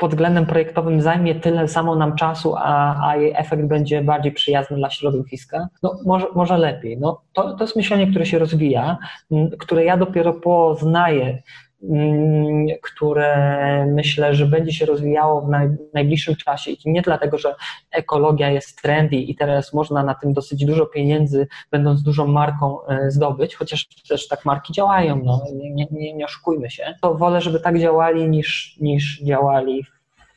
pod 0.00 0.10
względem 0.10 0.46
projektowym 0.46 1.00
zajmie 1.00 1.34
tyle 1.34 1.68
samo 1.68 1.96
nam 1.96 2.16
czasu, 2.16 2.54
a, 2.56 3.08
a 3.08 3.16
jej 3.16 3.32
efekt 3.36 3.64
będzie 3.64 4.02
bardziej 4.02 4.32
przyjazny 4.32 4.76
dla 4.76 4.90
środowiska, 4.90 5.68
no 5.82 5.96
może, 6.06 6.26
może 6.34 6.58
lepiej. 6.58 6.98
No, 6.98 7.22
to, 7.32 7.56
to 7.56 7.64
jest 7.64 7.76
myślenie, 7.76 8.06
które 8.06 8.26
się 8.26 8.38
rozwija, 8.38 8.98
które 9.58 9.84
ja 9.84 9.96
dopiero 9.96 10.32
poznaję 10.32 11.42
które 12.82 13.86
myślę, 13.86 14.34
że 14.34 14.46
będzie 14.46 14.72
się 14.72 14.86
rozwijało 14.86 15.40
w 15.40 15.48
najbliższym 15.94 16.36
czasie. 16.36 16.70
I 16.70 16.78
nie 16.84 17.02
dlatego, 17.02 17.38
że 17.38 17.54
ekologia 17.90 18.50
jest 18.50 18.82
trendy 18.82 19.16
i 19.16 19.34
teraz 19.34 19.72
można 19.72 20.02
na 20.02 20.14
tym 20.14 20.32
dosyć 20.32 20.64
dużo 20.64 20.86
pieniędzy, 20.86 21.48
będąc 21.70 22.02
dużą 22.02 22.26
marką, 22.26 22.86
e, 22.86 23.10
zdobyć, 23.10 23.54
chociaż 23.54 23.86
też 24.08 24.28
tak 24.28 24.44
marki 24.44 24.72
działają, 24.72 25.22
no, 25.24 25.42
nie, 25.54 25.86
nie, 25.90 26.14
nie 26.14 26.24
oszukujmy 26.24 26.70
się, 26.70 26.94
to 27.02 27.14
wolę, 27.14 27.40
żeby 27.40 27.60
tak 27.60 27.78
działali 27.78 28.28
niż, 28.28 28.76
niż 28.80 29.22
działali 29.22 29.84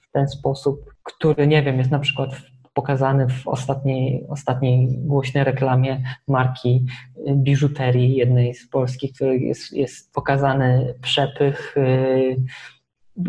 w 0.09 0.11
ten 0.11 0.27
sposób, 0.27 0.93
który, 1.03 1.47
nie 1.47 1.63
wiem, 1.63 1.77
jest 1.77 1.91
na 1.91 1.99
przykład 1.99 2.29
pokazany 2.73 3.27
w 3.29 3.47
ostatniej, 3.47 4.25
ostatniej 4.29 4.87
głośnej 4.97 5.43
reklamie 5.43 6.03
marki 6.27 6.85
biżuterii, 7.35 8.15
jednej 8.15 8.53
z 8.53 8.69
polskich, 8.69 9.13
której 9.13 9.47
jest, 9.47 9.73
jest 9.73 10.13
pokazany 10.13 10.93
przepych, 11.01 11.77
y, 11.77 12.35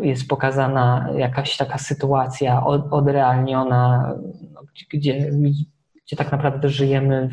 jest 0.03 0.29
pokazana 0.29 1.09
jakaś 1.17 1.57
taka 1.57 1.79
sytuacja 1.79 2.67
odrealniona, 2.91 4.15
gdzie, 4.93 5.31
gdzie 6.07 6.17
tak 6.17 6.33
naprawdę 6.33 6.69
żyjemy 6.69 7.31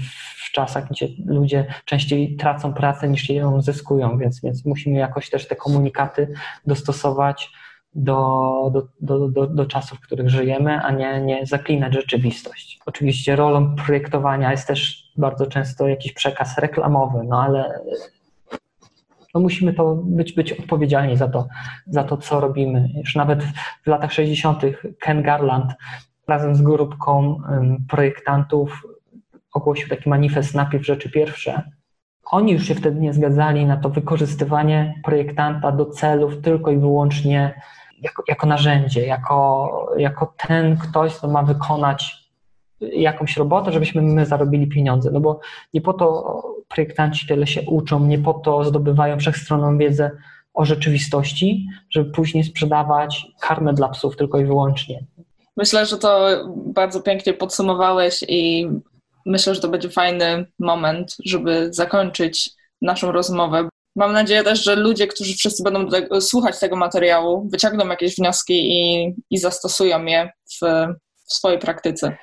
w 0.48 0.52
czasach, 0.52 0.90
gdzie 0.90 1.08
ludzie 1.26 1.66
częściej 1.86 2.36
tracą 2.36 2.74
pracę 2.74 3.10
niż 3.10 3.30
ją 3.30 3.62
zyskują, 3.62 4.18
więc, 4.18 4.42
więc 4.42 4.66
musimy 4.66 5.00
jakoś 5.00 5.30
też 5.30 5.48
te 5.48 5.56
komunikaty 5.56 6.34
dostosować 6.66 7.52
do, 7.96 8.72
do, 9.02 9.30
do, 9.30 9.48
do, 9.48 9.66
czasów, 9.66 9.98
w 9.98 10.02
których 10.02 10.30
żyjemy, 10.30 10.82
a 10.82 10.92
nie, 10.92 11.22
nie 11.22 11.46
zaklinać 11.46 11.94
rzeczywistość. 11.94 12.80
Oczywiście 12.86 13.36
rolą 13.36 13.76
projektowania 13.76 14.52
jest 14.52 14.68
też 14.68 15.12
bardzo 15.18 15.48
często 15.48 15.88
jakiś 15.88 16.14
przekaz 16.14 16.58
reklamowy, 16.58 17.20
no 17.28 17.44
ale 17.44 17.80
no 19.34 19.42
musimy 19.42 19.74
to 19.74 19.96
być, 19.96 20.34
być 20.34 20.54
odpowiedzialni 20.54 21.18
za 21.18 21.28
to, 21.28 21.48
za 21.88 22.04
to, 22.04 22.18
co 22.18 22.40
robimy. 22.40 22.90
Już 22.96 23.16
nawet 23.16 23.44
w 23.84 23.88
latach 23.88 24.14
60. 24.14 24.62
Ken 25.00 25.22
Garland 25.22 25.74
razem 26.28 26.56
z 26.56 26.62
grupką 26.62 27.42
projektantów 27.90 28.88
ogłosił 29.54 29.90
taki 29.90 30.10
manifest 30.10 30.56
Najpierw 30.56 30.86
rzeczy 30.86 31.12
pierwsze. 31.12 31.62
Oni 32.32 32.54
już 32.54 32.64
się 32.64 32.76
wtedy 32.76 33.00
nie 33.00 33.14
zgadzali 33.14 33.66
na 33.66 33.78
to 33.78 33.90
wykorzystywanie 33.90 35.02
projektanta 35.04 35.72
do 35.72 35.86
celów 35.86 36.42
tylko 36.42 36.72
i 36.72 36.78
wyłącznie 36.78 37.62
jako, 38.02 38.23
jako 38.28 38.48
narzędzie, 38.48 39.06
jako, 39.06 39.69
jako 39.98 40.34
ten 40.48 40.78
ktoś, 40.78 41.15
kto 41.15 41.28
ma 41.28 41.44
wykonać 41.44 42.22
jakąś 42.82 43.38
robotę, 43.38 43.72
żebyśmy 43.72 44.02
my 44.02 44.26
zarobili 44.26 44.68
pieniądze. 44.68 45.11
No 45.11 45.19
bo 45.19 45.40
nie 45.73 45.82
po 45.82 45.94
to 45.94 46.41
projektanci 46.68 47.28
tyle 47.28 47.48
się 47.48 47.61
uczą, 47.61 47.99
nie 47.99 48.19
po 48.19 48.34
to 48.34 48.64
zdobywają 48.64 49.19
wszechstronną 49.19 49.78
wiedzę 49.78 50.11
o 50.53 50.65
rzeczywistości, 50.65 51.68
żeby 51.90 52.11
później 52.11 52.44
sprzedawać 52.44 53.28
karmę 53.41 53.73
dla 53.73 53.90
psów 53.90 54.18
tylko 54.18 54.40
i 54.40 54.45
wyłącznie. 54.45 55.03
Myślę, 55.57 55.86
że 55.86 55.98
to 55.98 56.28
bardzo 56.56 57.02
pięknie 57.02 57.34
podsumowałeś 57.34 58.23
i 58.28 58.69
myślę, 59.26 59.56
że 59.56 59.61
to 59.61 59.68
będzie 59.68 59.90
fajny 59.90 60.45
moment, 60.60 61.18
żeby 61.26 61.73
zakończyć 61.73 62.49
naszą 62.82 63.11
rozmowę. 63.11 63.69
Mam 63.96 64.14
nadzieję 64.14 64.44
też, 64.44 64.64
że 64.64 64.76
ludzie, 64.76 65.08
którzy 65.08 65.34
wszyscy 65.34 65.64
będą 65.64 65.88
słuchać 66.22 66.60
tego 66.60 66.76
materiału, 66.76 67.50
wyciągną 67.52 67.88
jakieś 67.88 68.16
wnioski 68.16 68.54
i, 68.54 69.14
i 69.30 69.38
zastosują 69.38 70.06
je 70.06 70.30
w, 70.54 70.66
w 71.28 71.34
swojej 71.34 71.60
praktyce. 71.60 72.18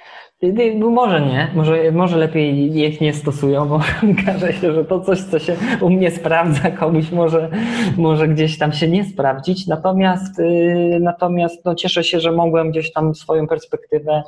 Może 0.78 1.20
nie, 1.20 1.50
może, 1.54 1.92
może 1.92 2.16
lepiej 2.16 2.78
ich 2.78 3.00
nie 3.00 3.14
stosują, 3.14 3.68
bo 3.68 3.74
okaże 4.22 4.52
się, 4.52 4.72
że 4.72 4.84
to 4.84 5.00
coś, 5.00 5.20
co 5.20 5.38
się 5.38 5.56
u 5.80 5.90
mnie 5.90 6.10
sprawdza, 6.10 6.70
komuś 6.70 7.10
może, 7.10 7.50
może 7.96 8.28
gdzieś 8.28 8.58
tam 8.58 8.72
się 8.72 8.88
nie 8.88 9.04
sprawdzić. 9.04 9.66
Natomiast, 9.66 10.38
yy, 10.38 11.00
natomiast 11.00 11.64
no, 11.64 11.74
cieszę 11.74 12.04
się, 12.04 12.20
że 12.20 12.32
mogłem 12.32 12.70
gdzieś 12.70 12.92
tam 12.92 13.14
swoją 13.14 13.46
perspektywę 13.46 14.22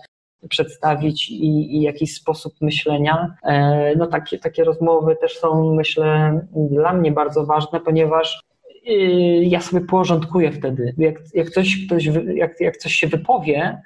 przedstawić 0.48 1.30
i, 1.30 1.76
i 1.76 1.82
jakiś 1.82 2.14
sposób 2.14 2.54
myślenia. 2.60 3.34
E, 3.44 3.96
no 3.96 4.06
takie, 4.06 4.38
takie 4.38 4.64
rozmowy 4.64 5.16
też 5.16 5.38
są, 5.38 5.74
myślę, 5.74 6.40
dla 6.70 6.92
mnie 6.92 7.12
bardzo 7.12 7.46
ważne, 7.46 7.80
ponieważ 7.80 8.42
y, 8.88 8.92
ja 9.44 9.60
sobie 9.60 9.86
porządkuję 9.86 10.52
wtedy. 10.52 10.94
Jak, 10.98 11.16
jak, 11.34 11.50
coś, 11.50 11.86
ktoś, 11.86 12.04
jak, 12.34 12.60
jak 12.60 12.76
coś 12.76 12.94
się 12.94 13.06
wypowie, 13.06 13.82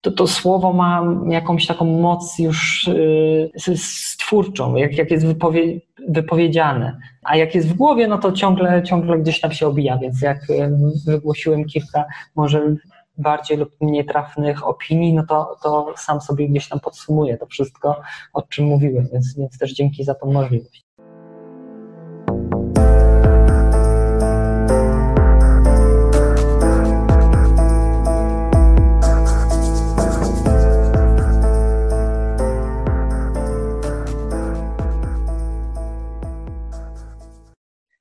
to 0.00 0.10
to 0.10 0.26
słowo 0.26 0.72
ma 0.72 1.02
jakąś 1.28 1.66
taką 1.66 1.84
moc 1.84 2.38
już 2.38 2.88
y, 2.88 3.76
stwórczą, 3.76 4.76
jak, 4.76 4.98
jak 4.98 5.10
jest 5.10 5.26
wypowie, 5.26 5.80
wypowiedziane. 6.08 6.98
A 7.22 7.36
jak 7.36 7.54
jest 7.54 7.68
w 7.68 7.74
głowie, 7.74 8.08
no 8.08 8.18
to 8.18 8.32
ciągle, 8.32 8.82
ciągle 8.82 9.18
gdzieś 9.18 9.40
tam 9.40 9.52
się 9.52 9.66
obija, 9.66 9.98
więc 9.98 10.22
jak 10.22 10.38
wygłosiłem 11.06 11.64
kilka 11.64 12.04
może 12.34 12.76
bardziej 13.18 13.56
lub 13.56 13.70
mniej 13.80 14.04
trafnych 14.04 14.66
opinii, 14.66 15.14
no 15.14 15.26
to, 15.28 15.56
to 15.62 15.94
sam 15.96 16.20
sobie 16.20 16.48
gdzieś 16.48 16.68
tam 16.68 16.80
podsumuję 16.80 17.38
to 17.38 17.46
wszystko, 17.46 18.00
o 18.32 18.42
czym 18.42 18.64
mówiłem, 18.64 19.08
więc, 19.12 19.34
więc 19.38 19.58
też 19.58 19.72
dzięki 19.72 20.04
za 20.04 20.14
tą 20.14 20.32
możliwość. 20.32 20.84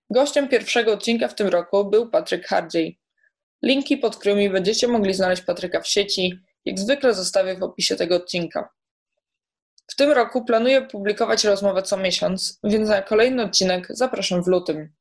Gościem 0.10 0.48
pierwszego 0.48 0.94
odcinka 0.94 1.28
w 1.28 1.36
tym 1.36 1.48
roku 1.48 1.86
był 1.86 2.10
Patryk 2.10 2.48
Hardziej. 2.48 3.03
Linki, 3.64 3.98
pod 3.98 4.18
którymi 4.18 4.50
będziecie 4.50 4.88
mogli 4.88 5.14
znaleźć 5.14 5.42
Patryka 5.42 5.82
w 5.82 5.88
sieci, 5.88 6.40
jak 6.66 6.80
zwykle 6.80 7.14
zostawię 7.14 7.56
w 7.56 7.64
opisie 7.64 7.96
tego 7.96 8.16
odcinka. 8.16 8.70
W 9.88 9.96
tym 9.96 10.12
roku 10.12 10.46
planuję 10.46 10.82
publikować 10.82 11.44
rozmowę 11.44 11.82
co 11.82 11.98
miesiąc, 11.98 12.60
więc 12.64 12.90
na 12.90 13.02
kolejny 13.02 13.44
odcinek 13.44 13.88
zapraszam 13.90 14.44
w 14.44 14.48
lutym. 14.48 14.94